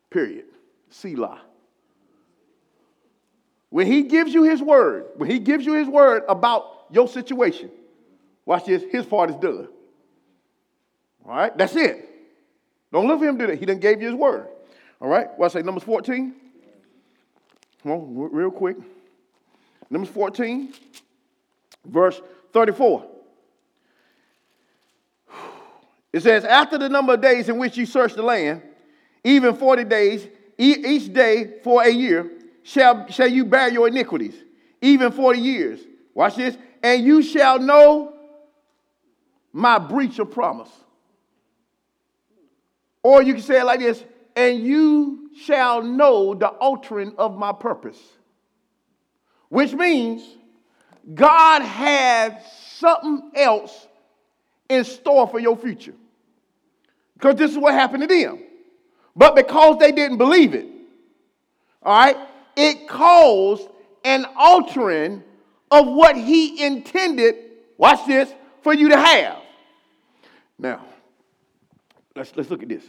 Period. 0.09 0.45
Selah. 0.89 1.41
When 3.69 3.87
he 3.87 4.03
gives 4.03 4.33
you 4.33 4.43
his 4.43 4.61
word, 4.61 5.05
when 5.15 5.29
he 5.29 5.39
gives 5.39 5.65
you 5.65 5.73
his 5.73 5.87
word 5.87 6.23
about 6.29 6.72
your 6.91 7.07
situation, 7.07 7.69
watch 8.45 8.65
this, 8.65 8.83
his 8.91 9.05
part 9.05 9.29
is 9.29 9.35
done. 9.37 9.67
All 11.25 11.35
right, 11.35 11.57
that's 11.57 11.75
it. 11.75 12.09
Don't 12.91 13.07
look 13.07 13.19
for 13.19 13.25
him 13.25 13.37
to 13.39 13.45
do 13.45 13.51
that. 13.51 13.59
He 13.59 13.65
didn't 13.65 13.81
gave 13.81 14.01
you 14.01 14.07
his 14.07 14.15
word. 14.15 14.47
All 15.01 15.09
right, 15.09 15.27
what 15.37 15.51
I 15.51 15.59
say, 15.59 15.61
Numbers 15.63 15.83
14? 15.83 16.33
Come 17.81 17.91
on, 17.91 18.15
real 18.15 18.51
quick. 18.51 18.77
Numbers 19.89 20.09
14, 20.11 20.73
verse 21.85 22.21
34. 22.53 23.05
It 26.13 26.21
says, 26.21 26.45
After 26.45 26.77
the 26.77 26.87
number 26.89 27.15
of 27.15 27.21
days 27.21 27.49
in 27.49 27.57
which 27.57 27.75
you 27.75 27.85
search 27.85 28.13
the 28.13 28.21
land, 28.21 28.61
even 29.23 29.55
40 29.55 29.83
days, 29.85 30.27
each 30.57 31.11
day 31.11 31.59
for 31.63 31.83
a 31.83 31.89
year, 31.89 32.31
shall, 32.61 33.07
shall 33.09 33.27
you 33.27 33.45
bear 33.45 33.69
your 33.69 33.87
iniquities, 33.87 34.35
even 34.81 35.11
40 35.11 35.39
years. 35.39 35.79
Watch 36.13 36.35
this. 36.35 36.57
And 36.83 37.03
you 37.03 37.23
shall 37.23 37.57
know 37.59 38.13
my 39.53 39.79
breach 39.79 40.19
of 40.19 40.29
promise. 40.31 40.69
Or 43.01 43.23
you 43.23 43.33
can 43.33 43.41
say 43.41 43.61
it 43.61 43.63
like 43.63 43.79
this, 43.79 44.03
and 44.35 44.59
you 44.59 45.29
shall 45.35 45.81
know 45.81 46.33
the 46.33 46.47
altering 46.47 47.13
of 47.17 47.37
my 47.37 47.53
purpose. 47.53 47.99
Which 49.49 49.73
means 49.73 50.23
God 51.13 51.61
had 51.61 52.41
something 52.77 53.31
else 53.35 53.87
in 54.69 54.83
store 54.83 55.27
for 55.27 55.39
your 55.39 55.55
future. 55.55 55.93
Because 57.13 57.35
this 57.35 57.51
is 57.51 57.57
what 57.57 57.73
happened 57.73 58.01
to 58.01 58.07
them. 58.07 58.39
But 59.15 59.35
because 59.35 59.77
they 59.79 59.91
didn't 59.91 60.17
believe 60.17 60.53
it, 60.53 60.67
all 61.83 61.97
right, 61.97 62.17
it 62.55 62.87
caused 62.87 63.69
an 64.03 64.25
altering 64.35 65.23
of 65.73 65.87
what 65.87 66.15
he 66.15 66.63
intended, 66.63 67.35
watch 67.77 68.05
this, 68.05 68.31
for 68.61 68.75
you 68.75 68.89
to 68.89 68.97
have. 68.97 69.39
Now, 70.59 70.85
let's, 72.15 72.31
let's 72.35 72.51
look 72.51 72.61
at 72.61 72.69
this. 72.69 72.83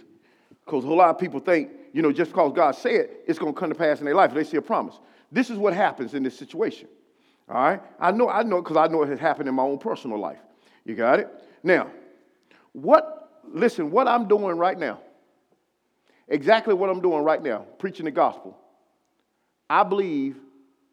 Because 0.64 0.84
a 0.84 0.86
whole 0.86 0.98
lot 0.98 1.08
of 1.08 1.18
people 1.18 1.40
think, 1.40 1.70
you 1.94 2.02
know, 2.02 2.12
just 2.12 2.30
because 2.30 2.52
God 2.54 2.72
said 2.72 2.92
it, 2.92 3.24
it's 3.26 3.38
going 3.38 3.54
to 3.54 3.58
come 3.58 3.70
to 3.70 3.74
pass 3.74 4.00
in 4.00 4.04
their 4.04 4.14
life. 4.14 4.34
They 4.34 4.44
see 4.44 4.58
a 4.58 4.62
promise. 4.62 4.98
This 5.32 5.48
is 5.48 5.56
what 5.56 5.72
happens 5.72 6.12
in 6.12 6.22
this 6.22 6.38
situation. 6.38 6.88
All 7.48 7.54
right? 7.54 7.80
I 7.98 8.10
know, 8.10 8.28
I 8.28 8.42
know, 8.42 8.60
because 8.60 8.76
I 8.76 8.86
know 8.86 9.02
it 9.02 9.08
has 9.08 9.18
happened 9.18 9.48
in 9.48 9.54
my 9.54 9.62
own 9.62 9.78
personal 9.78 10.18
life. 10.18 10.40
You 10.84 10.94
got 10.94 11.20
it? 11.20 11.28
Now, 11.62 11.90
what, 12.72 13.40
listen, 13.48 13.90
what 13.90 14.06
I'm 14.06 14.28
doing 14.28 14.58
right 14.58 14.78
now, 14.78 15.00
exactly 16.28 16.74
what 16.74 16.90
I'm 16.90 17.00
doing 17.00 17.24
right 17.24 17.42
now, 17.42 17.64
preaching 17.78 18.04
the 18.04 18.10
gospel, 18.10 18.58
I 19.70 19.84
believe 19.84 20.36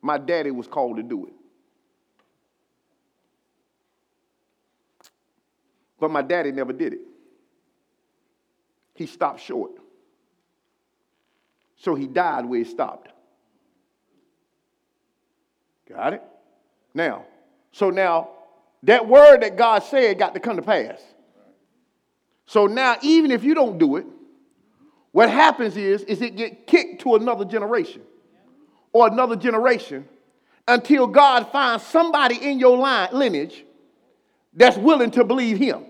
my 0.02 0.18
daddy 0.18 0.52
was 0.52 0.68
called 0.68 0.96
to 0.96 1.04
do 1.04 1.26
it. 1.26 1.34
But 6.02 6.10
my 6.10 6.24
daddy 6.24 6.52
never 6.52 6.74
did 6.74 6.94
it. 6.94 7.02
He 8.96 9.06
stopped 9.06 9.40
short. 9.40 9.72
So 11.78 11.94
he 11.94 12.08
died 12.08 12.46
where 12.46 12.60
he 12.60 12.66
stopped. 12.66 13.10
Got 15.88 16.14
it? 16.14 16.24
Now, 16.96 17.26
so 17.72 17.92
now 17.92 18.30
that 18.84 19.08
word 19.08 19.44
that 19.44 19.56
God 19.56 19.84
said 19.84 20.18
got 20.18 20.34
to 20.34 20.40
come 20.40 20.56
to 20.56 20.64
pass. 20.64 21.00
So 22.48 22.66
now, 22.66 22.98
even 23.04 23.30
if 23.30 23.44
you 23.44 23.54
don't 23.54 23.78
do 23.78 23.98
it, 23.98 24.06
what 25.12 25.30
happens 25.30 25.78
is, 25.78 26.02
is 26.04 26.22
it 26.22 26.36
get 26.36 26.66
kicked 26.66 27.02
to 27.04 27.16
another 27.16 27.46
generation 27.46 28.02
or 28.92 29.08
another 29.08 29.36
generation 29.36 30.08
until 30.68 31.06
God 31.06 31.52
finds 31.52 31.84
somebody 31.86 32.36
in 32.36 32.60
your 32.60 32.78
line, 32.78 33.10
lineage 33.14 33.66
that's 34.54 34.78
willing 34.78 35.12
to 35.12 35.24
believe 35.24 35.58
him. 35.58 35.86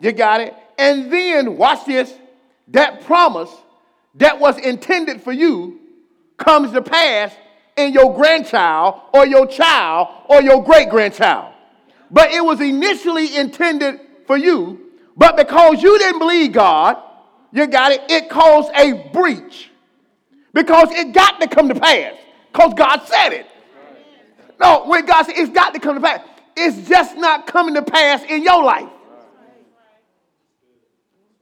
You 0.00 0.12
got 0.12 0.40
it? 0.40 0.54
And 0.78 1.12
then, 1.12 1.56
watch 1.56 1.84
this, 1.84 2.12
that 2.68 3.02
promise 3.04 3.50
that 4.14 4.38
was 4.38 4.58
intended 4.58 5.22
for 5.22 5.32
you 5.32 5.80
comes 6.36 6.72
to 6.72 6.82
pass 6.82 7.34
in 7.76 7.92
your 7.92 8.14
grandchild 8.14 9.00
or 9.12 9.26
your 9.26 9.46
child 9.46 10.08
or 10.28 10.42
your 10.42 10.62
great 10.62 10.90
grandchild. 10.90 11.52
But 12.10 12.30
it 12.32 12.44
was 12.44 12.60
initially 12.60 13.36
intended 13.36 14.00
for 14.26 14.36
you, 14.36 14.92
but 15.16 15.36
because 15.36 15.82
you 15.82 15.98
didn't 15.98 16.20
believe 16.20 16.52
God, 16.52 17.02
you 17.52 17.66
got 17.66 17.92
it, 17.92 18.02
it 18.08 18.28
caused 18.28 18.70
a 18.74 19.08
breach. 19.12 19.70
Because 20.52 20.90
it 20.90 21.12
got 21.12 21.40
to 21.40 21.46
come 21.46 21.68
to 21.68 21.74
pass. 21.74 22.14
Because 22.52 22.74
God 22.74 23.02
said 23.06 23.30
it. 23.30 23.46
No, 24.60 24.86
when 24.86 25.04
God 25.06 25.26
said 25.26 25.34
it's 25.36 25.52
got 25.52 25.74
to 25.74 25.80
come 25.80 25.94
to 25.94 26.00
pass, 26.00 26.20
it's 26.56 26.88
just 26.88 27.16
not 27.16 27.46
coming 27.46 27.74
to 27.74 27.82
pass 27.82 28.22
in 28.24 28.42
your 28.42 28.64
life. 28.64 28.88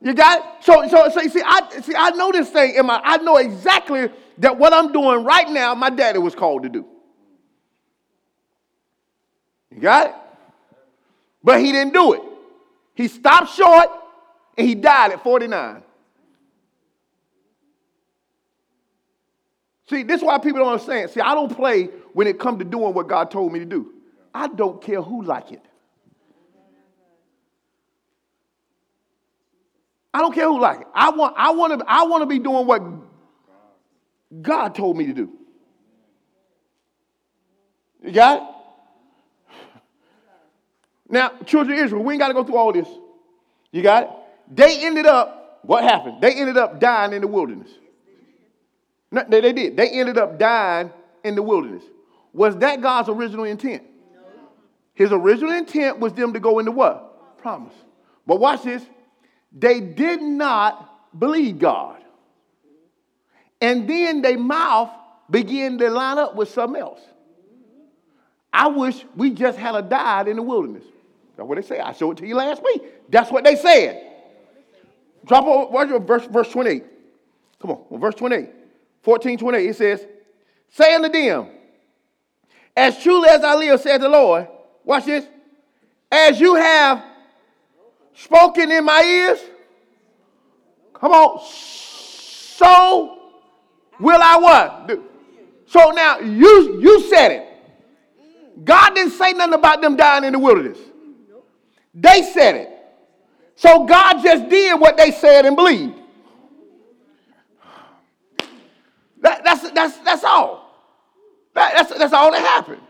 You 0.01 0.15
got 0.15 0.39
it? 0.39 0.65
So, 0.65 0.87
so, 0.89 1.09
so 1.09 1.23
you 1.23 1.31
see, 1.31 1.43
I 1.45 1.81
see, 1.81 1.95
I 1.97 2.11
know 2.11 2.31
this 2.31 2.51
thing 2.51 2.75
in 2.75 2.87
my, 2.87 3.01
I 3.03 3.17
know 3.19 3.37
exactly 3.37 4.09
that 4.39 4.59
what 4.59 4.73
I'm 4.73 4.93
doing 4.93 5.25
right 5.25 5.49
now, 5.49 5.75
my 5.75 5.91
daddy 5.91 6.19
was 6.19 6.35
called 6.35 6.63
to 6.65 6.69
do. 6.69 6.87
You 9.71 9.81
got 9.81 10.09
it? 10.09 10.15
But 11.43 11.61
he 11.61 11.73
didn't 11.73 11.93
do 11.93 12.13
it. 12.13 12.23
He 12.95 13.09
stopped 13.09 13.55
short 13.55 13.89
and 14.57 14.67
he 14.67 14.75
died 14.75 15.13
at 15.13 15.23
49. 15.23 15.83
See, 19.89 20.03
this 20.03 20.21
is 20.21 20.25
why 20.25 20.39
people 20.39 20.61
don't 20.61 20.73
understand. 20.73 21.11
See, 21.11 21.21
I 21.21 21.35
don't 21.35 21.55
play 21.55 21.85
when 22.13 22.27
it 22.27 22.39
comes 22.39 22.59
to 22.59 22.65
doing 22.65 22.93
what 22.93 23.07
God 23.07 23.31
told 23.31 23.53
me 23.53 23.61
to 23.61 23.65
do. 23.65 23.93
I 24.35 24.49
don't 24.49 24.83
care 24.83 25.01
who 25.01 25.23
like 25.23 25.53
it. 25.53 25.65
I 30.17 30.21
don't 30.21 30.33
care 30.33 30.47
who 30.47 30.59
like 30.59 30.81
it. 30.81 30.87
I 30.95 31.11
want, 31.11 31.35
I 31.37 31.51
want 31.51 31.79
to, 31.79 31.85
I 31.87 32.05
want 32.05 32.23
to 32.23 32.27
be 32.27 32.39
doing 32.39 32.67
what 32.67 32.83
God 34.41 34.75
told 34.75 34.97
me 34.97 35.05
to 35.09 35.13
do. 35.13 35.31
You 38.03 38.13
got 38.13 38.41
it? 38.41 38.49
Now, 41.11 41.33
children 41.45 41.79
of 41.79 41.85
Israel, 41.85 42.03
we 42.03 42.15
ain't 42.15 42.21
got 42.21 42.29
to 42.29 42.35
go 42.35 42.45
through 42.45 42.57
all 42.57 42.73
this. 42.73 42.89
You 43.73 43.83
got 43.83 44.05
it? 44.05 44.11
They 44.55 44.87
ended 44.87 45.05
up, 45.05 45.61
what 45.65 45.85
happened? 45.85 46.23
They 46.23 46.33
ended 46.33 46.57
up 46.57 46.81
dying 46.81 47.13
in 47.13 47.21
the 47.21 47.29
wilderness. 47.29 47.69
No, 49.11 49.23
they, 49.29 49.43
they 49.43 49.53
did. 49.53 49.77
They 49.77 49.91
ended 49.91 50.17
up 50.17 50.39
dying 50.39 50.91
in 51.25 51.35
the 51.35 51.43
wilderness. 51.43 51.85
Was 52.33 52.57
that 52.57 52.81
God's 52.81 53.11
original 53.11 53.45
intent? 53.45 53.83
His 54.95 55.13
original 55.13 55.53
intent 55.53 55.99
was 55.99 56.15
them 56.15 56.33
to 56.33 56.41
go 56.41 56.59
into 56.59 56.71
what? 56.71 57.37
Promise. 57.37 57.75
But 58.27 58.41
watch 58.41 58.63
this. 58.63 58.83
They 59.59 59.81
did 59.81 60.21
not 60.21 61.19
believe 61.19 61.59
God. 61.59 61.97
And 63.61 63.89
then 63.89 64.21
their 64.21 64.39
mouth 64.39 64.91
began 65.31 65.79
to 65.79 65.89
line 65.89 66.19
up 66.19 66.37
with 66.37 66.51
something 66.51 66.81
else. 66.81 67.01
I 68.53 68.69
wish 68.69 69.05
we 69.17 69.31
just 69.31 69.59
had 69.59 69.75
a 69.75 69.83
died 69.83 70.29
in 70.29 70.37
the 70.37 70.43
wilderness. 70.43 70.85
That's 71.37 71.49
what 71.49 71.57
they 71.57 71.63
say. 71.63 71.81
I 71.81 71.93
showed 71.93 72.13
it 72.13 72.23
to 72.23 72.27
you 72.27 72.35
last 72.35 72.63
week. 72.63 72.83
That's 73.11 73.31
what 73.31 73.45
they 73.45 73.57
said. 73.57 74.03
Drop 75.25 75.45
over 75.45 75.99
verse, 75.99 76.27
verse 76.27 76.51
28. 76.51 76.85
Come 77.61 77.71
on, 77.73 78.01
verse 78.01 78.15
28. 78.15 78.51
14, 79.03 79.39
28, 79.39 79.69
it 79.69 79.77
says, 79.77 80.07
Say 80.71 80.95
unto 80.95 81.09
them, 81.09 81.49
As 82.77 83.03
truly 83.03 83.29
as 83.29 83.43
I 83.43 83.55
live, 83.55 83.81
said 83.81 84.01
the 84.01 84.09
Lord, 84.09 84.49
watch 84.85 85.07
this, 85.07 85.27
as 86.11 86.41
you 86.41 86.55
have 86.57 87.05
spoken 88.17 88.71
in 88.73 88.85
my 88.85 89.03
ears, 89.03 89.39
come 90.95 91.13
on, 91.13 91.41
so 91.49 93.33
will 94.01 94.21
I 94.23 94.37
what? 94.37 95.01
So 95.67 95.91
now 95.91 96.19
you 96.19 96.81
you 96.81 97.01
said 97.09 97.31
it. 97.33 97.47
God 98.65 98.95
didn't 98.95 99.13
say 99.13 99.33
nothing 99.33 99.55
about 99.55 99.83
them 99.83 99.97
dying 99.97 100.25
in 100.25 100.33
the 100.33 100.39
wilderness. 100.39 100.79
They 101.95 102.23
said 102.23 102.57
it. 102.57 102.71
So 103.55 103.85
God 103.85 104.23
just 104.23 104.49
did 104.49 104.79
what 104.79 104.97
they 104.97 105.11
said 105.11 105.47
and 105.47 105.57
believed. 105.57 105.95
That, 109.21 109.43
that's, 109.45 109.71
that's, 109.71 109.97
that's 109.99 110.25
all. 110.25 110.71
That, 111.55 111.73
that's, 111.75 111.99
that's 111.99 112.13
all 112.13 112.31
that 112.33 112.41
happened. 112.41 112.83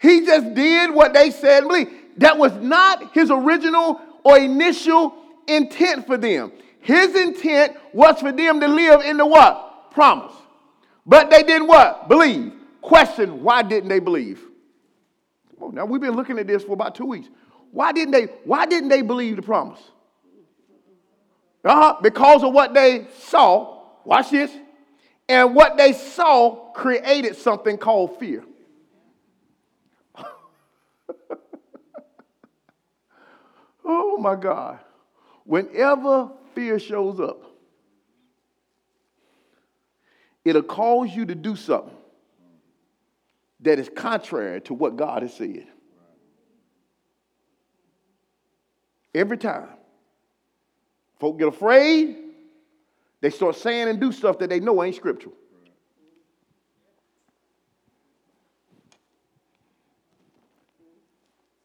He 0.00 0.24
just 0.24 0.54
did 0.54 0.92
what 0.92 1.12
they 1.12 1.30
said 1.30 1.58
and 1.58 1.68
believed. 1.68 1.90
That 2.16 2.38
was 2.38 2.52
not 2.54 3.14
his 3.14 3.30
original 3.30 4.00
or 4.24 4.38
initial 4.38 5.14
intent 5.46 6.06
for 6.06 6.16
them. 6.16 6.52
His 6.80 7.14
intent 7.14 7.76
was 7.92 8.20
for 8.20 8.32
them 8.32 8.60
to 8.60 8.68
live 8.68 9.02
in 9.02 9.16
the 9.16 9.26
what? 9.26 9.90
Promise. 9.90 10.34
But 11.06 11.30
they 11.30 11.42
didn't 11.42 11.66
what? 11.66 12.08
Believe. 12.08 12.52
Question, 12.80 13.42
why 13.42 13.62
didn't 13.62 13.88
they 13.88 13.98
believe? 13.98 14.42
Oh, 15.60 15.70
now 15.70 15.84
we've 15.84 16.00
been 16.00 16.14
looking 16.14 16.38
at 16.38 16.46
this 16.46 16.62
for 16.62 16.72
about 16.72 16.94
two 16.94 17.04
weeks. 17.04 17.28
Why 17.72 17.92
didn't 17.92 18.12
they, 18.12 18.24
why 18.44 18.66
didn't 18.66 18.88
they 18.88 19.02
believe 19.02 19.36
the 19.36 19.42
promise? 19.42 19.80
Uh-huh, 21.64 21.96
because 22.02 22.44
of 22.44 22.52
what 22.52 22.72
they 22.72 23.06
saw. 23.18 23.82
Watch 24.04 24.30
this. 24.30 24.50
And 25.28 25.54
what 25.54 25.76
they 25.76 25.92
saw 25.92 26.72
created 26.72 27.36
something 27.36 27.76
called 27.76 28.18
fear. 28.18 28.44
Oh 33.88 34.18
my 34.18 34.36
God. 34.36 34.78
Whenever 35.44 36.30
fear 36.54 36.78
shows 36.78 37.18
up, 37.18 37.42
it'll 40.44 40.62
cause 40.62 41.10
you 41.10 41.24
to 41.26 41.34
do 41.34 41.56
something 41.56 41.96
that 43.60 43.78
is 43.78 43.90
contrary 43.94 44.60
to 44.60 44.74
what 44.74 44.96
God 44.96 45.22
has 45.22 45.34
said. 45.34 45.66
Every 49.14 49.38
time. 49.38 49.68
Folk 51.18 51.38
get 51.38 51.48
afraid, 51.48 52.16
they 53.20 53.30
start 53.30 53.56
saying 53.56 53.88
and 53.88 54.00
do 54.00 54.12
stuff 54.12 54.38
that 54.38 54.50
they 54.50 54.60
know 54.60 54.84
ain't 54.84 54.94
scriptural. 54.94 55.34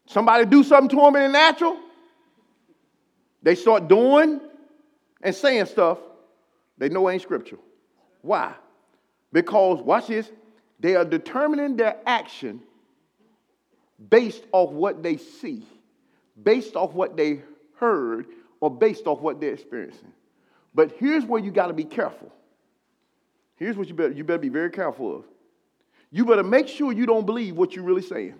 Somebody 0.06 0.44
do 0.46 0.64
something 0.64 0.88
to 0.90 0.96
them 0.96 1.16
in 1.16 1.22
the 1.22 1.28
natural, 1.28 1.78
they 3.44 3.54
start 3.54 3.86
doing 3.88 4.40
and 5.22 5.34
saying 5.34 5.66
stuff 5.66 5.98
they 6.78 6.88
know 6.88 7.08
ain't 7.08 7.22
scriptural. 7.22 7.62
Why? 8.22 8.54
Because, 9.32 9.80
watch 9.80 10.08
this, 10.08 10.30
they 10.80 10.96
are 10.96 11.04
determining 11.04 11.76
their 11.76 11.96
action 12.06 12.60
based 14.08 14.44
off 14.50 14.70
what 14.70 15.02
they 15.02 15.18
see, 15.18 15.66
based 16.42 16.74
off 16.74 16.94
what 16.94 17.16
they 17.16 17.42
heard, 17.76 18.26
or 18.60 18.70
based 18.70 19.06
off 19.06 19.20
what 19.20 19.40
they're 19.40 19.52
experiencing. 19.52 20.12
But 20.74 20.92
here's 20.98 21.24
where 21.24 21.40
you 21.40 21.50
got 21.50 21.68
to 21.68 21.74
be 21.74 21.84
careful. 21.84 22.32
Here's 23.56 23.76
what 23.76 23.88
you 23.88 23.94
better, 23.94 24.12
you 24.12 24.24
better 24.24 24.38
be 24.38 24.48
very 24.48 24.70
careful 24.70 25.16
of. 25.16 25.24
You 26.10 26.24
better 26.24 26.42
make 26.42 26.66
sure 26.66 26.92
you 26.92 27.06
don't 27.06 27.26
believe 27.26 27.56
what 27.56 27.76
you're 27.76 27.84
really 27.84 28.02
saying. 28.02 28.34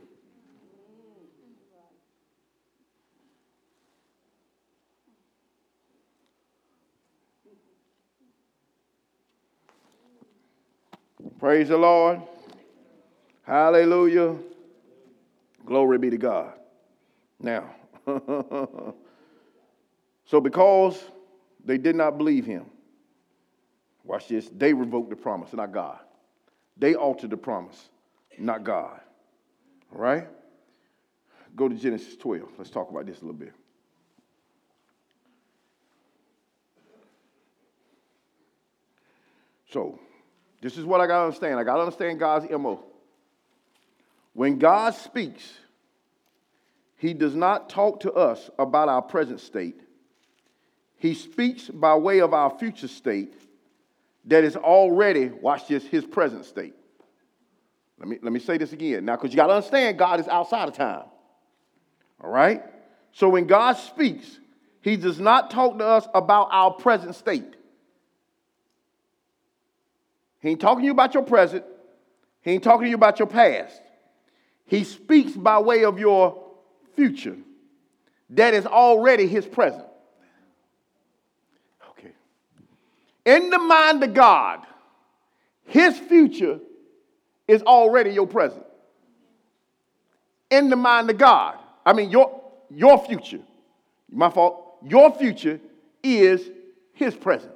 Praise 11.55 11.69
the 11.69 11.77
Lord. 11.77 12.21
Hallelujah. 13.45 14.35
Glory 15.65 15.99
be 15.99 16.11
to 16.11 16.19
God. 16.19 16.53
Now, 17.39 17.71
so 20.25 20.41
because 20.43 21.01
they 21.65 21.79
did 21.79 21.95
not 21.95 22.19
believe 22.19 22.45
him. 22.45 22.67
Watch 24.03 24.27
this. 24.27 24.51
They 24.53 24.75
revoked 24.75 25.11
the 25.11 25.15
promise, 25.15 25.53
not 25.53 25.71
God. 25.71 26.01
They 26.77 26.97
altered 26.97 27.31
the 27.31 27.37
promise, 27.37 27.89
not 28.37 28.65
God. 28.65 29.01
All 29.95 30.01
right? 30.01 30.27
go 31.55 31.69
to 31.69 31.77
Genesis 31.77 32.17
12. 32.17 32.49
Let's 32.59 32.71
talk 32.71 32.91
about 32.91 33.07
this 33.07 33.19
a 33.19 33.25
little 33.27 33.39
bit. 33.39 33.53
So, 39.71 40.01
this 40.65 40.79
is 40.79 40.87
what 40.87 41.03
I 41.03 41.07
got 41.07 41.19
to 41.19 41.25
understand. 41.27 41.61
I 41.61 41.62
got 41.62 41.75
to 41.75 41.81
understand 41.83 42.19
God's 42.19 42.51
MO. 42.51 42.83
When 44.33 44.59
God 44.59 44.95
speaks, 44.95 45.43
he 46.97 47.12
does 47.12 47.35
not 47.35 47.69
talk 47.69 48.01
to 48.01 48.12
us 48.15 48.49
about 48.59 48.89
our 48.89 49.03
present 49.03 49.41
state. 49.41 49.79
He 50.97 51.12
speaks 51.12 51.69
by 51.69 51.97
way 51.97 52.21
of 52.21 52.33
our 52.33 52.49
future 52.49 52.89
state 52.89 53.35
that 54.25 54.43
is 54.43 54.57
already, 54.57 55.29
watch 55.29 55.69
this, 55.69 55.85
his 55.85 56.07
present 56.07 56.47
state. 56.47 56.75
Let 57.99 58.09
me, 58.09 58.19
let 58.23 58.33
me 58.33 58.41
say 58.41 58.57
this 58.57 58.73
again. 58.73 59.05
Now, 59.05 59.17
because 59.17 59.33
you 59.33 59.37
got 59.37 59.49
to 59.49 59.53
understand, 59.57 59.99
God 59.99 60.19
is 60.19 60.29
outside 60.29 60.69
of 60.69 60.75
time. 60.75 61.05
All 62.23 62.31
right? 62.31 62.62
So 63.12 63.29
when 63.29 63.47
God 63.47 63.75
speaks, 63.75 64.41
he 64.81 64.97
does 64.97 65.21
not 65.21 65.51
talk 65.51 65.77
to 65.77 65.85
us 65.85 66.09
about 66.15 66.49
our 66.53 66.71
present 66.71 67.17
state. 67.17 67.55
He 70.45 70.51
ain't 70.51 70.61
talking 70.61 70.80
to 70.80 70.84
you 70.84 70.92
about 70.92 71.14
your 71.14 71.22
present. 71.22 71.64
He 72.42 72.51
ain't 72.51 72.62
talking 72.62 72.84
to 72.84 72.90
you 72.90 72.97
about 72.97 73.18
your 73.18 73.28
past. 73.28 73.80
He 74.66 74.84
speaks 74.84 75.32
by 75.32 75.59
way 75.59 75.86
of 75.86 75.99
your 75.99 76.38
future. 76.95 77.38
That 78.28 78.53
is 78.53 78.66
already 78.66 79.26
his 79.26 79.47
present. 79.47 79.86
Okay. 81.92 82.11
In 83.24 83.49
the 83.49 83.59
mind 83.59 84.05
of 84.05 84.12
God, 84.12 84.66
his 85.64 85.99
future 85.99 86.61
is 87.49 87.62
already 87.62 88.11
your 88.11 88.26
present. 88.26 88.66
In 90.51 90.68
the 90.68 90.76
mind 90.76 91.09
of 91.09 91.16
God. 91.16 91.57
I 91.86 91.95
mean 91.95 92.11
your 92.11 92.42
your 92.68 93.03
future. 93.03 93.40
My 94.12 94.28
fault. 94.28 94.76
Your 94.86 95.11
future 95.11 95.59
is 96.03 96.51
his 96.92 97.14
present. 97.14 97.55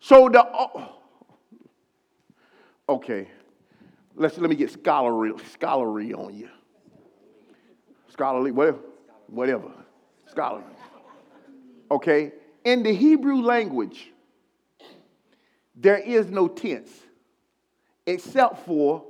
So 0.00 0.30
the 0.30 0.93
Okay, 2.88 3.28
let's 4.14 4.36
let 4.38 4.50
me 4.50 4.56
get 4.56 4.70
scholarly 4.70 5.32
scholarly 5.52 6.12
on 6.12 6.34
you. 6.34 6.48
Scholarly, 8.08 8.50
whatever, 8.50 8.78
whatever, 9.26 9.70
scholarly. 10.26 10.64
Okay, 11.90 12.32
in 12.64 12.82
the 12.82 12.94
Hebrew 12.94 13.42
language, 13.42 14.12
there 15.74 15.98
is 15.98 16.30
no 16.30 16.46
tense 16.46 16.90
except 18.06 18.64
for 18.66 19.04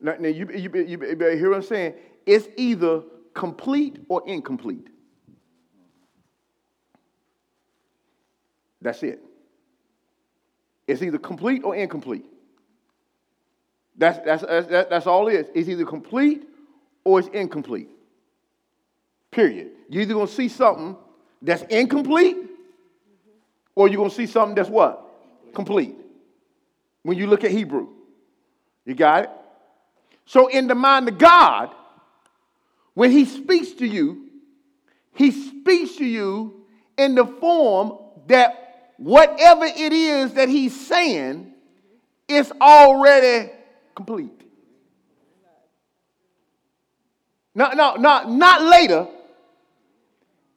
now, 0.00 0.14
now 0.18 0.28
you, 0.28 0.48
you, 0.54 0.70
you, 0.74 0.86
you 0.86 0.98
hear 0.98 1.50
what 1.50 1.56
I'm 1.56 1.62
saying? 1.62 1.94
It's 2.26 2.48
either 2.56 3.02
complete 3.34 3.98
or 4.08 4.22
incomplete. 4.26 4.88
That's 8.82 9.02
it. 9.02 9.20
It's 10.86 11.02
either 11.02 11.18
complete 11.18 11.64
or 11.64 11.74
incomplete. 11.74 12.26
That's, 13.98 14.18
that's, 14.24 14.42
that's, 14.42 14.90
that's 14.90 15.06
all 15.06 15.28
it 15.28 15.34
is. 15.34 15.46
It's 15.54 15.68
either 15.68 15.84
complete 15.84 16.46
or 17.04 17.18
it's 17.18 17.28
incomplete. 17.28 17.88
Period. 19.30 19.70
You're 19.88 20.02
either 20.02 20.14
going 20.14 20.26
to 20.26 20.32
see 20.32 20.48
something 20.48 20.96
that's 21.40 21.62
incomplete 21.62 22.36
or 23.74 23.88
you're 23.88 23.98
going 23.98 24.10
to 24.10 24.16
see 24.16 24.26
something 24.26 24.54
that's 24.54 24.68
what? 24.68 25.02
Complete. 25.54 25.94
When 27.02 27.16
you 27.16 27.26
look 27.26 27.44
at 27.44 27.50
Hebrew. 27.50 27.88
You 28.84 28.94
got 28.94 29.24
it? 29.24 29.30
So, 30.26 30.48
in 30.48 30.66
the 30.66 30.74
mind 30.74 31.08
of 31.08 31.18
God, 31.18 31.70
when 32.94 33.10
He 33.10 33.24
speaks 33.24 33.72
to 33.72 33.86
you, 33.86 34.28
He 35.14 35.30
speaks 35.30 35.96
to 35.96 36.04
you 36.04 36.64
in 36.96 37.14
the 37.14 37.26
form 37.26 37.98
that 38.26 38.92
whatever 38.96 39.64
it 39.64 39.92
is 39.92 40.34
that 40.34 40.48
He's 40.48 40.86
saying 40.86 41.52
is 42.28 42.52
already 42.60 43.50
complete. 43.96 44.30
No, 47.56 47.70
no, 47.72 47.94
not, 47.94 48.30
not 48.30 48.62
later. 48.62 49.08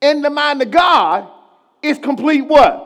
In 0.02 0.22
the 0.22 0.30
mind 0.30 0.62
of 0.62 0.70
God, 0.70 1.28
it's 1.82 1.98
complete 1.98 2.42
what? 2.42 2.86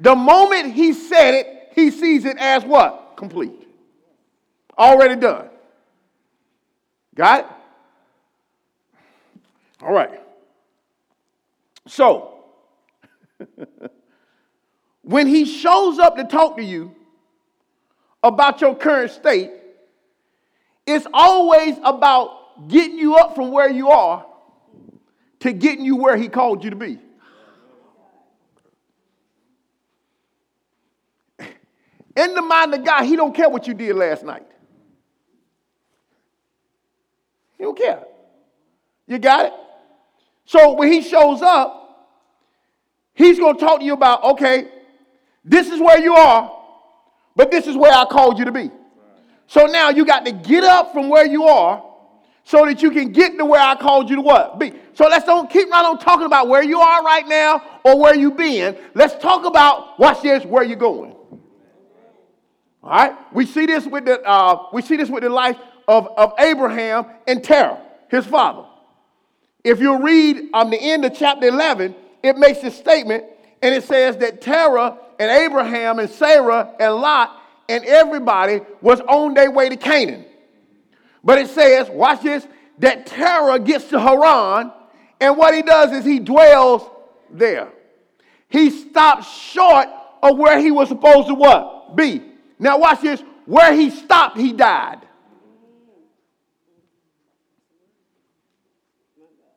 The 0.00 0.14
moment 0.14 0.74
he 0.74 0.92
said 0.92 1.34
it, 1.34 1.72
he 1.74 1.90
sees 1.90 2.24
it 2.24 2.36
as 2.38 2.64
what? 2.64 3.14
Complete. 3.16 3.68
Already 4.76 5.16
done. 5.16 5.48
Got 7.14 7.40
it? 7.40 7.46
All 9.82 9.92
right. 9.92 10.20
So, 11.86 12.44
when 15.02 15.26
he 15.26 15.44
shows 15.44 15.98
up 15.98 16.16
to 16.16 16.24
talk 16.24 16.56
to 16.56 16.64
you 16.64 16.94
about 18.22 18.60
your 18.60 18.74
current 18.74 19.10
state, 19.12 19.50
it's 20.86 21.06
always 21.12 21.76
about 21.84 22.68
getting 22.68 22.98
you 22.98 23.16
up 23.16 23.34
from 23.34 23.50
where 23.50 23.70
you 23.70 23.88
are 23.90 24.26
to 25.40 25.52
getting 25.52 25.84
you 25.84 25.96
where 25.96 26.16
He 26.16 26.28
called 26.28 26.62
you 26.64 26.70
to 26.70 26.76
be. 26.76 26.98
In 32.16 32.34
the 32.34 32.42
mind 32.42 32.74
of 32.74 32.84
God, 32.84 33.04
He 33.04 33.16
don't 33.16 33.34
care 33.34 33.48
what 33.48 33.66
you 33.66 33.74
did 33.74 33.96
last 33.96 34.24
night. 34.24 34.46
He 37.56 37.64
don't 37.64 37.76
care. 37.76 38.04
You 39.06 39.18
got 39.18 39.46
it? 39.46 39.52
So 40.44 40.74
when 40.74 40.92
He 40.92 41.02
shows 41.02 41.42
up, 41.42 41.78
He's 43.14 43.38
going 43.38 43.56
to 43.56 43.60
talk 43.60 43.80
to 43.80 43.84
you 43.84 43.92
about, 43.92 44.24
okay, 44.24 44.68
this 45.44 45.68
is 45.68 45.80
where 45.80 45.98
you 45.98 46.14
are, 46.14 46.50
but 47.36 47.50
this 47.50 47.66
is 47.66 47.76
where 47.76 47.92
I 47.92 48.04
called 48.04 48.38
you 48.38 48.46
to 48.46 48.52
be. 48.52 48.70
So 49.50 49.66
now 49.66 49.88
you 49.88 50.04
got 50.04 50.24
to 50.26 50.30
get 50.30 50.62
up 50.62 50.92
from 50.92 51.08
where 51.08 51.26
you 51.26 51.42
are 51.42 51.84
so 52.44 52.64
that 52.66 52.82
you 52.82 52.92
can 52.92 53.10
get 53.10 53.36
to 53.36 53.44
where 53.44 53.60
I 53.60 53.74
called 53.74 54.08
you 54.08 54.14
to 54.14 54.22
what? 54.22 54.60
Be. 54.60 54.72
So 54.94 55.08
let's 55.08 55.24
don't 55.24 55.50
keep 55.50 55.68
right 55.68 55.84
on 55.84 55.98
talking 55.98 56.26
about 56.26 56.46
where 56.46 56.62
you 56.62 56.78
are 56.78 57.02
right 57.02 57.26
now 57.26 57.80
or 57.84 57.98
where 57.98 58.14
you've 58.14 58.36
been. 58.36 58.78
Let's 58.94 59.20
talk 59.20 59.44
about, 59.44 59.98
watch 59.98 60.22
this, 60.22 60.44
where 60.44 60.62
you're 60.62 60.76
going. 60.76 61.16
All 62.84 62.90
right? 62.90 63.12
We 63.32 63.44
see 63.44 63.66
this 63.66 63.86
with 63.86 64.04
the, 64.04 64.22
uh, 64.22 64.68
we 64.72 64.82
see 64.82 64.94
this 64.94 65.10
with 65.10 65.24
the 65.24 65.30
life 65.30 65.56
of, 65.88 66.06
of 66.16 66.32
Abraham 66.38 67.06
and 67.26 67.42
Terah, 67.42 67.82
his 68.08 68.26
father. 68.26 68.68
If 69.64 69.80
you 69.80 70.00
read 70.00 70.50
on 70.54 70.70
the 70.70 70.78
end 70.80 71.04
of 71.04 71.16
chapter 71.16 71.48
11, 71.48 71.96
it 72.22 72.38
makes 72.38 72.60
this 72.60 72.78
statement, 72.78 73.24
and 73.62 73.74
it 73.74 73.82
says 73.82 74.16
that 74.18 74.42
Terah 74.42 74.96
and 75.18 75.28
Abraham 75.28 75.98
and 75.98 76.08
Sarah 76.08 76.72
and 76.78 76.94
Lot 76.94 77.39
and 77.70 77.84
everybody 77.84 78.60
was 78.80 79.00
on 79.02 79.34
their 79.34 79.50
way 79.50 79.68
to 79.68 79.76
Canaan. 79.76 80.24
But 81.22 81.38
it 81.38 81.48
says, 81.48 81.88
watch 81.88 82.22
this, 82.22 82.46
that 82.78 83.06
Terah 83.06 83.58
gets 83.58 83.88
to 83.90 84.00
Haran, 84.00 84.72
and 85.20 85.36
what 85.36 85.54
he 85.54 85.62
does 85.62 85.92
is 85.92 86.04
he 86.04 86.18
dwells 86.18 86.82
there. 87.30 87.68
He 88.48 88.70
stops 88.70 89.30
short 89.30 89.86
of 90.22 90.36
where 90.36 90.58
he 90.58 90.70
was 90.70 90.88
supposed 90.88 91.28
to 91.28 91.34
what? 91.34 91.94
Be. 91.94 92.22
Now 92.58 92.78
watch 92.78 93.02
this. 93.02 93.22
Where 93.46 93.72
he 93.74 93.90
stopped, 93.90 94.36
he 94.36 94.52
died. 94.52 95.00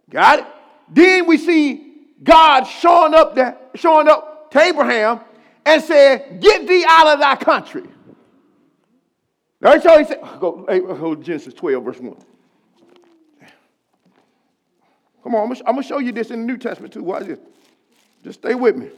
Got 0.09 0.39
it? 0.39 0.45
Then 0.89 1.25
we 1.25 1.37
see 1.37 1.95
God 2.23 2.65
showing 2.65 3.15
up 3.15 3.33
there, 3.33 3.57
showing 3.73 4.07
up 4.07 4.51
to 4.51 4.59
Abraham 4.59 5.21
and 5.65 5.81
said, 5.81 6.39
Get 6.39 6.67
thee 6.67 6.85
out 6.87 7.07
of 7.07 7.19
thy 7.19 7.35
country. 7.35 7.83
That's 9.63 9.85
all 9.85 9.97
he 9.97 10.03
said. 10.03 10.19
Go, 10.39 10.65
hey, 10.67 10.81
Genesis 11.23 11.53
12, 11.53 11.83
verse 11.83 11.99
1. 11.99 12.15
Come 15.23 15.35
on, 15.35 15.49
I'm 15.49 15.75
going 15.75 15.81
to 15.81 15.87
show 15.87 15.99
you 15.99 16.11
this 16.11 16.31
in 16.31 16.41
the 16.41 16.45
New 16.45 16.57
Testament 16.57 16.93
too. 16.93 17.01
Watch 17.01 17.27
this. 17.27 17.39
Just 18.25 18.39
stay 18.39 18.55
with 18.55 18.75
me. 18.75 18.89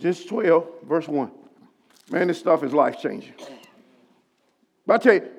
Genesis 0.00 0.26
12, 0.26 0.66
verse 0.82 1.06
1. 1.06 1.30
Man, 2.10 2.26
this 2.26 2.40
stuff 2.40 2.64
is 2.64 2.72
life 2.72 3.00
changing. 3.00 3.34
But 4.84 4.94
I 4.94 4.98
tell 4.98 5.14
you, 5.14 5.30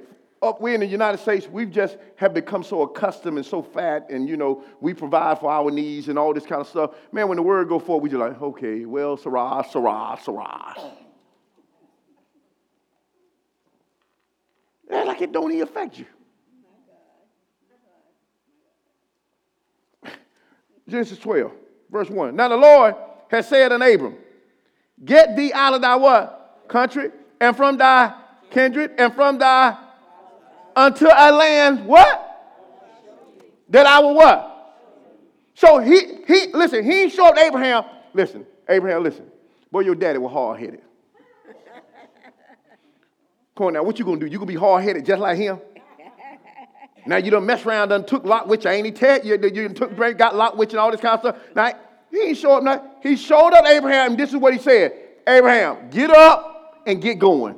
up 0.42 0.62
we 0.62 0.74
in 0.74 0.80
the 0.80 0.88
United 0.88 1.18
States, 1.20 1.50
we've 1.50 1.70
just 1.70 1.98
have 2.16 2.34
become 2.34 2.64
so 2.64 2.84
accustomed 2.84 3.38
and 3.38 3.46
so 3.46 3.62
fat, 3.62 4.08
and 4.10 4.30
you 4.30 4.38
know, 4.38 4.64
we 4.80 4.94
provide 4.94 5.40
for 5.40 5.52
our 5.52 5.70
needs 5.70 6.08
and 6.08 6.18
all 6.18 6.34
this 6.34 6.46
kind 6.46 6.62
of 6.62 6.68
stuff. 6.68 6.92
Man, 7.12 7.28
when 7.28 7.36
the 7.36 7.44
word 7.44 7.68
go 7.68 7.78
forward, 7.78 8.04
we 8.04 8.10
just 8.10 8.22
like, 8.22 8.42
okay, 8.42 8.86
well, 8.86 9.18
Sarah, 9.18 9.66
Sarah, 9.70 10.18
Sarah. 10.24 10.76
Yeah, 14.92 15.04
like 15.04 15.22
it 15.22 15.32
don't 15.32 15.52
even 15.52 15.64
affect 15.64 15.98
you. 15.98 16.06
Genesis 20.88 21.18
12, 21.18 21.52
verse 21.90 22.10
1. 22.10 22.36
Now 22.36 22.50
the 22.50 22.58
Lord 22.58 22.96
has 23.30 23.48
said 23.48 23.72
unto 23.72 23.86
Abram, 23.86 24.16
Get 25.04 25.38
thee 25.38 25.54
out 25.54 25.74
of 25.74 25.82
thy 25.82 25.96
what? 25.96 26.66
Country, 26.68 27.10
and 27.40 27.56
from 27.56 27.78
thy 27.78 28.14
kindred, 28.52 28.92
and 28.98 29.16
from 29.16 29.38
thy 29.38 29.78
unto 30.76 31.06
a 31.06 31.32
land 31.32 31.86
what? 31.86 32.28
that 33.70 33.86
I 33.86 34.00
will 34.00 34.16
what? 34.16 34.48
So 35.56 35.80
he, 35.80 36.02
he 36.28 36.48
listen, 36.54 36.84
he 36.84 37.04
ain't 37.04 37.14
show 37.14 37.36
Abraham. 37.38 37.86
Listen, 38.14 38.46
Abraham, 38.68 39.04
listen. 39.04 39.26
Boy, 39.72 39.82
your 39.82 39.96
daddy 39.96 40.18
was 40.20 40.32
hard 40.32 40.60
headed. 40.60 40.82
Come 43.56 43.68
on 43.68 43.74
now, 43.74 43.84
what 43.84 44.00
you 44.00 44.06
gonna 44.06 44.20
do? 44.20 44.26
You 44.26 44.38
gonna 44.38 44.46
be 44.46 44.56
hard 44.56 44.84
headed 44.84 45.06
just 45.06 45.22
like 45.22 45.38
him? 45.38 45.60
Now 47.06 47.18
you 47.18 47.32
done 47.32 47.46
mess 47.46 47.66
around, 47.66 47.90
done 47.90 48.06
took 48.06 48.24
Lot 48.24 48.48
you. 48.48 48.70
I 48.70 48.74
ain't 48.74 48.86
he 48.86 48.92
tell 48.92 49.26
you, 49.26 49.38
you 49.54 49.70
took 49.70 49.96
got 50.18 50.36
Lot 50.36 50.58
you 50.58 50.62
and 50.62 50.76
all 50.76 50.92
this 50.92 51.02
kind 51.02 51.16
of 51.16 51.20
stuff. 51.20 51.56
Now, 51.56 51.74
he 52.12 52.22
ain't 52.22 52.38
show 52.38 52.58
up 52.58 52.64
now. 52.64 52.92
He 53.02 53.16
showed 53.16 53.54
up 53.54 53.66
Abraham, 53.66 54.12
and 54.12 54.20
this 54.20 54.30
is 54.30 54.36
what 54.36 54.54
he 54.54 54.60
said. 54.60 54.94
Abraham, 55.28 55.90
get 55.90 56.10
up 56.10 56.84
and 56.86 57.02
get 57.02 57.20
going. 57.20 57.56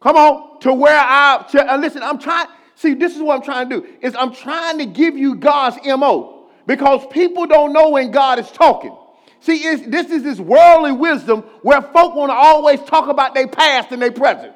Come 0.00 0.16
on, 0.16 0.60
to 0.60 0.72
where 0.72 0.98
I, 0.98 1.44
to, 1.50 1.72
uh, 1.72 1.76
listen, 1.76 2.02
I'm 2.02 2.18
trying, 2.18 2.48
see, 2.74 2.94
this 2.94 3.14
is 3.14 3.22
what 3.22 3.36
I'm 3.36 3.42
trying 3.42 3.68
to 3.68 3.80
do, 3.80 3.86
is 4.00 4.14
I'm 4.16 4.32
trying 4.32 4.78
to 4.78 4.86
give 4.86 5.16
you 5.16 5.34
God's 5.34 5.78
MO 5.84 6.48
because 6.66 7.06
people 7.10 7.46
don't 7.46 7.72
know 7.72 7.90
when 7.90 8.10
God 8.10 8.38
is 8.38 8.50
talking. 8.50 8.96
See, 9.40 9.58
this 9.76 10.10
is 10.10 10.22
this 10.22 10.38
worldly 10.38 10.92
wisdom 10.92 11.40
where 11.62 11.80
folk 11.80 12.14
want 12.14 12.30
to 12.30 12.34
always 12.34 12.80
talk 12.82 13.08
about 13.08 13.34
their 13.34 13.48
past 13.48 13.90
and 13.90 14.00
their 14.00 14.12
present. 14.12 14.52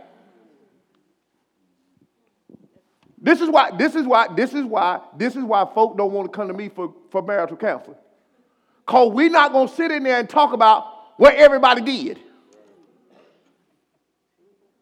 This 3.19 3.41
is 3.41 3.49
why, 3.49 3.71
this 3.71 3.95
is 3.95 4.07
why, 4.07 4.29
this 4.35 4.53
is 4.53 4.65
why, 4.67 5.01
this 5.17 5.35
is 5.35 5.43
why 5.43 5.67
folk 5.75 5.97
don't 5.97 6.13
want 6.13 6.31
to 6.31 6.37
come 6.37 6.49
to 6.49 6.55
me 6.55 6.69
for, 6.69 6.95
for 7.11 7.23
marital 7.23 7.57
counseling. 7.57 7.97
Because 8.85 9.13
we're 9.13 9.31
not 9.31 9.53
going 9.53 9.69
to 9.69 9.75
sit 9.75 9.91
in 9.91 10.03
there 10.03 10.21
and 10.21 10.29
talk 10.29 10.53
about 10.53 11.19
what 11.19 11.35
everybody 11.35 11.81
did. 11.81 12.21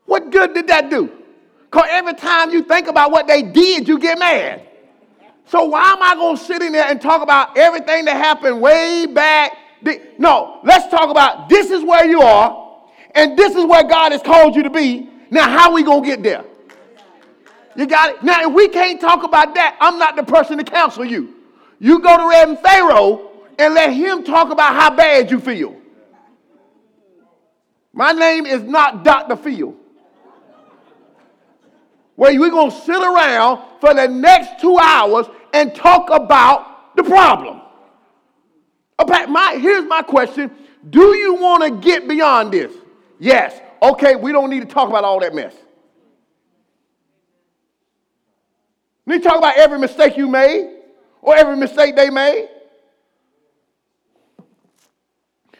What 0.06 0.32
good 0.32 0.54
did 0.54 0.66
that 0.66 0.90
do? 0.90 1.12
Because 1.70 1.86
every 1.90 2.14
time 2.14 2.50
you 2.50 2.64
think 2.64 2.88
about 2.88 3.12
what 3.12 3.28
they 3.28 3.42
did, 3.42 3.86
you 3.86 4.00
get 4.00 4.18
mad. 4.18 4.66
So 5.46 5.66
why 5.66 5.92
am 5.92 6.02
I 6.02 6.16
going 6.16 6.36
to 6.36 6.42
sit 6.42 6.60
in 6.62 6.72
there 6.72 6.86
and 6.88 7.00
talk 7.00 7.22
about 7.22 7.56
everything 7.56 8.06
that 8.06 8.16
happened 8.16 8.60
way 8.60 9.06
back? 9.06 9.56
No, 10.18 10.60
let's 10.64 10.88
talk 10.88 11.10
about 11.10 11.48
this 11.48 11.70
is 11.70 11.82
where 11.82 12.06
you 12.06 12.20
are, 12.20 12.80
and 13.14 13.36
this 13.36 13.54
is 13.54 13.64
where 13.64 13.84
God 13.84 14.12
has 14.12 14.22
called 14.22 14.54
you 14.54 14.62
to 14.62 14.70
be. 14.70 15.08
Now, 15.30 15.48
how 15.48 15.72
we 15.72 15.82
to 15.82 16.02
get 16.02 16.22
there? 16.22 16.44
You 17.74 17.86
got 17.86 18.10
it? 18.14 18.22
Now, 18.22 18.48
if 18.48 18.54
we 18.54 18.68
can't 18.68 19.00
talk 19.00 19.24
about 19.24 19.54
that, 19.54 19.76
I'm 19.80 19.98
not 19.98 20.16
the 20.16 20.22
person 20.22 20.58
to 20.58 20.64
counsel 20.64 21.04
you. 21.04 21.34
You 21.78 22.00
go 22.00 22.16
to 22.16 22.28
Reverend 22.28 22.58
Pharaoh 22.60 23.30
and 23.58 23.74
let 23.74 23.92
him 23.92 24.24
talk 24.24 24.50
about 24.50 24.74
how 24.74 24.94
bad 24.94 25.30
you 25.30 25.40
feel. 25.40 25.76
My 27.92 28.12
name 28.12 28.46
is 28.46 28.62
not 28.62 29.04
Dr. 29.04 29.36
Phil. 29.36 29.74
Where 32.14 32.38
we're 32.38 32.50
going 32.50 32.70
to 32.70 32.76
sit 32.76 33.02
around 33.02 33.62
for 33.80 33.94
the 33.94 34.06
next 34.06 34.60
two 34.60 34.78
hours 34.78 35.26
and 35.52 35.74
talk 35.74 36.10
about 36.10 36.94
the 36.96 37.02
problem. 37.02 37.61
Oh, 39.02 39.26
my, 39.26 39.56
here's 39.56 39.84
my 39.84 40.02
question 40.02 40.50
Do 40.88 41.16
you 41.16 41.34
want 41.34 41.64
to 41.64 41.88
get 41.88 42.08
beyond 42.08 42.52
this? 42.52 42.72
Yes. 43.18 43.60
Okay, 43.82 44.14
we 44.14 44.32
don't 44.32 44.50
need 44.50 44.60
to 44.60 44.66
talk 44.66 44.88
about 44.88 45.04
all 45.04 45.20
that 45.20 45.34
mess. 45.34 45.54
We 49.04 49.14
need 49.14 49.22
to 49.22 49.28
talk 49.28 49.38
about 49.38 49.56
every 49.56 49.78
mistake 49.78 50.16
you 50.16 50.28
made 50.28 50.76
or 51.20 51.34
every 51.36 51.56
mistake 51.56 51.96
they 51.96 52.10
made. 52.10 52.48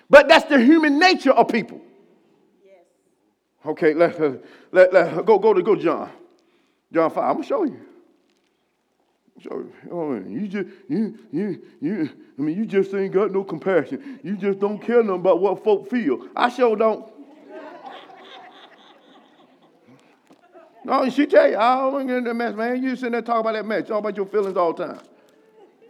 But 0.08 0.28
that's 0.28 0.44
the 0.44 0.60
human 0.60 0.98
nature 0.98 1.32
of 1.32 1.48
people. 1.48 1.80
Okay, 3.64 3.94
let, 3.94 4.20
let, 4.72 4.92
let 4.92 5.24
go 5.24 5.38
go 5.38 5.54
to 5.54 5.62
go 5.62 5.74
John. 5.74 6.10
John 6.92 7.10
5. 7.10 7.24
I'm 7.24 7.34
gonna 7.34 7.46
show 7.46 7.64
you. 7.64 7.80
Oh, 9.50 10.22
you 10.26 10.48
just 10.48 10.68
you 10.88 11.18
you 11.32 11.62
you 11.80 12.10
I 12.38 12.42
mean 12.42 12.56
you 12.56 12.64
just 12.64 12.94
ain't 12.94 13.12
got 13.12 13.32
no 13.32 13.44
compassion. 13.44 14.20
You 14.22 14.36
just 14.36 14.58
don't 14.58 14.78
care 14.78 15.02
nothing 15.02 15.20
about 15.20 15.40
what 15.40 15.62
folk 15.64 15.88
feel. 15.90 16.28
I 16.36 16.48
sure 16.48 16.76
don't. 16.76 17.10
No, 20.84 21.08
she 21.10 21.26
tell 21.26 21.48
you, 21.48 21.56
I 21.56 21.76
don't 21.76 22.06
get 22.06 22.16
in 22.16 22.24
that 22.24 22.34
mess, 22.34 22.54
man. 22.56 22.82
You 22.82 22.96
sitting 22.96 23.12
there 23.12 23.22
talking 23.22 23.40
about 23.40 23.52
that 23.52 23.64
mess, 23.64 23.82
talking 23.82 23.98
about 23.98 24.16
your 24.16 24.26
feelings 24.26 24.56
all 24.56 24.72
the 24.72 24.86
time. 24.86 25.00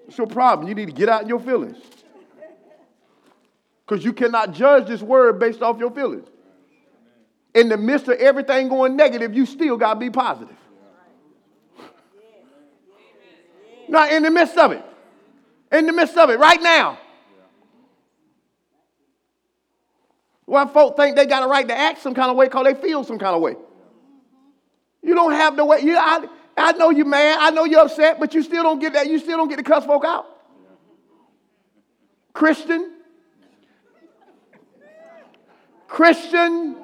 It's 0.06 0.18
your 0.18 0.26
problem. 0.26 0.68
You 0.68 0.74
need 0.74 0.86
to 0.86 0.92
get 0.92 1.08
out 1.08 1.26
your 1.26 1.40
feelings. 1.40 1.78
Because 3.86 4.04
you 4.04 4.12
cannot 4.12 4.52
judge 4.52 4.86
this 4.86 5.02
word 5.02 5.38
based 5.38 5.62
off 5.62 5.78
your 5.78 5.90
feelings. 5.90 6.28
In 7.54 7.68
the 7.68 7.76
midst 7.76 8.08
of 8.08 8.18
everything 8.18 8.68
going 8.68 8.96
negative, 8.96 9.34
you 9.34 9.46
still 9.46 9.76
got 9.76 9.94
to 9.94 10.00
be 10.00 10.10
positive. 10.10 10.56
Not 13.92 14.10
in 14.10 14.22
the 14.22 14.30
midst 14.30 14.56
of 14.56 14.72
it. 14.72 14.82
In 15.70 15.84
the 15.84 15.92
midst 15.92 16.16
of 16.16 16.30
it, 16.30 16.38
right 16.38 16.62
now. 16.62 16.98
Why 20.46 20.66
folk 20.66 20.96
think 20.96 21.14
they 21.14 21.26
got 21.26 21.42
a 21.42 21.46
right 21.46 21.68
to 21.68 21.76
act 21.76 22.00
some 22.00 22.14
kind 22.14 22.30
of 22.30 22.36
way 22.36 22.46
because 22.46 22.64
they 22.64 22.74
feel 22.74 23.04
some 23.04 23.18
kind 23.18 23.36
of 23.36 23.42
way. 23.42 23.54
You 25.02 25.14
don't 25.14 25.32
have 25.32 25.56
the 25.56 25.64
way. 25.66 25.80
You, 25.82 25.98
I, 25.98 26.26
I 26.56 26.72
know 26.72 26.88
you're 26.88 27.04
mad. 27.04 27.36
I 27.38 27.50
know 27.50 27.64
you're 27.64 27.80
upset, 27.80 28.18
but 28.18 28.32
you 28.32 28.42
still 28.42 28.62
don't 28.62 28.78
get 28.78 28.94
that. 28.94 29.08
You 29.08 29.18
still 29.18 29.36
don't 29.36 29.48
get 29.48 29.56
to 29.56 29.62
cuss 29.62 29.84
folk 29.84 30.06
out. 30.06 30.26
Christian. 32.32 32.92
Christian. 35.86 36.76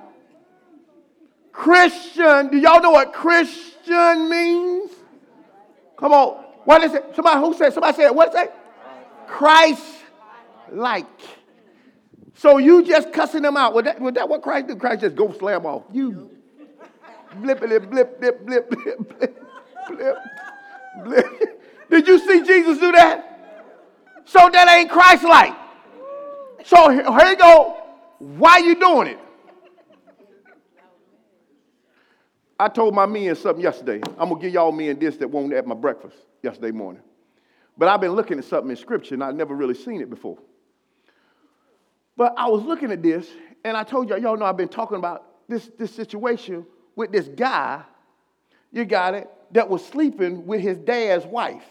Christian. 1.52 2.50
Do 2.50 2.58
y'all 2.58 2.82
know 2.82 2.90
what 2.90 3.14
Christian 3.14 4.28
means? 4.28 4.90
Come 5.96 6.12
on. 6.12 6.47
What 6.68 6.84
is 6.84 6.92
it? 6.92 7.02
Somebody 7.16 7.40
who 7.40 7.54
said? 7.54 7.72
Somebody 7.72 7.96
said. 7.96 8.10
What 8.10 8.28
is 8.28 8.34
it? 8.34 8.52
Christ 9.26 9.82
like. 10.70 11.06
So 12.34 12.58
you 12.58 12.84
just 12.84 13.10
cussing 13.10 13.40
them 13.40 13.56
out. 13.56 13.72
Was 13.72 13.84
that, 13.84 13.98
was 13.98 14.12
that 14.12 14.28
what 14.28 14.42
Christ 14.42 14.66
did? 14.66 14.78
Christ 14.78 15.00
just 15.00 15.16
go 15.16 15.32
slam 15.32 15.64
off. 15.64 15.84
You 15.90 16.28
blippity 17.40 17.90
blip, 17.90 18.20
blip, 18.20 18.20
blip, 18.20 18.46
blip, 18.46 18.70
blip, 18.70 19.10
blip, 19.88 20.16
blip. 21.02 21.88
Did 21.88 22.06
you 22.06 22.18
see 22.18 22.42
Jesus 22.42 22.76
do 22.76 22.92
that? 22.92 24.20
So 24.26 24.50
that 24.52 24.68
ain't 24.68 24.90
Christ 24.90 25.24
like. 25.24 25.54
So 26.66 26.90
here 26.90 27.28
you 27.30 27.36
go. 27.36 27.78
Why 28.18 28.58
you 28.58 28.78
doing 28.78 29.06
it? 29.06 29.18
I 32.58 32.68
told 32.68 32.94
my 32.94 33.06
men 33.06 33.36
something 33.36 33.62
yesterday. 33.62 34.00
I'm 34.18 34.28
gonna 34.28 34.40
give 34.40 34.52
y'all 34.52 34.72
men 34.72 34.98
this 34.98 35.16
that 35.18 35.28
won't 35.28 35.52
at 35.52 35.66
my 35.66 35.74
breakfast 35.74 36.16
yesterday 36.42 36.72
morning. 36.72 37.02
But 37.76 37.88
I've 37.88 38.00
been 38.00 38.12
looking 38.12 38.38
at 38.38 38.44
something 38.44 38.70
in 38.70 38.76
scripture 38.76 39.14
and 39.14 39.22
I've 39.22 39.36
never 39.36 39.54
really 39.54 39.74
seen 39.74 40.00
it 40.00 40.10
before. 40.10 40.38
But 42.16 42.34
I 42.36 42.48
was 42.48 42.64
looking 42.64 42.90
at 42.90 43.02
this 43.02 43.28
and 43.64 43.76
I 43.76 43.84
told 43.84 44.08
y'all, 44.08 44.18
y'all 44.18 44.36
know 44.36 44.44
I've 44.44 44.56
been 44.56 44.68
talking 44.68 44.96
about 44.96 45.24
this, 45.48 45.70
this 45.78 45.94
situation 45.94 46.66
with 46.96 47.12
this 47.12 47.28
guy, 47.28 47.82
you 48.72 48.84
got 48.84 49.14
it, 49.14 49.30
that 49.52 49.68
was 49.68 49.86
sleeping 49.86 50.44
with 50.44 50.60
his 50.60 50.76
dad's 50.78 51.24
wife. 51.24 51.64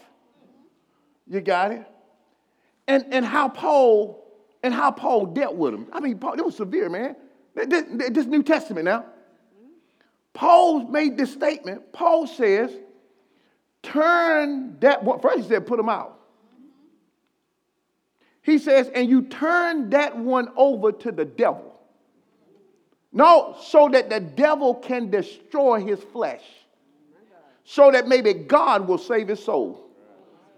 You 1.26 1.42
got 1.42 1.72
it? 1.72 1.86
And, 2.88 3.04
and 3.12 3.24
how 3.24 3.48
Paul 3.48 4.24
and 4.62 4.72
how 4.72 4.90
Paul 4.90 5.26
dealt 5.26 5.54
with 5.54 5.74
him. 5.74 5.86
I 5.92 6.00
mean, 6.00 6.18
Paul, 6.18 6.34
it 6.34 6.44
was 6.44 6.56
severe, 6.56 6.88
man. 6.88 7.14
This, 7.54 7.84
this 8.10 8.26
New 8.26 8.42
Testament 8.42 8.86
now. 8.86 9.04
Paul 10.38 10.86
made 10.86 11.18
this 11.18 11.32
statement. 11.32 11.92
Paul 11.92 12.28
says, 12.28 12.70
turn 13.82 14.78
that 14.78 15.02
one, 15.02 15.18
first 15.18 15.38
he 15.38 15.48
said, 15.48 15.66
put 15.66 15.80
him 15.80 15.88
out. 15.88 16.20
He 18.42 18.58
says, 18.58 18.88
and 18.94 19.10
you 19.10 19.22
turn 19.22 19.90
that 19.90 20.16
one 20.16 20.50
over 20.56 20.92
to 20.92 21.10
the 21.10 21.24
devil. 21.24 21.74
No, 23.12 23.56
so 23.60 23.88
that 23.88 24.10
the 24.10 24.20
devil 24.20 24.76
can 24.76 25.10
destroy 25.10 25.84
his 25.84 25.98
flesh. 26.12 26.44
So 27.64 27.90
that 27.90 28.06
maybe 28.06 28.32
God 28.32 28.86
will 28.86 28.98
save 28.98 29.26
his 29.26 29.42
soul. 29.42 29.90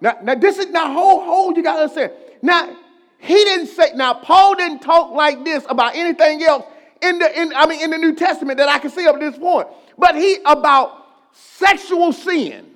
Now, 0.03 0.19
now 0.23 0.35
this 0.35 0.59
is 0.59 0.67
now 0.67 0.93
hold, 0.93 1.25
hold, 1.25 1.57
you 1.57 1.63
gotta 1.63 1.85
understand. 1.85 2.13
Now, 2.43 2.77
he 3.17 3.35
didn't 3.35 3.69
say, 3.69 3.93
now 3.95 4.13
Paul 4.13 4.57
didn't 4.57 4.81
talk 4.81 5.13
like 5.13 5.43
this 5.43 5.65
about 5.71 5.97
anything 5.97 6.43
else 6.43 6.67
in 7.03 7.19
the 7.19 7.41
in, 7.41 7.53
I 7.55 7.67
mean 7.67 7.83
in 7.83 7.91
the 7.91 7.99
New 7.99 8.15
Testament 8.15 8.59
that 8.59 8.69
I 8.69 8.79
can 8.79 8.91
see 8.91 9.07
up 9.07 9.19
to 9.19 9.31
this 9.31 9.39
point. 9.39 9.69
But 9.99 10.15
he 10.17 10.39
about 10.45 11.07
sexual 11.33 12.13
sin. 12.13 12.67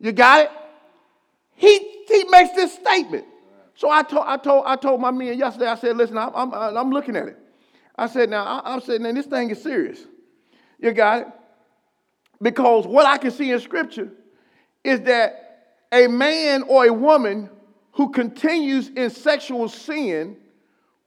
You 0.00 0.12
got 0.12 0.44
it? 0.44 0.50
He 1.54 2.04
he 2.08 2.24
makes 2.30 2.54
this 2.54 2.74
statement. 2.74 3.26
So 3.74 3.90
I 3.90 4.02
told 4.02 4.24
I 4.26 4.36
told 4.36 4.64
I 4.66 4.76
told 4.76 5.00
my 5.00 5.10
men 5.10 5.38
yesterday, 5.38 5.66
I 5.66 5.76
said, 5.76 5.96
listen, 5.96 6.18
I'm, 6.18 6.30
I'm, 6.34 6.54
uh, 6.54 6.72
I'm 6.72 6.90
looking 6.90 7.16
at 7.16 7.28
it. 7.28 7.38
I 7.96 8.06
said, 8.06 8.30
now, 8.30 8.62
I'm 8.64 8.80
saying, 8.80 9.02
this 9.02 9.26
thing 9.26 9.50
is 9.50 9.60
serious. 9.60 9.98
You 10.78 10.92
got 10.92 11.22
it? 11.22 11.28
Because 12.40 12.86
what 12.86 13.06
I 13.06 13.18
can 13.18 13.32
see 13.32 13.50
in 13.50 13.58
Scripture 13.58 14.10
is 14.84 15.00
that 15.02 15.74
a 15.90 16.06
man 16.06 16.62
or 16.62 16.86
a 16.86 16.92
woman 16.92 17.50
who 17.92 18.10
continues 18.10 18.88
in 18.90 19.10
sexual 19.10 19.68
sin, 19.68 20.36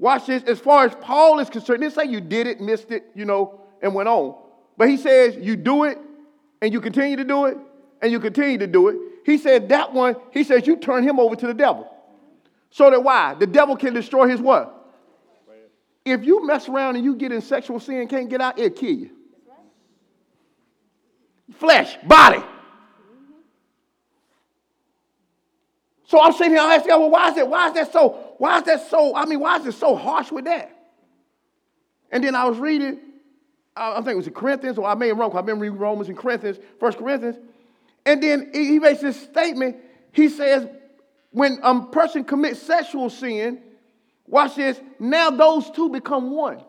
watch 0.02 0.26
this, 0.26 0.44
as 0.44 0.60
far 0.60 0.86
as 0.86 0.94
Paul 0.96 1.40
is 1.40 1.50
concerned, 1.50 1.82
didn't 1.82 1.94
say 1.94 2.06
you 2.06 2.20
did 2.20 2.48
it, 2.48 2.60
missed 2.60 2.92
it, 2.92 3.06
you 3.16 3.24
know, 3.24 3.62
and 3.82 3.94
went 3.96 4.10
on. 4.10 4.36
But 4.76 4.90
he 4.90 4.98
says 4.98 5.38
you 5.38 5.56
do 5.56 5.86
it 5.86 5.98
and 6.62 6.74
you 6.74 6.82
continue 6.82 7.16
to 7.16 7.24
do 7.24 7.46
it, 7.46 7.58
and 8.02 8.12
you 8.12 8.20
continue 8.20 8.58
to 8.58 8.68
do 8.68 8.88
it, 8.90 8.98
he 9.26 9.38
said 9.38 9.70
that 9.70 9.94
one, 9.94 10.16
he 10.32 10.44
says 10.44 10.66
you 10.66 10.76
turn 10.76 11.04
him 11.04 11.20
over 11.20 11.36
to 11.36 11.48
the 11.48 11.54
devil. 11.54 11.92
So 12.72 12.90
that 12.90 13.04
why? 13.04 13.36
The 13.36 13.48
devil 13.48 13.76
can 13.76 13.94
destroy 13.94 14.28
his 14.28 14.42
what? 14.42 14.78
If 16.04 16.24
you 16.24 16.46
mess 16.46 16.68
around 16.68 16.96
and 16.96 17.06
you 17.06 17.16
get 17.16 17.32
in 17.32 17.42
sexual 17.42 17.80
sin, 17.80 18.08
can't 18.08 18.30
get 18.30 18.42
out, 18.42 18.58
it'll 18.58 18.76
kill 18.76 18.96
you. 18.96 19.12
Flesh, 21.54 21.98
body. 22.04 22.44
So 26.06 26.22
I'm 26.22 26.34
sitting 26.34 26.54
here 26.54 26.62
God, 26.62 26.88
well, 26.88 27.10
why 27.10 27.30
is 27.30 27.36
that? 27.36 27.48
Why 27.48 27.68
is 27.68 27.74
that 27.76 27.94
so? 27.94 28.31
Why 28.42 28.58
is 28.58 28.64
that 28.64 28.90
so? 28.90 29.16
I 29.16 29.26
mean, 29.26 29.40
why 29.40 29.58
is 29.58 29.68
it 29.68 29.74
so 29.74 29.96
harsh 29.96 30.32
with 30.32 30.46
that? 30.46 30.76
And 32.12 32.24
then 32.24 32.34
I 32.34 32.46
was 32.46 32.58
reading, 32.58 33.00
I 33.76 33.98
think 33.98 34.08
it 34.08 34.16
was 34.16 34.26
in 34.26 34.34
Corinthians, 34.34 34.80
or 34.80 34.88
I 34.88 34.96
may 34.96 35.10
have 35.10 35.20
wrong, 35.20 35.38
I've 35.38 35.46
been 35.46 35.60
reading 35.60 35.78
Romans 35.78 36.10
and 36.10 36.18
Corinthians, 36.18 36.58
First 36.80 36.98
Corinthians. 36.98 37.38
And 38.04 38.24
then 38.24 38.50
he 38.52 38.80
makes 38.80 39.02
this 39.02 39.22
statement. 39.22 39.78
He 40.12 40.28
says, 40.28 40.68
when 41.30 41.60
a 41.62 41.82
person 41.82 42.24
commits 42.24 42.60
sexual 42.60 43.12
sin, 43.12 43.62
watch 44.26 44.56
this, 44.56 44.82
now 44.98 45.30
those 45.30 45.70
two 45.70 45.90
become 45.90 46.32
one. 46.32 46.64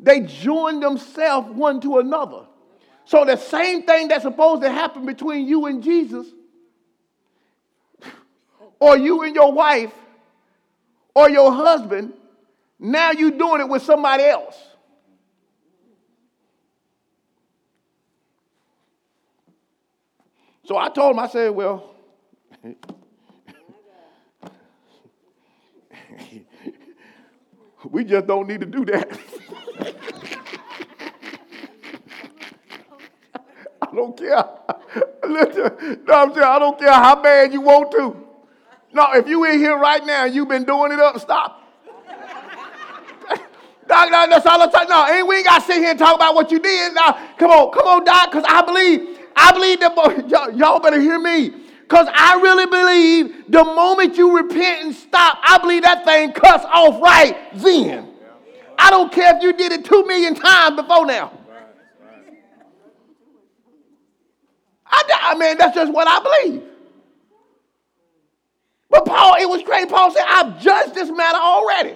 They 0.00 0.22
join 0.22 0.80
themselves 0.80 1.50
one 1.50 1.80
to 1.82 1.98
another. 1.98 2.46
So 3.04 3.24
the 3.24 3.36
same 3.36 3.84
thing 3.84 4.08
that's 4.08 4.24
supposed 4.24 4.62
to 4.62 4.72
happen 4.72 5.06
between 5.06 5.46
you 5.46 5.66
and 5.66 5.84
Jesus, 5.84 6.26
or 8.80 8.98
you 8.98 9.22
and 9.22 9.36
your 9.36 9.52
wife, 9.52 9.92
or 11.18 11.28
your 11.28 11.52
husband, 11.52 12.12
now 12.78 13.10
you're 13.10 13.32
doing 13.32 13.60
it 13.60 13.68
with 13.68 13.82
somebody 13.82 14.22
else. 14.22 14.56
So 20.64 20.76
I 20.76 20.88
told 20.90 21.16
him, 21.16 21.18
I 21.18 21.26
said, 21.26 21.50
well, 21.50 21.96
we 27.90 28.04
just 28.04 28.28
don't 28.28 28.46
need 28.46 28.60
to 28.60 28.66
do 28.66 28.84
that. 28.84 29.18
I 33.82 33.86
don't 33.92 34.16
care. 34.16 34.44
Listen, 35.28 36.00
no, 36.06 36.14
I'm 36.14 36.32
saying 36.32 36.44
I 36.44 36.58
don't 36.60 36.78
care 36.78 36.92
how 36.92 37.20
bad 37.20 37.52
you 37.52 37.60
want 37.60 37.90
to. 37.92 38.27
No, 38.92 39.12
if 39.12 39.28
you 39.28 39.44
in 39.44 39.58
here 39.58 39.76
right 39.78 40.04
now 40.04 40.26
and 40.26 40.34
you've 40.34 40.48
been 40.48 40.64
doing 40.64 40.92
it 40.92 40.98
up, 40.98 41.18
stop. 41.20 41.62
Doc, 43.88 44.10
no, 44.10 44.26
that's 44.28 44.46
all 44.46 44.60
I'm 44.60 44.70
talking. 44.70 44.88
No, 44.88 45.06
ain't 45.06 45.26
we 45.26 45.42
got 45.44 45.60
to 45.60 45.66
sit 45.66 45.76
here 45.76 45.90
and 45.90 45.98
talk 45.98 46.14
about 46.14 46.34
what 46.34 46.50
you 46.50 46.58
did. 46.58 46.94
Now, 46.94 47.12
come 47.38 47.50
on, 47.50 47.72
come 47.72 47.86
on, 47.86 48.04
Doc, 48.04 48.30
because 48.30 48.44
I 48.48 48.62
believe 48.62 49.18
I 49.38 49.52
believe 49.52 49.80
that 49.80 49.94
y'all, 50.28 50.50
y'all 50.50 50.80
better 50.80 51.00
hear 51.00 51.18
me. 51.18 51.50
Because 51.82 52.06
I 52.12 52.38
really 52.42 52.66
believe 52.66 53.50
the 53.50 53.64
moment 53.64 54.18
you 54.18 54.36
repent 54.36 54.84
and 54.84 54.94
stop, 54.94 55.38
I 55.42 55.56
believe 55.56 55.84
that 55.84 56.04
thing 56.04 56.32
cuts 56.32 56.64
off 56.66 57.00
right 57.00 57.34
then. 57.54 58.08
I 58.78 58.90
don't 58.90 59.10
care 59.10 59.34
if 59.36 59.42
you 59.42 59.54
did 59.54 59.72
it 59.72 59.84
two 59.86 60.04
million 60.06 60.34
times 60.34 60.76
before 60.76 61.06
now. 61.06 61.32
I, 64.86 65.02
I 65.22 65.38
mean, 65.38 65.56
that's 65.56 65.74
just 65.74 65.92
what 65.92 66.06
I 66.08 66.20
believe. 66.20 66.67
But 68.90 69.04
Paul, 69.04 69.34
it 69.40 69.48
was 69.48 69.62
great. 69.62 69.88
Paul 69.88 70.10
said, 70.10 70.24
I've 70.26 70.60
judged 70.60 70.94
this 70.94 71.10
matter 71.10 71.38
already. 71.38 71.94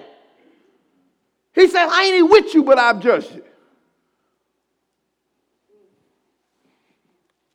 He 1.53 1.67
said, 1.67 1.87
I 1.87 2.05
ain't 2.05 2.15
even 2.15 2.29
with 2.29 2.53
you, 2.53 2.63
but 2.63 2.77
I've 2.77 2.99
judged 2.99 3.31
it. 3.35 3.47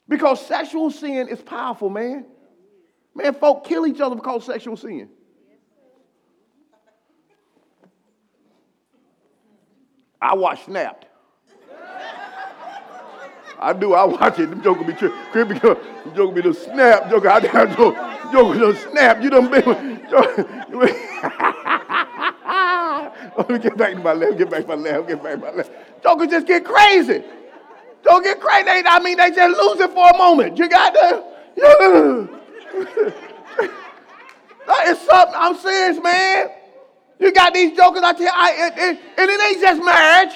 Because 0.09 0.45
sexual 0.45 0.91
sin 0.91 1.29
is 1.29 1.43
powerful, 1.43 1.91
man. 1.91 2.25
Man, 3.15 3.35
folk 3.35 3.65
kill 3.65 3.87
each 3.87 4.01
other 4.01 4.15
because 4.15 4.45
sexual 4.45 4.77
sin. 4.77 5.11
I 10.21 10.35
watch 10.35 10.65
Snapped. 10.65 11.07
I 13.61 13.73
do. 13.73 13.95
I 13.95 14.05
watch 14.05 14.39
it. 14.39 14.51
Them 14.51 14.63
joker 14.63 14.85
be 14.85 14.93
tripping. 14.93 15.59
Them 15.59 16.15
joker 16.15 16.35
be 16.35 16.43
the 16.43 16.55
snap. 16.55 17.11
Joker. 17.11 17.29
I 17.29 17.41
damn 17.41 17.69
joker. 17.77 18.19
Joker 18.33 18.59
the 18.59 18.77
snap. 18.91 19.23
You 19.23 19.31
done 19.31 19.51
been. 19.51 19.99
Let 23.37 23.51
me 23.51 23.59
get 23.59 23.77
back 23.77 23.95
to 23.95 24.01
my 24.01 24.13
left. 24.13 24.39
Get 24.39 24.51
back 24.51 24.63
to 24.63 24.69
my 24.69 24.75
left. 24.75 25.09
Get 25.09 25.23
back 25.23 25.35
to 25.35 25.39
my 25.39 25.51
left. 25.51 25.71
Joker 26.03 26.27
just 26.27 26.47
get 26.47 26.65
crazy. 26.65 27.23
Don't 28.03 28.23
get 28.23 28.41
crazy. 28.41 28.69
I 28.69 29.01
mean, 29.01 29.17
they 29.17 29.31
just 29.31 29.59
lose 29.59 29.81
it 29.81 29.91
for 29.91 30.09
a 30.09 30.17
moment. 30.17 30.59
You 30.59 30.69
got 30.69 30.95
to. 30.95 31.25
that 34.67 34.87
is 34.87 34.99
something. 35.01 35.35
I'm 35.37 35.57
serious, 35.57 36.03
man. 36.03 36.51
You 37.19 37.33
got 37.33 37.53
these 37.53 37.77
jokers 37.77 38.03
out 38.03 38.17
here, 38.17 38.31
I, 38.33 38.53
it, 38.53 38.79
it, 38.79 39.01
and 39.19 39.31
it 39.31 39.41
ain't 39.41 39.61
just 39.61 39.85
marriage. 39.85 40.35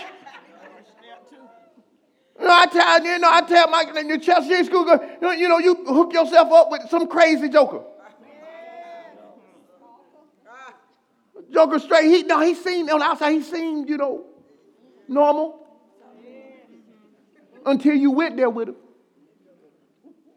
You 2.43 2.49
know, 2.49 2.55
I 2.55 2.66
tell 2.66 3.05
you 3.05 3.18
know, 3.20 3.30
I 3.30 3.40
tell 3.43 3.68
my 3.68 3.84
in 4.01 4.09
your 4.09 4.18
Chelsea 4.18 4.64
school, 4.64 4.84
you 4.84 4.99
know, 5.20 5.30
you 5.30 5.49
know, 5.49 5.59
you 5.59 5.76
hook 5.76 6.12
yourself 6.12 6.51
up 6.51 6.72
with 6.72 6.82
some 6.90 7.07
crazy 7.07 7.49
joker. 7.49 7.82
Joker 11.53 11.78
straight. 11.78 12.07
He 12.07 12.24
no, 12.24 12.40
he 12.40 12.57
seemed 12.57 12.90
on 12.90 12.99
the 12.99 13.05
outside. 13.05 13.30
He 13.30 13.43
seemed, 13.43 13.88
you 13.88 13.97
know, 13.97 14.24
normal 15.07 15.64
until 17.64 17.95
you 17.95 18.11
went 18.11 18.36
there 18.36 18.51
with 18.51 18.70
him. 18.70 18.76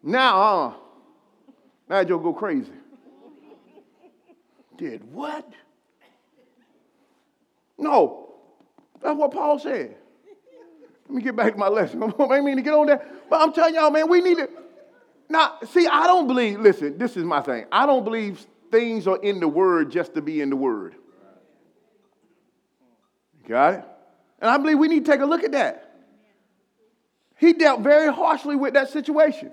Now, 0.04 0.42
uh, 0.42 0.74
now 1.90 2.00
you'll 2.02 2.20
go 2.20 2.34
crazy. 2.34 2.72
Did 4.78 5.12
what? 5.12 5.52
No, 7.80 8.36
that's 9.02 9.18
what 9.18 9.32
Paul 9.32 9.58
said. 9.58 9.96
Let 11.08 11.16
me 11.16 11.22
get 11.22 11.36
back 11.36 11.54
to 11.54 11.60
my 11.60 11.68
lesson. 11.68 12.02
I 12.20 12.42
mean 12.42 12.58
to 12.58 12.62
get 12.62 12.74
on 12.74 12.88
that. 12.88 13.30
but 13.30 13.42
I'm 13.42 13.54
telling 13.54 13.76
y'all, 13.76 13.92
man, 13.92 14.10
we 14.10 14.22
need 14.22 14.38
to. 14.38 14.50
Now, 15.30 15.58
see, 15.66 15.88
I 15.88 16.08
don't 16.08 16.28
believe. 16.28 16.60
Listen, 16.60 16.98
this 16.98 17.18
is 17.18 17.24
my 17.24 17.42
thing. 17.42 17.66
I 17.72 17.86
don't 17.86 18.04
believe 18.04 18.46
things 18.72 19.08
are 19.08 19.18
in 19.18 19.40
the 19.40 19.48
Word 19.48 19.92
just 19.92 20.14
to 20.16 20.22
be 20.22 20.42
in 20.42 20.50
the 20.50 20.56
Word. 20.56 20.96
Got 23.48 23.74
it? 23.76 23.86
And 24.40 24.50
I 24.50 24.58
believe 24.58 24.80
we 24.80 24.88
need 24.88 25.06
to 25.06 25.12
take 25.12 25.22
a 25.22 25.26
look 25.26 25.44
at 25.44 25.52
that. 25.54 25.86
He 27.38 27.54
dealt 27.54 27.82
very 27.82 28.12
harshly 28.12 28.56
with 28.56 28.74
that 28.74 28.90
situation. 28.90 29.52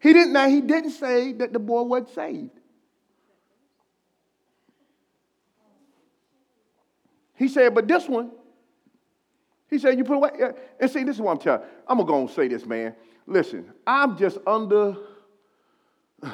He 0.00 0.12
didn't 0.12 0.32
now 0.32 0.48
he 0.48 0.60
didn't 0.60 0.90
say 0.90 1.32
that 1.34 1.52
the 1.52 1.58
boy 1.58 1.82
wasn't 1.82 2.14
saved. 2.14 2.50
He 7.36 7.48
said, 7.48 7.74
but 7.74 7.88
this 7.88 8.06
one, 8.06 8.32
he 9.70 9.78
said, 9.78 9.96
you 9.96 10.04
put 10.04 10.16
away. 10.16 10.30
And 10.80 10.90
see, 10.90 11.04
this 11.04 11.16
is 11.16 11.22
what 11.22 11.32
I'm 11.32 11.38
telling 11.38 11.60
you. 11.62 11.66
I'm 11.86 11.96
gonna 11.98 12.08
go 12.08 12.20
and 12.20 12.30
say 12.30 12.48
this, 12.48 12.66
man. 12.66 12.94
Listen, 13.26 13.72
I'm 13.86 14.18
just 14.18 14.38
under. 14.46 14.96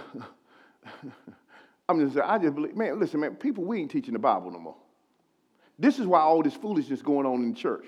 I'm 1.88 2.00
just 2.00 2.18
I 2.18 2.38
just 2.38 2.54
believe, 2.54 2.74
man, 2.74 2.98
listen, 2.98 3.20
man, 3.20 3.36
people, 3.36 3.64
we 3.64 3.80
ain't 3.80 3.90
teaching 3.90 4.14
the 4.14 4.18
Bible 4.18 4.50
no 4.50 4.58
more. 4.58 4.76
This 5.78 5.98
is 5.98 6.06
why 6.06 6.20
all 6.20 6.42
this 6.42 6.54
foolishness 6.54 7.02
going 7.02 7.26
on 7.26 7.42
in 7.42 7.52
the 7.52 7.58
church. 7.58 7.84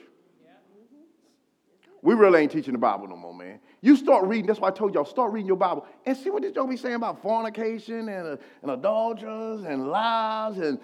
We 2.01 2.15
really 2.15 2.43
ain't 2.43 2.53
teaching 2.53 2.75
the 2.75 2.79
Bible 2.79 3.09
no 3.09 3.17
more, 3.17 3.35
man. 3.35 3.59
You 3.81 3.97
start 3.97 4.25
reading, 4.27 4.47
that's 4.47 4.61
why 4.61 4.69
I 4.69 4.71
told 4.71 4.95
y'all, 4.95 5.05
start 5.05 5.33
reading 5.33 5.49
your 5.49 5.57
Bible 5.57 5.85
and 6.07 6.17
see 6.17 6.31
what 6.31 6.43
this 6.43 6.53
joke 6.53 6.71
be 6.71 6.77
saying 6.77 6.95
about 6.95 7.21
fornication 7.21 8.09
and, 8.09 8.29
uh, 8.29 8.37
and 8.63 8.71
adulterers 8.71 9.65
and 9.65 9.89
lies 9.89 10.59
and 10.59 10.79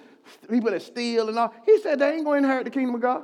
people 0.50 0.70
that 0.72 0.82
steal 0.82 1.28
and 1.28 1.38
all. 1.38 1.54
He 1.64 1.78
said 1.80 2.00
they 2.00 2.14
ain't 2.14 2.24
going 2.24 2.42
to 2.42 2.48
inherit 2.48 2.64
the 2.64 2.70
kingdom 2.70 2.96
of 2.96 3.00
God. 3.00 3.22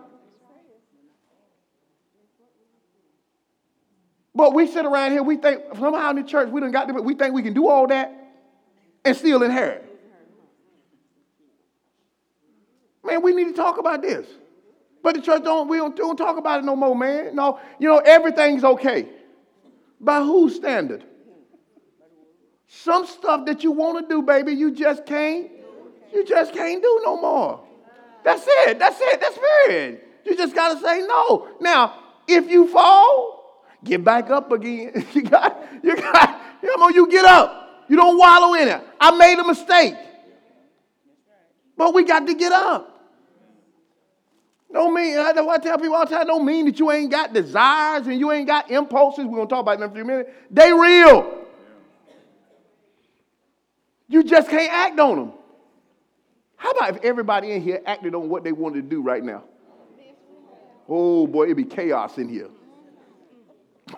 But 4.35 4.55
we 4.55 4.67
sit 4.67 4.85
around 4.85 5.13
here, 5.13 5.23
we 5.23 5.37
think 5.37 5.63
somehow 5.75 6.11
in 6.11 6.17
the 6.17 6.23
church 6.23 6.51
we 6.51 6.61
done 6.61 6.71
got 6.71 6.87
to, 6.89 6.95
we 6.95 7.15
think 7.15 7.35
we 7.35 7.43
can 7.43 7.53
do 7.53 7.69
all 7.69 7.87
that 7.89 8.13
and 9.05 9.17
still 9.17 9.43
inherit. 9.43 9.87
Man, 13.03 13.23
we 13.23 13.33
need 13.33 13.49
to 13.49 13.55
talk 13.55 13.79
about 13.79 14.03
this. 14.03 14.27
But 15.03 15.17
the 15.17 15.23
church 15.23 15.43
don't, 15.43 15.69
we 15.69 15.79
don't, 15.79 15.97
don't 15.97 16.17
talk 16.17 16.37
about 16.37 16.61
it 16.61 16.65
no 16.65 16.77
more, 16.77 16.95
man. 16.95 17.35
No, 17.35 17.59
you 17.79 17.89
know, 17.89 17.99
everything's 17.99 18.63
okay. 18.63 19.09
By 20.01 20.21
whose 20.21 20.57
standard? 20.57 21.05
Some 22.69 23.07
stuff 23.07 23.47
that 23.47 23.65
you 23.65 23.73
want 23.73 24.07
to 24.07 24.15
do, 24.15 24.23
baby, 24.23 24.53
you 24.53 24.71
just 24.71 25.07
can't. 25.07 25.51
You 26.13 26.25
just 26.25 26.53
can't 26.53 26.83
do 26.83 27.01
no 27.05 27.21
more. 27.21 27.65
That's 28.23 28.45
it. 28.47 28.79
That's 28.79 29.01
it. 29.01 29.21
That's 29.21 29.39
it. 29.69 30.09
You 30.25 30.37
just 30.37 30.55
got 30.55 30.75
to 30.75 30.81
say 30.81 31.01
no. 31.07 31.49
Now, 31.61 31.99
if 32.29 32.49
you 32.51 32.69
fall, 32.69 33.40
get 33.85 34.05
back 34.05 34.31
up 34.31 34.51
again. 34.53 35.07
you 35.13 35.23
got, 35.23 35.67
you 35.83 35.97
got, 35.97 36.41
you 36.63 36.77
know, 36.77 36.89
you 36.89 37.09
get 37.11 37.25
up. 37.25 37.85
You 37.89 37.97
don't 37.97 38.17
wallow 38.17 38.55
in 38.55 38.69
it. 38.69 38.81
I 39.01 39.17
made 39.17 39.39
a 39.39 39.45
mistake. 39.45 39.95
But 41.77 41.95
we 41.95 42.05
got 42.05 42.27
to 42.27 42.35
get 42.35 42.53
up. 42.53 42.87
Don't 44.73 44.95
mean, 44.95 45.19
I, 45.19 45.31
I 45.31 45.59
tell 45.59 45.79
people 45.79 45.97
all 45.97 46.07
the 46.07 46.15
time, 46.15 46.27
don't 46.27 46.45
mean 46.45 46.67
that 46.67 46.79
you 46.79 46.91
ain't 46.93 47.11
got 47.11 47.33
desires 47.33 48.07
and 48.07 48.21
you 48.21 48.31
ain't 48.31 48.47
got 48.47 48.71
impulses. 48.71 49.25
We're 49.25 49.37
going 49.37 49.49
to 49.49 49.55
talk 49.55 49.63
about 49.63 49.81
them 49.81 49.85
in 49.85 49.91
a 49.91 49.95
few 49.95 50.05
minutes. 50.05 50.31
They 50.51 50.73
real. 50.73 51.39
You 54.07 54.23
just 54.23 54.49
can't 54.49 54.73
act 54.73 55.01
on 55.01 55.17
them. 55.17 55.33
How 56.57 56.71
about 56.73 56.97
if 56.97 57.05
everybody 57.05 57.53
in 57.53 57.63
here 57.63 57.81
acted 57.87 58.15
on 58.15 58.29
what 58.29 58.45
they 58.45 58.53
wanted 58.53 58.83
to 58.83 58.89
do 58.89 59.03
right 59.03 59.25
now? 59.25 59.45
Oh 60.89 61.27
boy, 61.27 61.45
it'd 61.45 61.57
be 61.57 61.65
chaos 61.65 62.19
in 62.19 62.29
here. 62.29 62.49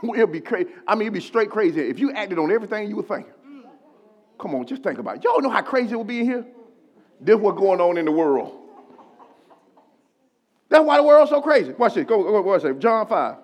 it'd 0.15 0.33
be 0.33 0.41
crazy. 0.41 0.71
I 0.87 0.95
mean, 0.95 1.03
it'd 1.03 1.15
be 1.15 1.21
straight 1.21 1.51
crazy. 1.51 1.81
If 1.81 1.99
you 1.99 2.13
acted 2.13 2.39
on 2.39 2.51
everything 2.51 2.89
you 2.89 2.97
were 2.97 3.03
thinking. 3.03 3.33
Come 4.39 4.55
on, 4.55 4.67
just 4.67 4.83
think 4.83 4.99
about 4.99 5.17
it. 5.19 5.25
Y'all 5.25 5.41
know 5.41 5.51
how 5.51 5.63
crazy 5.63 5.93
it 5.93 5.97
would 5.97 6.07
be 6.07 6.21
in 6.21 6.25
here? 6.27 6.47
This 7.21 7.37
what's 7.37 7.59
going 7.59 7.81
on 7.81 7.97
in 7.97 8.05
the 8.05 8.13
world. 8.13 8.59
That's 10.69 10.85
why 10.85 10.97
the 10.97 11.03
world's 11.03 11.31
so 11.31 11.41
crazy. 11.41 11.73
Watch 11.73 11.95
this. 11.95 12.07
Go, 12.07 12.23
go, 12.23 12.41
watch 12.41 12.63
this. 12.63 12.77
John 12.79 13.07
5. 13.07 13.37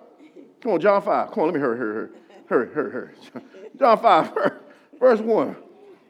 Come 0.60 0.72
on, 0.72 0.80
John 0.80 1.02
5. 1.02 1.30
Come 1.30 1.40
on, 1.40 1.46
let 1.46 1.54
me 1.54 1.60
hurry, 1.60 1.78
hurry, 1.78 1.94
hurry. 1.94 2.08
Hurry, 2.48 2.74
hurry, 2.74 2.90
hurry. 2.90 3.14
John 3.78 3.98
5, 3.98 4.32
verse 4.98 5.20
1. 5.20 5.56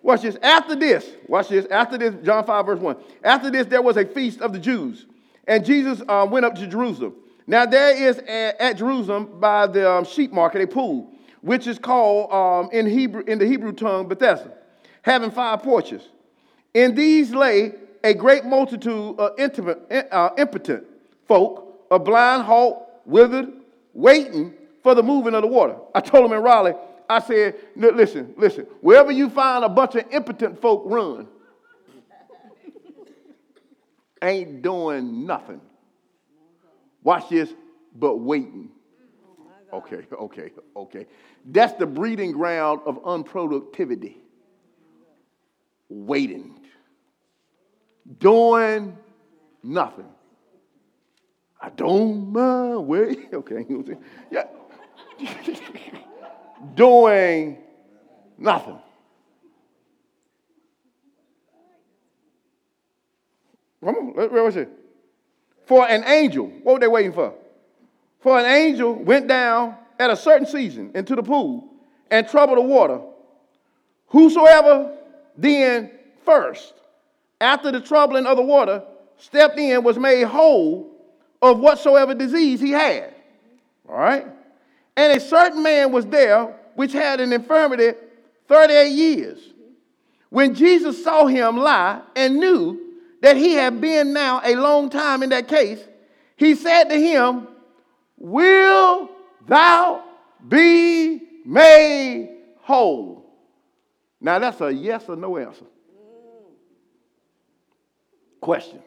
Watch 0.02 0.22
this. 0.22 0.36
After 0.42 0.76
this, 0.76 1.10
watch 1.26 1.48
this. 1.48 1.66
After 1.66 1.98
this, 1.98 2.14
John 2.24 2.44
5, 2.44 2.66
verse 2.66 2.80
1. 2.80 2.96
After 3.24 3.50
this, 3.50 3.66
there 3.66 3.82
was 3.82 3.96
a 3.96 4.06
feast 4.06 4.40
of 4.40 4.52
the 4.52 4.58
Jews, 4.58 5.06
and 5.46 5.64
Jesus 5.64 6.00
um, 6.08 6.30
went 6.30 6.46
up 6.46 6.54
to 6.54 6.66
Jerusalem. 6.66 7.14
Now, 7.48 7.64
there 7.64 7.96
is 7.96 8.18
a, 8.18 8.62
at 8.62 8.76
Jerusalem 8.76 9.40
by 9.40 9.66
the 9.66 9.90
um, 9.90 10.04
sheep 10.04 10.32
market 10.32 10.60
a 10.60 10.66
pool, 10.66 11.10
which 11.40 11.66
is 11.66 11.78
called 11.78 12.30
um, 12.30 12.70
in, 12.72 12.84
Hebrew, 12.84 13.22
in 13.26 13.38
the 13.38 13.46
Hebrew 13.46 13.72
tongue 13.72 14.06
Bethesda, 14.06 14.52
having 15.00 15.30
five 15.30 15.62
porches. 15.62 16.02
In 16.74 16.94
these 16.94 17.32
lay 17.32 17.72
a 18.04 18.12
great 18.12 18.44
multitude 18.44 19.18
of 19.18 19.38
intimate, 19.38 19.80
uh, 20.12 20.28
impotent 20.36 20.84
folk, 21.26 21.86
a 21.90 21.98
blind, 21.98 22.42
halt, 22.42 22.86
withered, 23.06 23.50
waiting 23.94 24.52
for 24.82 24.94
the 24.94 25.02
moving 25.02 25.32
of 25.32 25.40
the 25.40 25.48
water. 25.48 25.76
I 25.94 26.00
told 26.00 26.26
him 26.26 26.32
in 26.32 26.42
Raleigh, 26.42 26.74
I 27.08 27.18
said, 27.18 27.54
listen, 27.74 28.34
listen, 28.36 28.66
wherever 28.82 29.10
you 29.10 29.30
find 29.30 29.64
a 29.64 29.70
bunch 29.70 29.94
of 29.94 30.04
impotent 30.12 30.60
folk, 30.60 30.82
run. 30.84 31.26
Ain't 34.20 34.60
doing 34.60 35.24
nothing. 35.24 35.62
Watch 37.02 37.28
this, 37.28 37.52
but 37.94 38.16
waiting. 38.16 38.70
Okay, 39.72 40.06
okay, 40.12 40.50
okay. 40.76 41.06
That's 41.44 41.74
the 41.74 41.86
breeding 41.86 42.32
ground 42.32 42.80
of 42.86 43.02
unproductivity. 43.02 44.16
Waiting. 45.88 46.58
Doing 48.18 48.96
nothing. 49.62 50.08
I 51.60 51.70
don't 51.70 52.32
mind 52.32 52.86
waiting. 52.86 53.28
Okay, 53.34 53.66
yeah. 54.30 54.44
doing 56.74 57.58
nothing. 58.38 58.78
Come 63.84 63.94
on, 63.94 64.14
what 64.14 64.32
was 64.32 64.56
it? 64.56 64.77
For 65.68 65.86
an 65.86 66.02
angel, 66.04 66.46
what 66.62 66.72
were 66.72 66.78
they 66.78 66.88
waiting 66.88 67.12
for? 67.12 67.34
For 68.20 68.38
an 68.38 68.46
angel 68.46 68.94
went 68.94 69.28
down 69.28 69.76
at 69.98 70.08
a 70.08 70.16
certain 70.16 70.46
season 70.46 70.92
into 70.94 71.14
the 71.14 71.22
pool 71.22 71.68
and 72.10 72.26
troubled 72.26 72.56
the 72.56 72.62
water. 72.62 73.02
Whosoever 74.06 74.96
then 75.36 75.90
first, 76.24 76.72
after 77.38 77.70
the 77.70 77.82
troubling 77.82 78.24
of 78.24 78.38
the 78.38 78.42
water, 78.42 78.82
stepped 79.18 79.58
in 79.58 79.84
was 79.84 79.98
made 79.98 80.24
whole 80.24 80.90
of 81.42 81.60
whatsoever 81.60 82.14
disease 82.14 82.60
he 82.60 82.70
had. 82.70 83.12
All 83.86 83.98
right? 83.98 84.26
And 84.96 85.12
a 85.12 85.20
certain 85.20 85.62
man 85.62 85.92
was 85.92 86.06
there 86.06 86.46
which 86.76 86.94
had 86.94 87.20
an 87.20 87.30
infirmity 87.30 87.90
38 88.48 88.90
years. 88.90 89.38
When 90.30 90.54
Jesus 90.54 91.04
saw 91.04 91.26
him 91.26 91.58
lie 91.58 92.00
and 92.16 92.36
knew 92.36 92.87
that 93.20 93.36
he 93.36 93.54
had 93.54 93.80
been 93.80 94.12
now 94.12 94.40
a 94.44 94.54
long 94.54 94.90
time 94.90 95.22
in 95.22 95.30
that 95.30 95.48
case, 95.48 95.80
he 96.36 96.54
said 96.54 96.84
to 96.84 96.96
him, 96.96 97.48
Will 98.16 99.10
thou 99.46 100.04
be 100.46 101.20
made 101.44 102.36
whole? 102.60 103.24
Now 104.20 104.38
that's 104.38 104.60
a 104.60 104.72
yes 104.72 105.04
or 105.08 105.16
no 105.16 105.36
answer. 105.36 105.66
Question. 108.40 108.82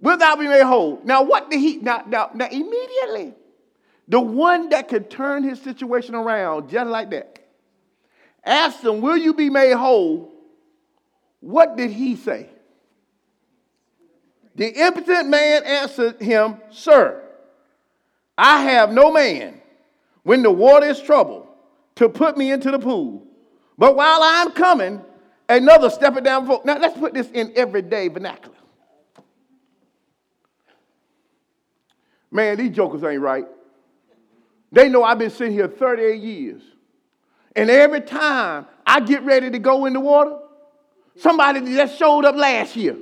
Will 0.00 0.18
thou 0.18 0.36
be 0.36 0.46
made 0.46 0.62
whole? 0.62 1.00
Now, 1.04 1.22
what 1.22 1.50
did 1.50 1.58
he, 1.58 1.78
now, 1.78 2.04
now, 2.06 2.30
now 2.34 2.48
immediately, 2.48 3.34
the 4.08 4.20
one 4.20 4.68
that 4.68 4.88
could 4.88 5.10
turn 5.10 5.42
his 5.42 5.60
situation 5.60 6.14
around 6.14 6.68
just 6.68 6.88
like 6.90 7.10
that, 7.10 7.38
asked 8.44 8.84
him, 8.84 9.00
Will 9.00 9.16
you 9.16 9.34
be 9.34 9.50
made 9.50 9.72
whole? 9.72 10.35
What 11.46 11.76
did 11.76 11.92
he 11.92 12.16
say? 12.16 12.48
The 14.56 14.68
impotent 14.84 15.28
man 15.28 15.62
answered 15.62 16.20
him, 16.20 16.56
Sir, 16.72 17.22
I 18.36 18.62
have 18.62 18.90
no 18.90 19.12
man 19.12 19.60
when 20.24 20.42
the 20.42 20.50
water 20.50 20.86
is 20.86 21.00
troubled 21.00 21.46
to 21.94 22.08
put 22.08 22.36
me 22.36 22.50
into 22.50 22.72
the 22.72 22.80
pool. 22.80 23.24
But 23.78 23.94
while 23.94 24.18
I'm 24.24 24.50
coming, 24.50 25.00
another 25.48 25.88
stepping 25.88 26.24
down 26.24 26.46
before. 26.46 26.62
Now 26.64 26.78
let's 26.78 26.98
put 26.98 27.14
this 27.14 27.30
in 27.30 27.52
everyday 27.54 28.08
vernacular. 28.08 28.56
Man, 32.32 32.56
these 32.56 32.74
jokers 32.74 33.04
ain't 33.04 33.20
right. 33.20 33.46
They 34.72 34.88
know 34.88 35.04
I've 35.04 35.20
been 35.20 35.30
sitting 35.30 35.52
here 35.52 35.68
38 35.68 36.20
years. 36.20 36.62
And 37.54 37.70
every 37.70 38.00
time 38.00 38.66
I 38.84 38.98
get 38.98 39.22
ready 39.22 39.48
to 39.48 39.60
go 39.60 39.84
in 39.86 39.92
the 39.92 40.00
water, 40.00 40.38
somebody 41.18 41.60
that 41.74 41.90
showed 41.92 42.24
up 42.24 42.34
last 42.34 42.76
year, 42.76 42.96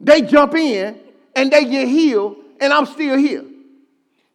they 0.00 0.22
jump 0.22 0.54
in 0.54 0.98
and 1.34 1.50
they 1.50 1.64
get 1.64 1.88
healed, 1.88 2.36
and 2.60 2.72
I'm 2.72 2.86
still 2.86 3.16
here. 3.16 3.44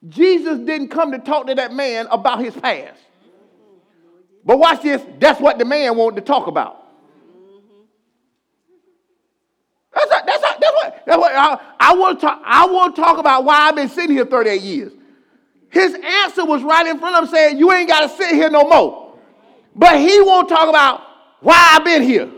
Jesus 0.07 0.59
didn't 0.59 0.89
come 0.89 1.11
to 1.11 1.19
talk 1.19 1.47
to 1.47 1.55
that 1.55 1.73
man 1.73 2.07
about 2.11 2.39
his 2.39 2.55
past. 2.55 2.99
But 4.45 4.59
watch 4.59 4.81
this, 4.81 5.01
that's 5.19 5.39
what 5.39 5.57
the 5.57 5.65
man 5.65 5.95
wanted 5.97 6.17
to 6.17 6.21
talk 6.21 6.47
about. 6.47 6.79
That's, 9.93 10.11
a, 10.11 10.23
that's, 10.25 10.43
a, 10.43 10.59
that's 10.59 10.73
what, 10.73 11.03
that's 11.05 11.17
what 11.17 11.31
I, 11.33 11.59
I, 11.79 11.95
want 11.95 12.19
to 12.19 12.25
talk, 12.25 12.41
I 12.43 12.65
want 12.65 12.95
to 12.95 13.01
talk 13.01 13.17
about 13.19 13.45
why 13.45 13.67
I've 13.67 13.75
been 13.75 13.89
sitting 13.89 14.15
here 14.15 14.25
38 14.25 14.61
years. 14.61 14.91
His 15.69 15.93
answer 15.93 16.45
was 16.45 16.61
right 16.63 16.85
in 16.85 16.99
front 16.99 17.15
of 17.15 17.23
him 17.23 17.29
saying, 17.29 17.57
You 17.57 17.71
ain't 17.71 17.87
got 17.87 18.01
to 18.01 18.09
sit 18.09 18.31
here 18.35 18.49
no 18.49 18.67
more. 18.67 19.17
But 19.75 19.97
he 19.97 20.21
won't 20.21 20.49
talk 20.49 20.67
about 20.67 21.01
why 21.41 21.55
I've 21.73 21.83
been 21.83 22.03
here. 22.03 22.29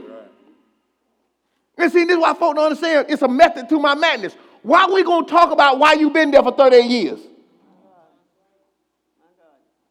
And 1.78 1.92
see, 1.92 2.06
this 2.06 2.16
is 2.16 2.22
why 2.22 2.34
folks 2.34 2.56
don't 2.56 2.66
understand. 2.66 3.08
It's 3.10 3.22
a 3.22 3.28
method 3.28 3.70
to 3.70 3.80
my 3.80 3.96
madness. 3.96 4.36
Why 4.62 4.84
are 4.84 4.92
we 4.92 5.04
going 5.04 5.26
to 5.26 5.32
talk 5.32 5.52
about 5.52 5.78
why 5.78 5.94
you've 5.94 6.14
been 6.14 6.32
there 6.32 6.42
for 6.42 6.52
38 6.52 6.90
years? 6.90 7.20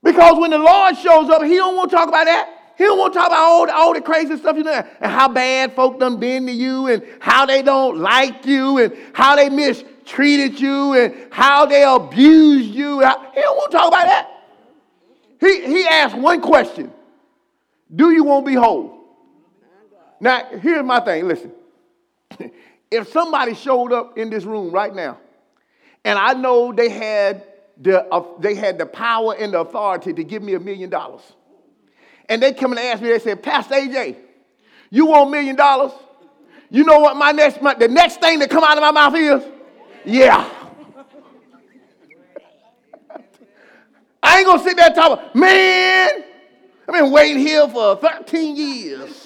Because 0.03 0.39
when 0.39 0.51
the 0.51 0.59
Lord 0.59 0.97
shows 0.97 1.31
up, 1.31 1.43
he 1.43 1.57
don't 1.57 1.77
want 1.77 1.91
to 1.91 1.97
talk 1.97 2.09
about 2.09 2.25
that. 2.25 2.51
He 2.77 2.85
don't 2.85 2.99
want 2.99 3.13
to 3.13 3.19
talk 3.19 3.29
about 3.29 3.39
all 3.39 3.67
the, 3.67 3.75
all 3.75 3.95
the 3.95 4.01
crazy 4.01 4.37
stuff 4.37 4.57
you 4.57 4.65
know, 4.65 4.73
and 4.73 5.13
how 5.13 5.29
bad 5.29 5.75
folk 5.75 6.01
done 6.01 6.19
been 6.19 6.47
to 6.47 6.53
you, 6.53 6.89
and 6.89 7.03
how 7.21 7.47
they 7.47 7.63
don't 7.63 7.99
like 7.99 8.45
you, 8.45 8.79
and 8.79 8.97
how 9.13 9.37
they 9.37 9.49
mistreated 9.49 10.61
you 10.61 10.95
and 10.95 11.29
how 11.31 11.67
they 11.67 11.85
abused 11.85 12.75
you. 12.75 13.01
He 13.01 13.41
don't 13.41 13.57
want 13.57 13.71
to 13.71 13.77
talk 13.77 13.89
about 13.89 14.07
that. 14.07 14.31
He, 15.41 15.67
he 15.67 15.87
asked 15.87 16.17
one 16.17 16.41
question 16.41 16.93
Do 17.95 18.11
you 18.11 18.25
want 18.25 18.45
to 18.45 18.51
be 18.51 18.57
whole? 18.57 18.93
Now, 20.21 20.45
here's 20.61 20.85
my 20.85 21.01
thing 21.01 21.29
listen. 21.29 21.53
If 22.91 23.09
somebody 23.11 23.55
showed 23.55 23.93
up 23.93 24.19
in 24.19 24.31
this 24.31 24.45
room 24.45 24.71
right 24.71 24.95
now, 24.95 25.19
and 26.05 26.19
I 26.19 26.35
know 26.35 26.73
they 26.73 26.89
had 26.89 27.45
the, 27.81 28.05
uh, 28.07 28.25
they 28.39 28.55
had 28.55 28.79
the 28.79 28.87
power 28.87 29.35
and 29.35 29.53
the 29.53 29.61
authority 29.61 30.13
to 30.13 30.25
give 30.25 30.43
me 30.43 30.55
a 30.55 30.61
million 30.61 30.91
dollars, 30.91 31.23
and 32.29 32.43
they 32.43 32.53
come 32.53 32.73
and 32.73 32.81
ask 32.81 33.03
me, 33.03 33.09
they 33.09 33.19
say, 33.19 33.35
Pastor 33.35 33.75
AJ, 33.75 34.17
you 34.91 35.07
want 35.07 35.29
a 35.29 35.31
million 35.31 35.57
dollars? 35.57 35.93
You 36.71 36.85
know 36.85 36.99
what 37.01 37.17
my 37.17 37.33
next, 37.33 37.61
my, 37.63 37.75
the 37.75 37.89
next 37.89 38.21
thing 38.21 38.39
that 38.41 38.51
come 38.51 38.65
out 38.65 38.77
of 38.77 38.83
my 38.83 38.91
mouth 38.91 39.15
is? 39.15 39.45
Yeah. 40.05 40.49
I 44.23 44.39
ain't 44.39 44.47
gonna 44.47 44.63
sit 44.63 44.77
there 44.77 44.87
and 44.87 44.95
talk, 44.95 45.35
man, 45.35 46.25
I've 46.89 46.95
been 46.95 47.11
waiting 47.11 47.39
here 47.39 47.69
for 47.69 47.97
13 47.97 48.57
years. 48.57 49.24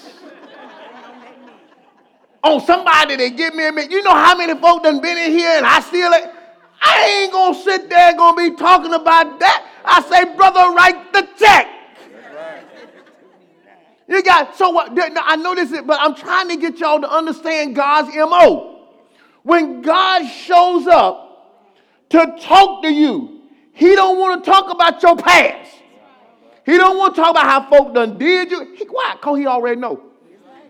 On 2.49 2.61
somebody 2.65 3.17
to 3.17 3.29
give 3.29 3.53
me 3.55 3.67
a 3.67 3.71
minute. 3.71 3.91
You 3.91 4.03
know 4.03 4.13
how 4.13 4.35
many 4.35 4.59
folk 4.59 4.83
done 4.83 5.01
been 5.01 5.17
in 5.17 5.31
here 5.31 5.51
and 5.57 5.65
I 5.65 5.79
still 5.81 6.13
ain't. 6.13 6.29
I 6.81 7.21
ain't 7.23 7.33
gonna 7.33 7.55
sit 7.55 7.89
there 7.89 8.09
and 8.09 8.17
gonna 8.17 8.49
be 8.49 8.55
talking 8.55 8.93
about 8.93 9.39
that. 9.39 9.65
I 9.83 10.01
say, 10.03 10.35
brother, 10.35 10.73
write 10.73 11.11
the 11.13 11.27
check. 11.37 11.67
You 14.07 14.23
got 14.23 14.57
so 14.57 14.71
what? 14.71 14.91
I 14.97 15.35
know 15.35 15.53
this, 15.53 15.69
but 15.81 15.99
I'm 16.01 16.15
trying 16.15 16.49
to 16.49 16.57
get 16.57 16.79
y'all 16.79 16.99
to 16.99 17.11
understand 17.11 17.75
God's 17.75 18.15
MO. 18.15 18.87
When 19.43 19.81
God 19.81 20.25
shows 20.27 20.87
up 20.87 21.69
to 22.09 22.35
talk 22.39 22.81
to 22.83 22.89
you, 22.91 23.41
he 23.73 23.95
don't 23.95 24.17
want 24.17 24.43
to 24.43 24.49
talk 24.49 24.71
about 24.71 25.01
your 25.03 25.15
past. 25.15 25.71
He 26.65 26.77
don't 26.77 26.97
want 26.97 27.15
to 27.15 27.21
talk 27.21 27.31
about 27.31 27.45
how 27.45 27.69
folk 27.69 27.93
done 27.93 28.17
did 28.17 28.51
you. 28.51 28.75
He, 28.75 28.85
why? 28.85 29.15
Because 29.15 29.37
he 29.37 29.47
already 29.47 29.79
know. 29.79 30.08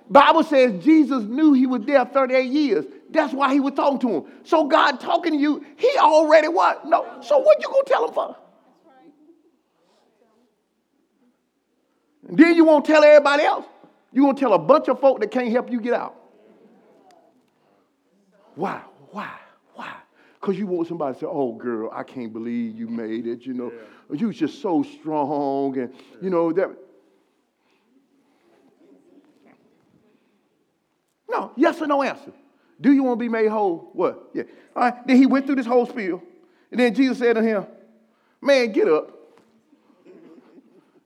Bible 0.09 0.43
says 0.43 0.83
Jesus 0.83 1.23
knew 1.23 1.53
he 1.53 1.67
was 1.67 1.81
there 1.85 2.03
38 2.03 2.51
years. 2.51 2.85
That's 3.11 3.33
why 3.33 3.53
he 3.53 3.59
was 3.59 3.73
talking 3.73 3.99
to 3.99 4.09
him. 4.09 4.25
So 4.43 4.67
God 4.67 4.99
talking 4.99 5.33
to 5.33 5.37
you, 5.37 5.65
he 5.77 5.91
already 5.97 6.47
what? 6.47 6.85
No. 6.85 7.19
So 7.21 7.37
what 7.39 7.61
you 7.61 7.67
gonna 7.67 7.83
tell 7.85 8.07
him 8.07 8.13
for? 8.13 8.27
That's 8.27 8.85
right. 8.85 9.13
And 12.29 12.37
then 12.37 12.55
you 12.55 12.65
won't 12.65 12.85
tell 12.85 13.03
everybody 13.03 13.43
else. 13.43 13.65
You 14.11 14.23
gonna 14.23 14.37
tell 14.37 14.53
a 14.53 14.59
bunch 14.59 14.87
of 14.87 14.99
folk 14.99 15.19
that 15.19 15.31
can't 15.31 15.51
help 15.51 15.71
you 15.71 15.79
get 15.79 15.93
out. 15.93 16.15
Why? 18.55 18.81
Why? 19.11 19.31
Why? 19.75 19.95
Because 20.39 20.57
you 20.57 20.67
want 20.67 20.87
somebody 20.87 21.13
to 21.13 21.19
say, 21.21 21.25
oh, 21.25 21.53
girl, 21.53 21.89
I 21.93 22.03
can't 22.03 22.33
believe 22.33 22.75
you 22.75 22.87
made 22.87 23.27
it. 23.27 23.45
You 23.45 23.53
know, 23.53 23.71
yeah. 23.71 24.19
you 24.19 24.27
was 24.27 24.37
just 24.37 24.61
so 24.61 24.83
strong. 24.83 25.77
And, 25.77 25.93
you 26.21 26.29
know, 26.29 26.51
that. 26.53 26.69
No, 31.29 31.51
or 31.81 31.87
no 31.87 32.03
answer. 32.03 32.31
Do 32.81 32.91
you 32.91 33.03
want 33.03 33.19
to 33.19 33.23
be 33.23 33.29
made 33.29 33.47
whole? 33.47 33.89
What? 33.93 34.29
Yeah. 34.33 34.43
All 34.75 34.83
right. 34.83 35.07
Then 35.07 35.17
he 35.17 35.25
went 35.25 35.45
through 35.45 35.55
this 35.55 35.65
whole 35.65 35.85
spiel. 35.85 36.23
And 36.71 36.79
then 36.79 36.93
Jesus 36.93 37.17
said 37.17 37.33
to 37.33 37.41
him, 37.41 37.65
Man, 38.41 38.71
get 38.71 38.87
up. 38.87 39.11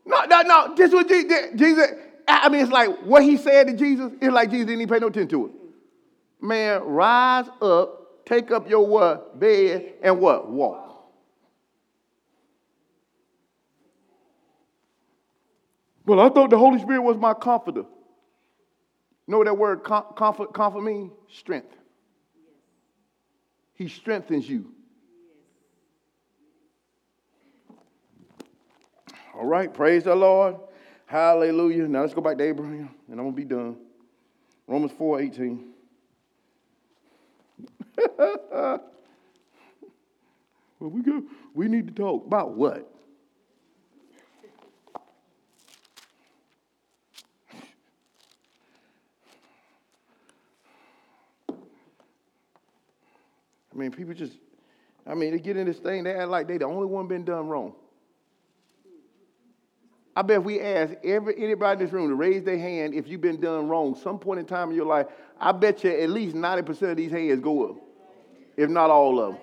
No, 0.05 0.23
no, 0.25 0.41
no. 0.41 0.75
This 0.75 0.91
was 0.91 1.05
Jesus. 1.05 1.87
I 2.27 2.49
mean, 2.49 2.61
it's 2.61 2.71
like 2.71 2.89
what 3.03 3.23
he 3.23 3.37
said 3.37 3.67
to 3.67 3.73
Jesus, 3.73 4.11
it's 4.21 4.33
like 4.33 4.49
Jesus 4.49 4.67
didn't 4.67 4.81
even 4.81 4.93
pay 4.93 4.99
no 4.99 5.07
attention 5.07 5.29
to 5.29 5.45
it. 5.47 5.51
Man, 6.41 6.81
rise 6.83 7.47
up, 7.61 8.25
take 8.25 8.51
up 8.51 8.69
your 8.69 8.85
what? 8.85 9.39
Bed 9.39 9.93
and 10.01 10.19
what? 10.19 10.49
Walk. 10.49 10.83
Well, 16.05 16.19
I 16.19 16.29
thought 16.29 16.49
the 16.49 16.57
Holy 16.57 16.79
Spirit 16.79 17.01
was 17.01 17.17
my 17.17 17.33
comforter. 17.33 17.85
Know 19.27 19.37
what 19.37 19.45
that 19.47 19.57
word 19.57 19.83
comfort, 19.83 20.53
comfort 20.53 20.81
means? 20.81 21.11
Strength. 21.31 21.75
He 23.73 23.87
strengthens 23.87 24.47
you. 24.47 24.71
All 29.33 29.45
right, 29.45 29.73
praise 29.73 30.03
the 30.03 30.13
Lord. 30.13 30.57
Hallelujah. 31.05 31.87
Now 31.87 32.01
let's 32.01 32.13
go 32.13 32.21
back 32.21 32.37
to 32.37 32.43
Abraham, 32.43 32.89
and 33.09 33.19
I'm 33.19 33.25
going 33.25 33.31
to 33.31 33.35
be 33.35 33.45
done. 33.45 33.77
Romans 34.67 34.91
4 34.97 35.21
18. 35.21 35.65
well, 38.17 38.81
we, 40.79 41.01
go, 41.01 41.23
we 41.53 41.67
need 41.67 41.87
to 41.87 41.93
talk 41.93 42.25
about 42.25 42.51
what? 42.55 42.92
I 53.73 53.77
mean, 53.77 53.91
people 53.91 54.13
just, 54.13 54.33
I 55.07 55.15
mean, 55.15 55.31
they 55.31 55.39
get 55.39 55.57
in 55.57 55.65
this 55.65 55.79
thing, 55.79 56.03
they 56.03 56.13
act 56.13 56.29
like 56.29 56.47
they 56.47 56.57
the 56.57 56.65
only 56.65 56.85
one 56.85 57.07
been 57.07 57.25
done 57.25 57.47
wrong. 57.47 57.73
I 60.15 60.21
bet 60.21 60.39
if 60.39 60.43
we 60.43 60.61
ask 60.61 60.93
every 61.03 61.35
anybody 61.37 61.79
in 61.79 61.85
this 61.85 61.93
room 61.93 62.09
to 62.09 62.15
raise 62.15 62.43
their 62.43 62.57
hand 62.57 62.93
if 62.93 63.07
you've 63.07 63.21
been 63.21 63.41
done 63.41 63.67
wrong 63.67 63.95
some 63.95 64.19
point 64.19 64.39
in 64.39 64.45
time 64.45 64.69
in 64.69 64.75
your 64.75 64.85
life, 64.85 65.07
I 65.39 65.51
bet 65.51 65.83
you 65.83 65.89
at 65.89 66.09
least 66.09 66.35
90% 66.35 66.91
of 66.91 66.97
these 66.97 67.11
hands 67.11 67.39
go 67.39 67.69
up, 67.69 67.77
if 68.55 68.69
not 68.69 68.91
all 68.91 69.19
of 69.19 69.33
them. 69.33 69.41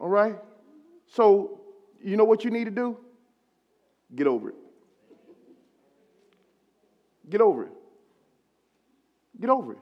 All 0.00 0.08
right? 0.08 0.36
So, 1.08 1.60
you 2.00 2.16
know 2.16 2.24
what 2.24 2.44
you 2.44 2.52
need 2.52 2.66
to 2.66 2.70
do? 2.70 2.96
Get 4.14 4.28
over 4.28 4.50
it. 4.50 4.54
Get 7.28 7.40
over 7.40 7.64
it. 7.64 7.72
Get 9.40 9.50
over 9.50 9.72
it. 9.72 9.78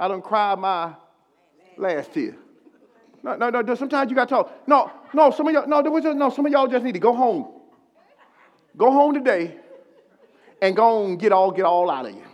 I 0.00 0.08
don't 0.08 0.24
cry 0.24 0.54
my 0.54 0.94
last 1.76 2.14
tear. 2.14 2.34
No, 3.22 3.36
no, 3.36 3.50
no. 3.50 3.74
Sometimes 3.74 4.10
you 4.10 4.16
got 4.16 4.30
to 4.30 4.34
talk. 4.34 4.66
No, 4.66 4.90
no. 5.12 5.30
Some 5.30 5.46
of 5.48 5.52
y'all, 5.52 5.66
no, 5.68 5.82
just, 6.00 6.16
no. 6.16 6.30
Some 6.30 6.46
of 6.46 6.52
y'all 6.52 6.66
just 6.66 6.82
need 6.82 6.94
to 6.94 6.98
go 6.98 7.12
home. 7.12 7.48
Go 8.78 8.90
home 8.90 9.12
today, 9.12 9.56
and 10.62 10.74
go 10.74 11.04
and 11.04 11.20
get 11.20 11.32
all, 11.32 11.50
get 11.50 11.66
all 11.66 11.90
out 11.90 12.06
of 12.06 12.14
you. 12.14 12.24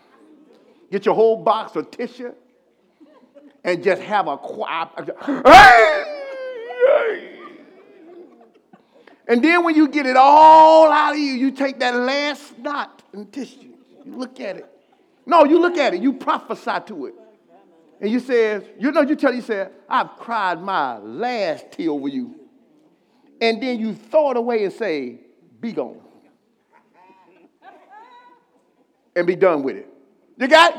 Get 0.93 1.05
your 1.05 1.17
whole 1.17 1.43
box 1.43 1.75
of 1.75 1.91
tissue, 1.91 2.33
and 3.65 3.83
just 3.83 4.01
have 4.03 4.29
a 4.29 4.39
quiet. 4.39 4.91
And 9.27 9.43
then 9.43 9.65
when 9.65 9.75
you 9.75 9.89
get 9.89 10.07
it 10.07 10.17
all 10.17 10.93
out 10.93 11.15
of 11.15 11.19
you, 11.19 11.33
you 11.33 11.51
take 11.51 11.81
that 11.81 11.97
last 11.97 12.57
knot 12.59 13.03
and 13.13 13.33
tissue. 13.33 13.73
You 14.05 14.15
look 14.15 14.39
at 14.39 14.57
it. 14.57 14.67
No, 15.27 15.45
you 15.45 15.59
look 15.59 15.77
at 15.79 15.95
it. 15.95 16.01
You 16.01 16.13
prophesy 16.13 16.79
to 16.87 17.07
it. 17.07 17.15
And 18.01 18.11
you 18.11 18.21
says, 18.21 18.63
you 18.79 18.93
know, 18.93 19.01
you 19.01 19.17
tell 19.17 19.35
you 19.35 19.43
said, 19.43 19.73
I've 19.89 20.17
cried 20.17 20.63
my 20.63 20.99
last 20.99 21.73
tear 21.73 21.91
over 21.91 22.09
you. 22.09 22.35
And 23.41 23.63
then 23.63 23.81
you 23.81 23.95
throw 23.95 24.31
it 24.33 24.37
away 24.37 24.65
and 24.65 24.73
say, 24.73 25.21
be 25.61 25.73
gone. 25.73 26.01
and 29.17 29.27
be 29.27 29.35
done 29.35 29.63
with 29.63 29.77
it. 29.77 29.89
You 30.39 30.47
got 30.47 30.75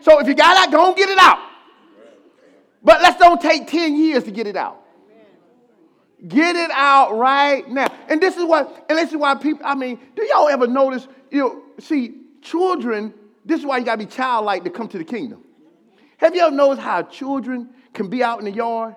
so 0.00 0.20
if 0.20 0.28
you 0.28 0.34
got 0.34 0.68
it, 0.68 0.70
go 0.70 0.88
and 0.88 0.96
get 0.96 1.08
it 1.08 1.18
out. 1.18 1.38
But 2.82 3.00
let's 3.00 3.18
don't 3.18 3.40
take 3.40 3.66
10 3.66 3.96
years 3.96 4.24
to 4.24 4.30
get 4.30 4.46
it 4.46 4.54
out. 4.54 4.82
Get 6.28 6.54
it 6.54 6.70
out 6.70 7.16
right 7.16 7.68
now. 7.68 7.88
And 8.08 8.20
this 8.20 8.36
is 8.36 8.44
what, 8.44 8.86
and 8.88 8.98
this 8.98 9.10
is 9.10 9.16
why 9.16 9.34
people, 9.34 9.66
I 9.66 9.74
mean, 9.74 9.98
do 10.14 10.24
y'all 10.24 10.48
ever 10.48 10.66
notice, 10.66 11.08
you 11.30 11.40
know, 11.40 11.62
see, 11.80 12.14
children, 12.42 13.12
this 13.44 13.60
is 13.60 13.66
why 13.66 13.78
you 13.78 13.84
gotta 13.84 13.98
be 13.98 14.06
childlike 14.06 14.64
to 14.64 14.70
come 14.70 14.88
to 14.88 14.98
the 14.98 15.04
kingdom. 15.04 15.42
Have 16.18 16.34
you 16.34 16.42
ever 16.42 16.54
noticed 16.54 16.82
how 16.82 17.02
children 17.02 17.70
can 17.92 18.08
be 18.08 18.22
out 18.22 18.38
in 18.38 18.44
the 18.44 18.50
yard 18.50 18.96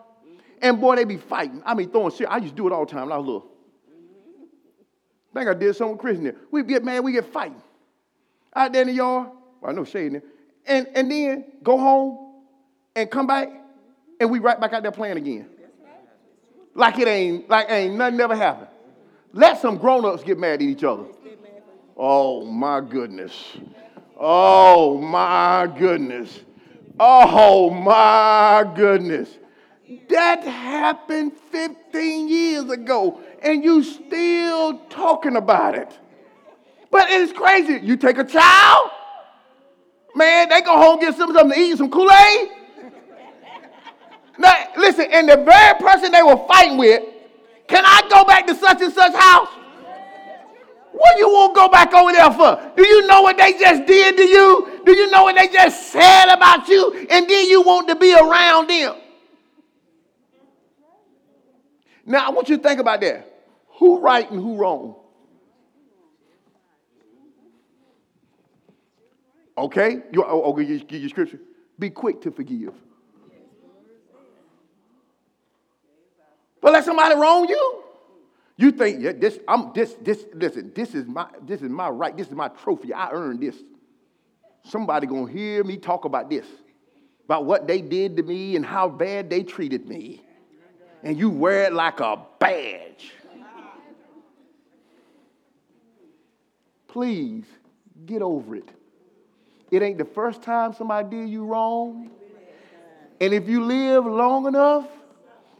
and 0.61 0.79
boy, 0.79 0.95
they 0.95 1.03
be 1.03 1.17
fighting? 1.17 1.61
I 1.65 1.73
mean, 1.73 1.89
throwing 1.89 2.11
shit. 2.11 2.27
I 2.29 2.37
used 2.37 2.55
to 2.55 2.55
do 2.55 2.67
it 2.67 2.73
all 2.73 2.85
the 2.85 2.91
time 2.91 3.03
when 3.03 3.11
I 3.11 3.17
was 3.17 3.25
little. 3.25 3.47
I 5.31 5.39
think 5.39 5.49
I 5.49 5.53
did 5.53 5.75
something 5.75 5.93
with 5.93 6.01
Christian 6.01 6.23
there. 6.23 6.35
We 6.51 6.63
get 6.63 6.83
mad, 6.83 7.03
we 7.03 7.11
get 7.11 7.25
fighting. 7.31 7.61
Out 8.55 8.73
there 8.73 8.81
in 8.81 8.87
the 8.87 8.93
yard, 8.93 9.29
well, 9.61 9.71
I 9.71 9.75
know 9.75 9.83
shade 9.83 10.13
there. 10.13 10.23
And, 10.65 10.87
and 10.95 11.11
then 11.11 11.45
go 11.63 11.77
home 11.77 12.33
and 12.95 13.09
come 13.09 13.27
back 13.27 13.49
and 14.19 14.29
we 14.29 14.39
right 14.39 14.59
back 14.59 14.73
out 14.73 14.83
there 14.83 14.91
playing 14.91 15.17
again. 15.17 15.47
Like 16.73 16.99
it 16.99 17.07
ain't, 17.07 17.49
like 17.49 17.69
ain't 17.69 17.95
nothing 17.95 18.19
ever 18.19 18.35
happened. 18.35 18.69
Let 19.33 19.59
some 19.61 19.77
grown-ups 19.77 20.23
get 20.23 20.39
mad 20.39 20.55
at 20.55 20.61
each 20.61 20.83
other. 20.83 21.05
Oh 21.95 22.45
my 22.45 22.81
goodness. 22.81 23.57
Oh 24.17 24.97
my 24.99 25.71
goodness. 25.77 26.39
Oh 26.99 27.69
my 27.69 28.69
goodness. 28.75 29.29
That 30.09 30.43
happened 30.43 31.33
15 31.51 32.27
years 32.27 32.69
ago, 32.69 33.21
and 33.41 33.63
you 33.63 33.83
still 33.83 34.79
talking 34.89 35.35
about 35.35 35.75
it. 35.75 35.97
But 36.91 37.09
it's 37.09 37.31
crazy. 37.31 37.79
You 37.81 37.95
take 37.95 38.17
a 38.17 38.23
child, 38.23 38.91
man, 40.15 40.49
they 40.49 40.61
go 40.61 40.77
home 40.77 40.99
get 40.99 41.15
some 41.15 41.33
something 41.33 41.51
to 41.51 41.59
eat, 41.59 41.77
some 41.77 41.89
Kool-Aid. 41.89 42.49
Now, 44.37 44.53
listen, 44.77 45.07
and 45.11 45.27
the 45.29 45.37
very 45.37 45.79
person 45.79 46.11
they 46.11 46.23
were 46.23 46.37
fighting 46.47 46.77
with, 46.77 47.03
can 47.67 47.83
I 47.85 48.01
go 48.09 48.23
back 48.25 48.47
to 48.47 48.55
such 48.55 48.81
and 48.81 48.93
such 48.93 49.13
house? 49.13 49.49
What 50.91 51.17
you 51.17 51.29
won't 51.29 51.55
go 51.55 51.67
back 51.69 51.93
over 51.93 52.11
there 52.11 52.31
for? 52.31 52.73
Do 52.75 52.85
you 52.85 53.05
know 53.07 53.21
what 53.21 53.37
they 53.37 53.53
just 53.53 53.85
did 53.85 54.17
to 54.17 54.23
you? 54.23 54.81
Do 54.85 54.95
you 54.95 55.09
know 55.11 55.23
what 55.23 55.35
they 55.35 55.47
just 55.47 55.91
said 55.91 56.33
about 56.33 56.67
you? 56.67 57.07
And 57.09 57.29
then 57.29 57.49
you 57.49 57.61
want 57.61 57.87
to 57.89 57.95
be 57.95 58.13
around 58.13 58.69
them. 58.69 58.95
Now 62.05 62.27
I 62.27 62.31
want 62.31 62.49
you 62.49 62.57
to 62.57 62.63
think 62.63 62.79
about 62.79 63.01
that. 63.01 63.31
Who 63.77 63.99
right 63.99 64.29
and 64.29 64.39
who 64.39 64.57
wrong? 64.57 64.95
Okay? 69.57 70.01
You, 70.11 70.23
oh, 70.23 70.43
oh, 70.43 70.53
give 70.53 70.69
you 70.89 71.09
scripture. 71.09 71.39
Be 71.77 71.89
quick 71.89 72.21
to 72.21 72.31
forgive. 72.31 72.73
But 76.61 76.73
let 76.73 76.83
somebody 76.83 77.15
wrong 77.15 77.47
you. 77.47 77.83
You 78.59 78.71
think 78.71 79.01
yeah, 79.01 79.13
this? 79.13 79.39
I'm 79.47 79.71
this 79.73 79.95
this 80.01 80.25
listen. 80.33 80.73
This 80.75 80.93
is 80.93 81.07
my 81.07 81.27
this 81.47 81.61
is 81.61 81.69
my 81.69 81.87
right. 81.87 82.15
This 82.15 82.27
is 82.27 82.33
my 82.33 82.49
trophy. 82.49 82.91
I 82.91 83.09
earned 83.09 83.39
this. 83.39 83.55
Somebody 84.65 85.07
gonna 85.07 85.31
hear 85.31 85.63
me 85.63 85.77
talk 85.77 86.03
about 86.03 86.29
this, 86.29 86.45
about 87.23 87.45
what 87.45 87.69
they 87.69 87.79
did 87.79 88.17
to 88.17 88.23
me 88.23 88.57
and 88.57 88.65
how 88.65 88.89
bad 88.89 89.29
they 89.29 89.43
treated 89.43 89.87
me, 89.87 90.21
and 91.03 91.17
you 91.17 91.29
wear 91.29 91.63
it 91.67 91.73
like 91.73 92.01
a 92.01 92.21
badge. 92.37 93.13
Please 96.89 97.45
get 98.05 98.21
over 98.21 98.57
it. 98.57 98.67
It 99.71 99.81
ain't 99.81 99.99
the 99.99 100.05
first 100.05 100.41
time 100.41 100.73
somebody 100.73 101.21
did 101.21 101.29
you 101.29 101.45
wrong. 101.45 102.09
And 103.21 103.33
if 103.33 103.47
you 103.47 103.63
live 103.63 104.05
long 104.05 104.47
enough, 104.47 104.85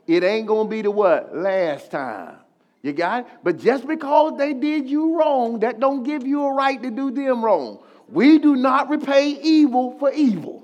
it 0.05 0.21
ain't 0.21 0.49
to 0.49 0.65
be 0.65 0.81
the 0.81 0.91
what? 0.91 1.33
Last 1.33 1.91
time. 1.91 2.35
You 2.81 2.93
got 2.93 3.25
it? 3.25 3.31
But 3.43 3.57
just 3.57 3.85
because 3.87 4.37
they 4.37 4.53
did 4.53 4.89
you 4.89 5.17
wrong, 5.17 5.59
that 5.59 5.79
don't 5.79 6.03
give 6.03 6.25
you 6.25 6.43
a 6.43 6.53
right 6.53 6.81
to 6.81 6.89
do 6.89 7.11
them 7.11 7.43
wrong. 7.43 7.79
We 8.07 8.39
do 8.39 8.55
not 8.55 8.89
repay 8.89 9.39
evil 9.41 9.97
for 9.99 10.11
evil. 10.11 10.63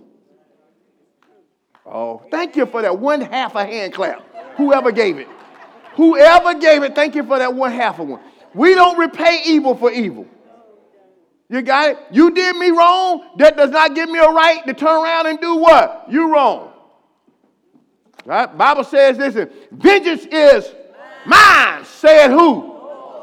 Oh, 1.86 2.24
thank 2.32 2.56
you 2.56 2.66
for 2.66 2.82
that 2.82 2.98
one 2.98 3.22
half 3.22 3.56
a 3.56 3.66
hand 3.66 3.94
clap. 3.94 4.24
Whoever 4.56 4.92
gave 4.92 5.18
it. 5.18 5.28
Whoever 5.96 6.56
gave 6.56 6.84
it, 6.84 6.96
thank 6.96 7.16
you 7.16 7.24
for 7.24 7.38
that 7.38 7.54
one 7.54 7.72
half 7.72 8.00
of 8.00 8.08
one. 8.08 8.22
We 8.54 8.74
don't 8.74 8.98
repay 8.98 9.42
evil 9.46 9.76
for 9.76 9.92
evil. 9.92 10.26
You 11.50 11.62
got 11.62 11.92
it? 11.92 12.00
You 12.12 12.32
did 12.32 12.56
me 12.56 12.72
wrong. 12.72 13.30
That 13.38 13.56
does 13.56 13.70
not 13.70 13.94
give 13.94 14.10
me 14.10 14.18
a 14.18 14.30
right 14.30 14.66
to 14.66 14.74
turn 14.74 15.04
around 15.04 15.28
and 15.28 15.40
do 15.40 15.58
what? 15.58 16.08
You 16.10 16.34
wrong. 16.34 16.72
Right? 18.26 18.58
Bible 18.58 18.84
says, 18.84 19.18
listen, 19.18 19.52
vengeance 19.72 20.26
is 20.26 20.74
mine, 21.26 21.86
said 21.86 22.30
who? 22.30 22.76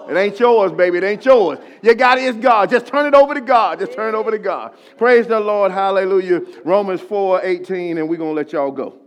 It 0.09 0.16
ain't 0.16 0.39
yours, 0.39 0.73
baby. 0.73 0.99
It 0.99 1.05
ain't 1.05 1.24
yours. 1.24 1.59
You 1.81 1.95
got 1.95 2.19
it, 2.19 2.23
it's 2.23 2.39
God. 2.39 2.70
Just 2.70 2.87
turn 2.87 3.07
it 3.07 3.15
over 3.15 3.35
to 3.35 3.41
God. 3.41 3.79
Just 3.79 3.93
turn 3.93 4.15
it 4.15 4.19
over 4.19 4.31
to 4.31 4.39
God. 4.39 4.74
Praise 4.99 5.27
the 5.27 5.39
Lord. 5.39 5.73
Hallelujah. 5.73 6.43
Romans 6.65 7.01
4 7.01 7.43
18, 7.45 7.99
and 7.99 8.09
we're 8.09 8.16
going 8.16 8.31
to 8.31 8.35
let 8.35 8.53
y'all 8.53 8.70
go. 8.70 8.99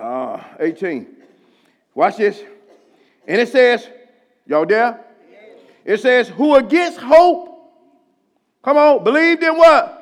Uh, 0.00 0.42
18. 0.60 1.06
Watch 1.94 2.16
this. 2.16 2.42
And 3.26 3.40
it 3.40 3.48
says, 3.48 3.88
y'all 4.46 4.66
there? 4.66 5.04
It 5.84 6.00
says, 6.00 6.28
who 6.28 6.56
against 6.56 6.98
hope, 6.98 7.72
come 8.62 8.76
on, 8.76 9.04
believed 9.04 9.42
in 9.42 9.56
what? 9.56 10.00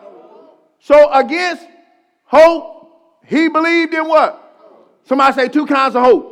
So 0.80 1.12
against 1.12 1.66
hope, 2.24 3.20
he 3.26 3.48
believed 3.48 3.92
in 3.94 4.08
what? 4.08 4.38
Somebody 5.04 5.34
say 5.34 5.48
two 5.48 5.66
kinds 5.66 5.96
of 5.96 6.04
hope. 6.04 6.31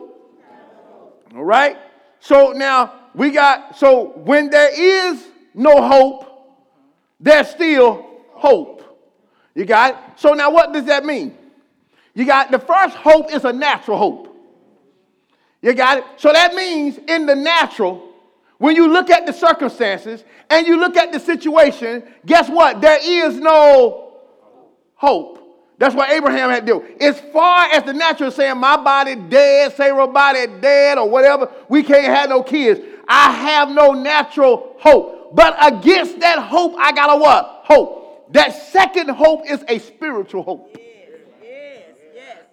All 1.34 1.44
right? 1.44 1.76
So 2.20 2.52
now 2.52 2.94
we 3.14 3.30
got, 3.30 3.76
so 3.76 4.12
when 4.16 4.50
there 4.50 4.70
is 4.72 5.24
no 5.54 5.86
hope, 5.86 6.26
there's 7.18 7.48
still 7.48 8.06
hope. 8.30 8.82
You 9.54 9.64
got 9.64 9.94
it? 9.94 9.96
So 10.16 10.32
now 10.34 10.50
what 10.50 10.72
does 10.72 10.86
that 10.86 11.04
mean? 11.04 11.36
You 12.14 12.24
got 12.24 12.50
the 12.50 12.58
first 12.58 12.96
hope 12.96 13.32
is 13.32 13.44
a 13.44 13.52
natural 13.52 13.98
hope. 13.98 14.36
You 15.62 15.74
got 15.74 15.98
it? 15.98 16.04
So 16.16 16.32
that 16.32 16.54
means 16.54 16.98
in 17.08 17.26
the 17.26 17.34
natural, 17.34 18.14
when 18.58 18.76
you 18.76 18.88
look 18.88 19.10
at 19.10 19.26
the 19.26 19.32
circumstances 19.32 20.24
and 20.48 20.66
you 20.66 20.78
look 20.78 20.96
at 20.96 21.12
the 21.12 21.20
situation, 21.20 22.02
guess 22.26 22.48
what? 22.48 22.80
There 22.80 22.98
is 23.02 23.38
no 23.38 24.12
hope. 24.94 25.39
That's 25.80 25.94
what 25.94 26.10
Abraham 26.10 26.50
had 26.50 26.66
to 26.66 26.72
do. 26.74 26.84
As 27.00 27.18
far 27.32 27.70
as 27.72 27.84
the 27.84 27.94
natural 27.94 28.30
saying, 28.30 28.58
my 28.58 28.76
body 28.76 29.14
dead, 29.14 29.74
Sarah 29.74 30.06
body 30.06 30.46
dead, 30.60 30.98
or 30.98 31.08
whatever, 31.08 31.50
we 31.70 31.82
can't 31.82 32.04
have 32.04 32.28
no 32.28 32.42
kids. 32.42 32.80
I 33.08 33.32
have 33.32 33.70
no 33.70 33.92
natural 33.92 34.76
hope. 34.78 35.34
But 35.34 35.56
against 35.58 36.20
that 36.20 36.38
hope, 36.38 36.74
I 36.78 36.92
got 36.92 37.16
a 37.16 37.18
what? 37.18 37.62
Hope. 37.64 38.30
That 38.34 38.50
second 38.70 39.08
hope 39.08 39.48
is 39.48 39.64
a 39.68 39.78
spiritual 39.78 40.42
hope. 40.42 40.76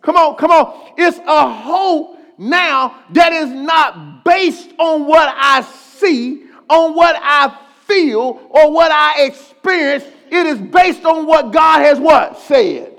Come 0.01 0.15
on, 0.15 0.37
come 0.37 0.51
on. 0.51 0.93
It's 0.97 1.17
a 1.17 1.51
hope 1.51 2.17
now 2.37 3.03
that 3.11 3.33
is 3.33 3.49
not 3.49 4.23
based 4.23 4.69
on 4.79 5.05
what 5.05 5.35
I 5.37 5.63
see, 5.63 6.45
on 6.69 6.95
what 6.95 7.19
I 7.21 7.59
feel, 7.87 8.39
or 8.49 8.71
what 8.71 8.89
I 8.89 9.25
experience. 9.25 10.05
It 10.31 10.45
is 10.45 10.59
based 10.59 11.03
on 11.03 11.25
what 11.25 11.51
God 11.51 11.81
has 11.81 11.99
what? 11.99 12.39
Said. 12.39 12.96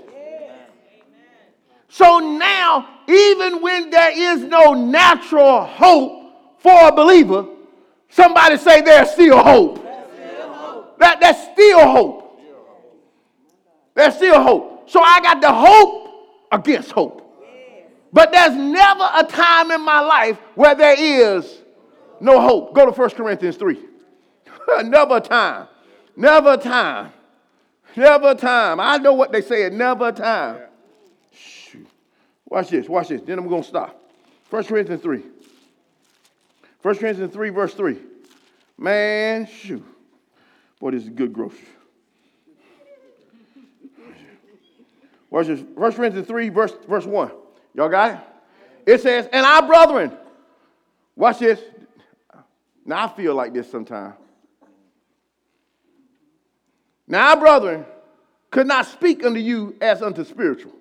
So 1.89 2.19
now, 2.19 2.87
even 3.09 3.63
when 3.63 3.91
there 3.91 4.13
is 4.15 4.43
no 4.45 4.75
natural 4.75 5.65
hope 5.65 6.61
for 6.61 6.89
a 6.89 6.93
believer, 6.93 7.47
somebody 8.11 8.59
say 8.59 8.83
there's 8.83 9.11
still 9.11 9.43
hope. 9.43 9.85
That, 10.99 11.21
that's 11.21 11.53
still 11.53 11.81
hope. 11.81 12.41
There's 13.95 14.15
still 14.15 14.43
hope. 14.43 14.91
So 14.91 15.01
I 15.01 15.21
got 15.21 15.41
the 15.41 15.53
hope 15.53 16.29
against 16.53 16.93
hope. 16.93 17.25
But 18.13 18.33
there's 18.33 18.55
never 18.55 19.09
a 19.15 19.25
time 19.25 19.71
in 19.71 19.85
my 19.85 20.01
life 20.01 20.39
where 20.55 20.75
there 20.75 20.97
is 20.99 21.59
no 22.21 22.41
hope. 22.41 22.75
Go 22.75 22.87
to 22.87 22.93
1 22.93 23.11
Corinthians 23.11 23.57
3. 23.57 23.79
never 24.85 25.17
a 25.17 25.21
time. 25.21 25.69
Never 26.17 26.55
a 26.55 26.57
time. 26.57 27.13
Never 27.97 28.31
a 28.31 28.35
time. 28.35 28.81
I 28.81 28.99
know 28.99 29.15
what 29.15 29.33
they 29.33 29.41
say. 29.41 29.69
Never 29.71 30.09
a 30.09 30.13
time. 30.13 30.61
Watch 32.49 32.71
this, 32.71 32.89
watch 32.89 33.09
this. 33.09 33.21
Then 33.23 33.39
I'm 33.39 33.49
going 33.49 33.63
to 33.63 33.69
stop. 33.69 34.11
1 34.51 34.65
Corinthians 34.65 35.03
3. 35.03 35.23
1 36.83 36.97
Corinthians 36.97 37.33
3, 37.33 37.51
verse 37.51 37.75
3. 37.75 37.99
Man, 38.79 39.47
shoot. 39.47 39.85
Boy, 40.81 40.93
this 40.93 41.03
is 41.03 41.11
good 41.11 41.33
grocery. 41.33 41.59
Watch 45.31 45.49
this. 45.49 45.61
1 45.61 45.93
Corinthians 45.93 46.27
3, 46.27 46.49
verse, 46.49 46.73
verse 46.89 47.05
1. 47.05 47.31
Y'all 47.75 47.89
got 47.89 48.13
it? 48.15 48.93
It 48.95 49.03
says, 49.03 49.29
And 49.31 49.45
our 49.45 49.67
brethren, 49.67 50.17
watch 51.17 51.41
this. 51.41 51.61
Now 52.87 53.05
I 53.05 53.09
feel 53.09 53.35
like 53.35 53.53
this 53.53 53.71
sometimes. 53.71 54.15
Now 57.07 57.31
our 57.31 57.37
brethren 57.39 57.85
could 58.51 58.67
not 58.67 58.87
speak 58.87 59.25
unto 59.25 59.41
you 59.41 59.77
as 59.83 60.01
unto 60.01 60.25
spiritual 60.25 60.78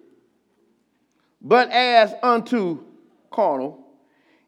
but 1.48 1.70
as 1.70 2.14
unto 2.22 2.84
carnal, 3.32 3.80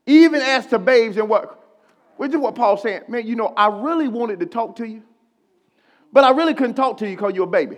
even 0.06 0.42
as 0.42 0.66
to 0.66 0.78
babes 0.78 1.16
and 1.16 1.30
what? 1.30 1.56
Which 2.18 2.32
is 2.32 2.38
what 2.38 2.56
Paul's 2.56 2.82
saying. 2.82 3.04
Man, 3.08 3.26
you 3.26 3.38
know, 3.38 3.54
I 3.56 3.68
really 3.68 4.10
wanted 4.10 4.42
to 4.42 4.46
talk 4.46 4.76
to 4.78 4.86
you, 4.86 5.02
but 6.12 6.26
I 6.26 6.32
really 6.32 6.54
couldn't 6.54 6.74
talk 6.74 6.98
to 6.98 7.10
you 7.10 7.16
because 7.16 7.36
you're 7.36 7.46
a 7.46 7.48
baby. 7.48 7.78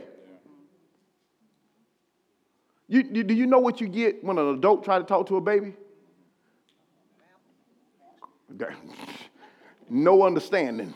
You, 2.88 3.08
you, 3.12 3.24
do 3.24 3.36
you 3.36 3.46
know 3.46 3.60
what 3.60 3.80
you 3.80 3.88
get 3.88 4.24
when 4.24 4.40
an 4.40 4.56
adult 4.56 4.84
try 4.84 4.98
to 4.98 5.04
talk 5.04 5.28
to 5.28 5.36
a 5.36 5.42
baby? 5.42 5.76
no 9.90 10.24
understanding. 10.24 10.96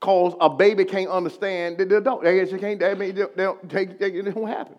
Cause 0.00 0.34
a 0.40 0.50
baby 0.50 0.84
can't 0.84 1.10
understand 1.10 1.78
the 1.78 1.98
adult. 1.98 2.24
They 2.24 2.40
just 2.44 2.60
can't. 2.60 2.80
They, 2.80 2.94
they, 2.94 3.12
they, 3.12 3.84
they, 3.84 4.10
it 4.10 4.34
don't 4.34 4.48
happen. 4.48 4.74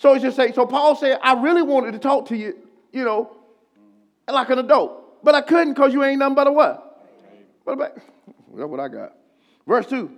So 0.00 0.14
it's 0.14 0.22
just 0.22 0.34
say, 0.34 0.50
so 0.52 0.64
Paul 0.64 0.96
said, 0.96 1.18
I 1.22 1.34
really 1.42 1.60
wanted 1.60 1.92
to 1.92 1.98
talk 1.98 2.28
to 2.28 2.36
you, 2.36 2.56
you 2.90 3.04
know, 3.04 3.36
like 4.26 4.48
an 4.48 4.58
adult. 4.58 5.22
But 5.22 5.34
I 5.34 5.42
couldn't 5.42 5.74
because 5.74 5.92
you 5.92 6.02
ain't 6.02 6.18
nothing 6.18 6.36
but 6.36 6.46
a 6.46 6.52
what? 6.52 7.06
What 7.64 7.74
about? 7.74 7.96
That's 8.54 8.68
what 8.68 8.80
I 8.80 8.88
got. 8.88 9.12
Verse 9.66 9.86
2. 9.88 10.10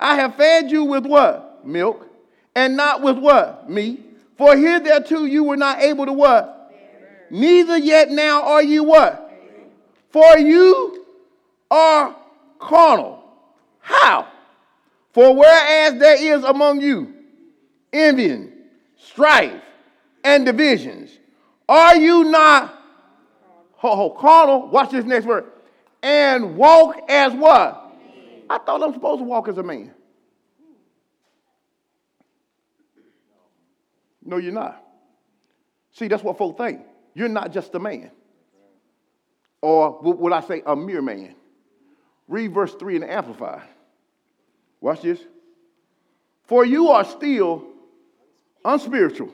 I 0.00 0.16
have 0.16 0.34
fed 0.34 0.72
you 0.72 0.82
with 0.82 1.06
what? 1.06 1.64
Milk. 1.64 2.04
And 2.56 2.76
not 2.76 3.00
with 3.00 3.16
what? 3.16 3.70
Meat. 3.70 4.04
For 4.36 4.56
hitherto 4.56 5.26
you 5.26 5.44
were 5.44 5.56
not 5.56 5.82
able 5.82 6.06
to 6.06 6.12
what? 6.12 6.74
Neither 7.30 7.78
yet 7.78 8.10
now 8.10 8.42
are 8.42 8.62
you 8.62 8.82
what? 8.82 9.32
For 10.10 10.36
you 10.36 11.06
are 11.70 12.16
carnal. 12.58 13.22
How? 13.78 14.26
For 15.12 15.32
whereas 15.32 16.00
there 16.00 16.36
is 16.36 16.42
among 16.42 16.80
you 16.80 17.14
envying, 17.92 18.57
strife, 18.98 19.62
and 20.22 20.44
divisions. 20.44 21.10
Are 21.68 21.96
you 21.96 22.24
not 22.24 22.78
ho, 23.72 23.94
ho, 23.94 24.10
carnal? 24.10 24.68
Watch 24.68 24.90
this 24.90 25.04
next 25.04 25.24
word. 25.24 25.44
And 26.02 26.56
walk 26.56 26.96
as 27.08 27.32
what? 27.32 27.96
I 28.50 28.58
thought 28.58 28.82
I'm 28.82 28.92
supposed 28.92 29.20
to 29.20 29.24
walk 29.24 29.48
as 29.48 29.58
a 29.58 29.62
man. 29.62 29.94
No, 34.24 34.36
you're 34.36 34.52
not. 34.52 34.82
See, 35.92 36.08
that's 36.08 36.22
what 36.22 36.36
folks 36.36 36.58
think. 36.58 36.80
You're 37.14 37.28
not 37.28 37.52
just 37.52 37.74
a 37.74 37.78
man. 37.78 38.10
Or 39.60 39.98
would 40.02 40.32
I 40.32 40.40
say 40.40 40.62
a 40.64 40.76
mere 40.76 41.02
man? 41.02 41.34
Read 42.28 42.52
verse 42.52 42.74
3 42.74 42.96
and 42.96 43.04
amplify. 43.04 43.60
Watch 44.80 45.02
this. 45.02 45.20
For 46.44 46.64
you 46.64 46.88
are 46.88 47.04
still 47.04 47.64
unspiritual, 48.68 49.30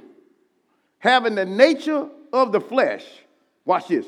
having 0.99 1.35
the 1.35 1.45
nature 1.45 2.09
of 2.33 2.53
the 2.53 2.61
flesh, 2.61 3.05
watch 3.65 3.89
this, 3.89 4.07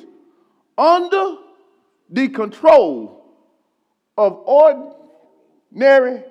under 0.79 1.37
the 2.09 2.29
control 2.29 3.25
of 4.17 4.41
ordinary, 4.47 6.23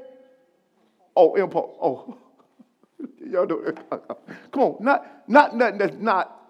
oh, 1.16 1.36
impulse, 1.36 1.78
oh, 1.82 2.18
y'all 3.30 3.46
do. 3.46 3.74
Come 4.52 4.64
on, 4.64 4.78
not, 4.80 5.30
not 5.30 5.56
nothing 5.56 5.78
that's 5.78 5.98
not 5.98 6.42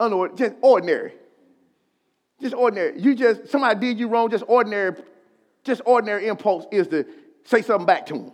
unordinary, 0.00 0.36
just 0.36 0.54
ordinary. 0.62 1.12
Just 2.40 2.54
ordinary. 2.54 2.98
You 2.98 3.14
just, 3.14 3.48
somebody 3.48 3.78
did 3.80 3.98
you 3.98 4.08
wrong, 4.08 4.30
just 4.30 4.44
ordinary, 4.48 4.96
just 5.62 5.82
ordinary 5.84 6.26
impulse 6.26 6.64
is 6.72 6.88
to 6.88 7.04
say 7.44 7.60
something 7.60 7.84
back 7.84 8.06
to 8.06 8.14
them. 8.14 8.32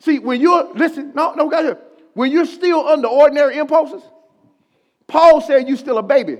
See, 0.00 0.18
when 0.18 0.40
you're, 0.40 0.74
listen, 0.74 1.12
no, 1.14 1.32
no, 1.34 1.48
got 1.48 1.62
here 1.62 1.78
when 2.14 2.30
you're 2.30 2.46
still 2.46 2.86
under 2.86 3.08
ordinary 3.08 3.56
impulses, 3.56 4.02
Paul 5.06 5.40
said 5.40 5.68
you're 5.68 5.76
still 5.76 5.98
a 5.98 6.02
baby. 6.02 6.38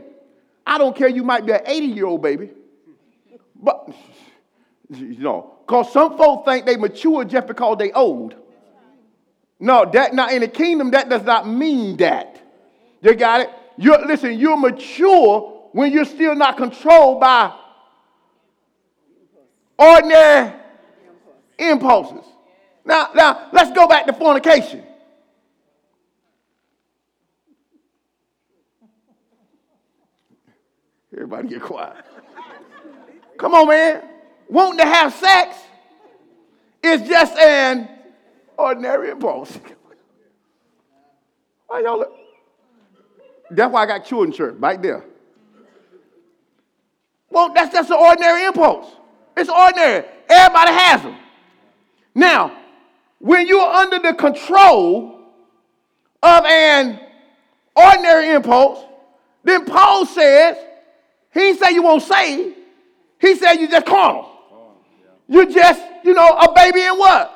I 0.67 0.79
don't 0.79 0.95
care, 0.97 1.09
you 1.09 1.25
might 1.25 1.45
be 1.45 1.53
an 1.53 1.61
80 1.65 1.87
year 1.87 2.07
old 2.07 2.23
baby. 2.23 2.51
But, 3.55 3.91
you 4.91 5.19
know, 5.19 5.55
because 5.67 5.93
some 5.93 6.17
folks 6.17 6.45
think 6.45 6.67
they 6.67 6.77
mature 6.77 7.25
just 7.25 7.47
because 7.47 7.79
they 7.79 7.93
old. 7.93 8.35
No, 9.61 9.89
that 9.93 10.15
not 10.15 10.33
in 10.33 10.41
the 10.41 10.49
kingdom, 10.49 10.91
that 10.91 11.09
does 11.09 11.23
not 11.23 11.49
mean 11.49 11.97
that. 11.99 12.41
You 13.01 13.15
got 13.15 13.43
it? 13.43 13.51
You're, 13.77 14.05
listen, 14.07 14.39
you're 14.39 14.57
mature 14.57 15.69
when 15.73 15.93
you're 15.93 16.05
still 16.05 16.35
not 16.35 16.57
controlled 16.57 17.21
by 17.21 17.53
ordinary 19.79 20.53
impulses. 21.59 22.25
Now, 22.85 23.11
now 23.15 23.49
let's 23.53 23.71
go 23.73 23.87
back 23.87 24.07
to 24.07 24.13
fornication. 24.13 24.85
Everybody 31.13 31.49
get 31.49 31.63
quiet. 31.63 32.05
Come 33.39 33.55
on, 33.55 33.69
man. 33.69 34.03
Wanting 34.49 34.79
to 34.79 34.87
have 34.87 35.13
sex 35.15 35.57
is 36.83 37.09
just 37.09 37.37
an 37.37 37.89
ordinary 38.57 39.11
impulse. 39.11 39.59
Why 41.67 41.81
y'all 41.81 41.99
look? 41.99 42.13
That's 43.51 43.73
why 43.73 43.83
I 43.83 43.87
got 43.87 44.05
children 44.05 44.33
church 44.33 44.55
right 44.59 44.81
there. 44.81 45.05
Well, 47.31 47.53
that's 47.53 47.73
just 47.73 47.91
an 47.91 47.97
ordinary 47.99 48.45
impulse. 48.45 48.87
It's 49.37 49.51
ordinary. 49.51 50.05
Everybody 50.29 50.73
has 50.73 51.03
them. 51.03 51.17
Now, 52.15 52.57
when 53.19 53.47
you're 53.47 53.61
under 53.61 53.99
the 53.99 54.15
control 54.15 55.19
of 56.23 56.45
an 56.45 57.01
ordinary 57.75 58.31
impulse, 58.31 58.85
then 59.45 59.65
Paul 59.65 60.05
says, 60.07 60.57
he 61.33 61.41
didn't 61.41 61.61
say 61.61 61.73
you 61.73 61.83
won't 61.83 62.03
say, 62.03 62.55
he 63.21 63.37
said 63.37 63.55
you 63.55 63.69
just 63.69 63.87
carnal. 63.87 64.29
You're 65.29 65.51
just, 65.51 65.83
you 66.05 66.13
know, 66.13 66.29
a 66.29 66.53
baby 66.53 66.83
in 66.83 66.99
what? 66.99 67.33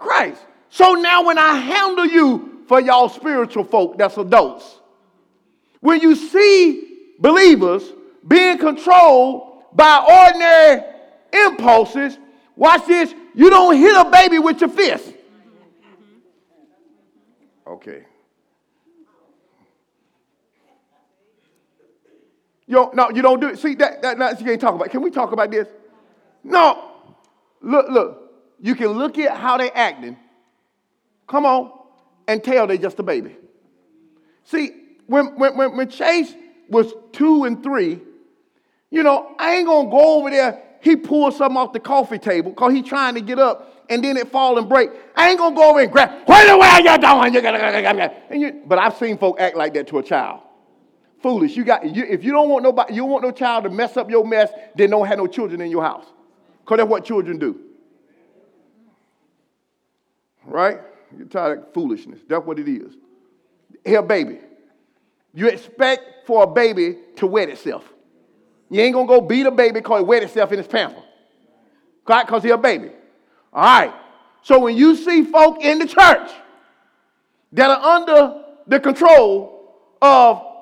Christ. 0.00 0.40
So 0.70 0.94
now 0.94 1.24
when 1.24 1.38
I 1.38 1.56
handle 1.56 2.06
you 2.06 2.62
for 2.66 2.80
y'all 2.80 3.08
spiritual 3.08 3.64
folk 3.64 3.98
that's 3.98 4.16
adults, 4.16 4.80
when 5.80 6.00
you 6.00 6.14
see 6.16 7.12
believers 7.18 7.84
being 8.26 8.58
controlled 8.58 9.64
by 9.74 9.98
ordinary 9.98 10.82
impulses, 11.32 12.18
watch 12.56 12.86
this, 12.86 13.14
you 13.34 13.50
don't 13.50 13.76
hit 13.76 13.94
a 13.94 14.08
baby 14.08 14.38
with 14.38 14.60
your 14.60 14.70
fist. 14.70 15.12
Okay. 17.66 18.04
You 22.66 22.76
don't, 22.76 22.94
no, 22.94 23.10
you 23.10 23.22
don't 23.22 23.40
do 23.40 23.48
it. 23.48 23.58
See, 23.58 23.74
that, 23.76 24.00
that, 24.02 24.18
that 24.18 24.40
you 24.40 24.46
can't 24.46 24.60
talk 24.60 24.74
about. 24.74 24.90
Can 24.90 25.02
we 25.02 25.10
talk 25.10 25.32
about 25.32 25.50
this? 25.50 25.68
No. 26.42 26.92
Look, 27.60 27.88
look. 27.90 28.20
You 28.60 28.74
can 28.74 28.88
look 28.88 29.18
at 29.18 29.36
how 29.36 29.58
they 29.58 29.70
acting. 29.70 30.16
Come 31.26 31.44
on. 31.44 31.70
And 32.26 32.42
tell 32.42 32.66
they 32.66 32.78
just 32.78 32.98
a 32.98 33.02
baby. 33.02 33.36
See, 34.44 34.70
when, 35.06 35.38
when, 35.38 35.56
when, 35.56 35.76
when 35.76 35.88
Chase 35.90 36.34
was 36.70 36.92
two 37.12 37.44
and 37.44 37.62
three, 37.62 38.00
you 38.90 39.02
know, 39.02 39.34
I 39.38 39.56
ain't 39.56 39.66
gonna 39.66 39.90
go 39.90 40.18
over 40.18 40.30
there. 40.30 40.62
He 40.80 40.96
pulled 40.96 41.34
something 41.34 41.56
off 41.56 41.72
the 41.72 41.80
coffee 41.80 42.18
table 42.18 42.50
because 42.50 42.72
he 42.72 42.82
trying 42.82 43.14
to 43.14 43.20
get 43.20 43.38
up 43.38 43.86
and 43.90 44.02
then 44.02 44.16
it 44.16 44.30
fall 44.30 44.56
and 44.56 44.68
break. 44.68 44.90
I 45.16 45.30
ain't 45.30 45.38
gonna 45.38 45.54
go 45.54 45.70
over 45.70 45.80
and 45.80 45.92
grab, 45.92 46.10
what 46.26 46.46
the 46.46 46.56
way 46.56 46.78
you 46.78 46.98
doing? 46.98 47.34
You 47.34 47.42
gotta, 47.42 48.14
and 48.30 48.40
you, 48.40 48.62
but 48.66 48.78
I've 48.78 48.96
seen 48.96 49.18
folk 49.18 49.38
act 49.38 49.56
like 49.56 49.74
that 49.74 49.86
to 49.88 49.98
a 49.98 50.02
child 50.02 50.43
foolish. 51.24 51.56
You 51.56 51.64
got 51.64 51.96
you, 51.96 52.04
if 52.04 52.22
you 52.22 52.32
don't 52.32 52.50
want 52.50 52.62
nobody, 52.62 52.92
you 52.92 53.00
don't 53.00 53.10
want 53.10 53.24
no 53.24 53.30
child 53.30 53.64
to 53.64 53.70
mess 53.70 53.96
up 53.96 54.10
your 54.10 54.26
mess, 54.26 54.50
then 54.76 54.90
don't 54.90 55.06
have 55.06 55.16
no 55.16 55.26
children 55.26 55.62
in 55.62 55.70
your 55.70 55.82
house. 55.82 56.04
Because 56.60 56.76
that's 56.76 56.90
what 56.90 57.02
children 57.02 57.38
do. 57.38 57.60
Right? 60.44 60.80
You're 61.16 61.26
tired 61.26 61.60
of 61.60 61.72
foolishness. 61.72 62.20
That's 62.28 62.44
what 62.44 62.58
it 62.58 62.68
is. 62.68 62.92
Here, 63.86 64.02
baby. 64.02 64.40
You 65.32 65.48
expect 65.48 66.26
for 66.26 66.42
a 66.42 66.46
baby 66.46 66.98
to 67.16 67.26
wet 67.26 67.48
itself. 67.48 67.90
You 68.68 68.82
ain't 68.82 68.92
gonna 68.92 69.08
go 69.08 69.22
beat 69.22 69.46
a 69.46 69.50
baby 69.50 69.80
because 69.80 70.02
it 70.02 70.06
wet 70.06 70.22
itself 70.22 70.52
in 70.52 70.58
his 70.58 70.66
pamper. 70.66 71.02
Right? 72.06 72.26
Because 72.26 72.42
he's 72.42 72.52
a 72.52 72.58
baby. 72.58 72.90
All 73.50 73.64
right. 73.64 73.94
So 74.42 74.58
when 74.58 74.76
you 74.76 74.94
see 74.94 75.24
folk 75.24 75.64
in 75.64 75.78
the 75.78 75.86
church 75.86 76.30
that 77.52 77.70
are 77.70 77.96
under 77.96 78.44
the 78.66 78.78
control 78.78 79.72
of 80.02 80.53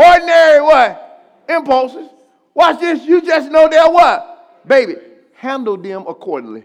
Ordinary 0.00 0.62
what? 0.62 1.44
Impulses. 1.48 2.08
Watch 2.54 2.80
this. 2.80 3.04
You 3.04 3.20
just 3.20 3.50
know 3.50 3.68
they're 3.68 3.90
what? 3.90 4.66
Baby, 4.66 4.94
handle 5.34 5.76
them 5.76 6.04
accordingly. 6.08 6.64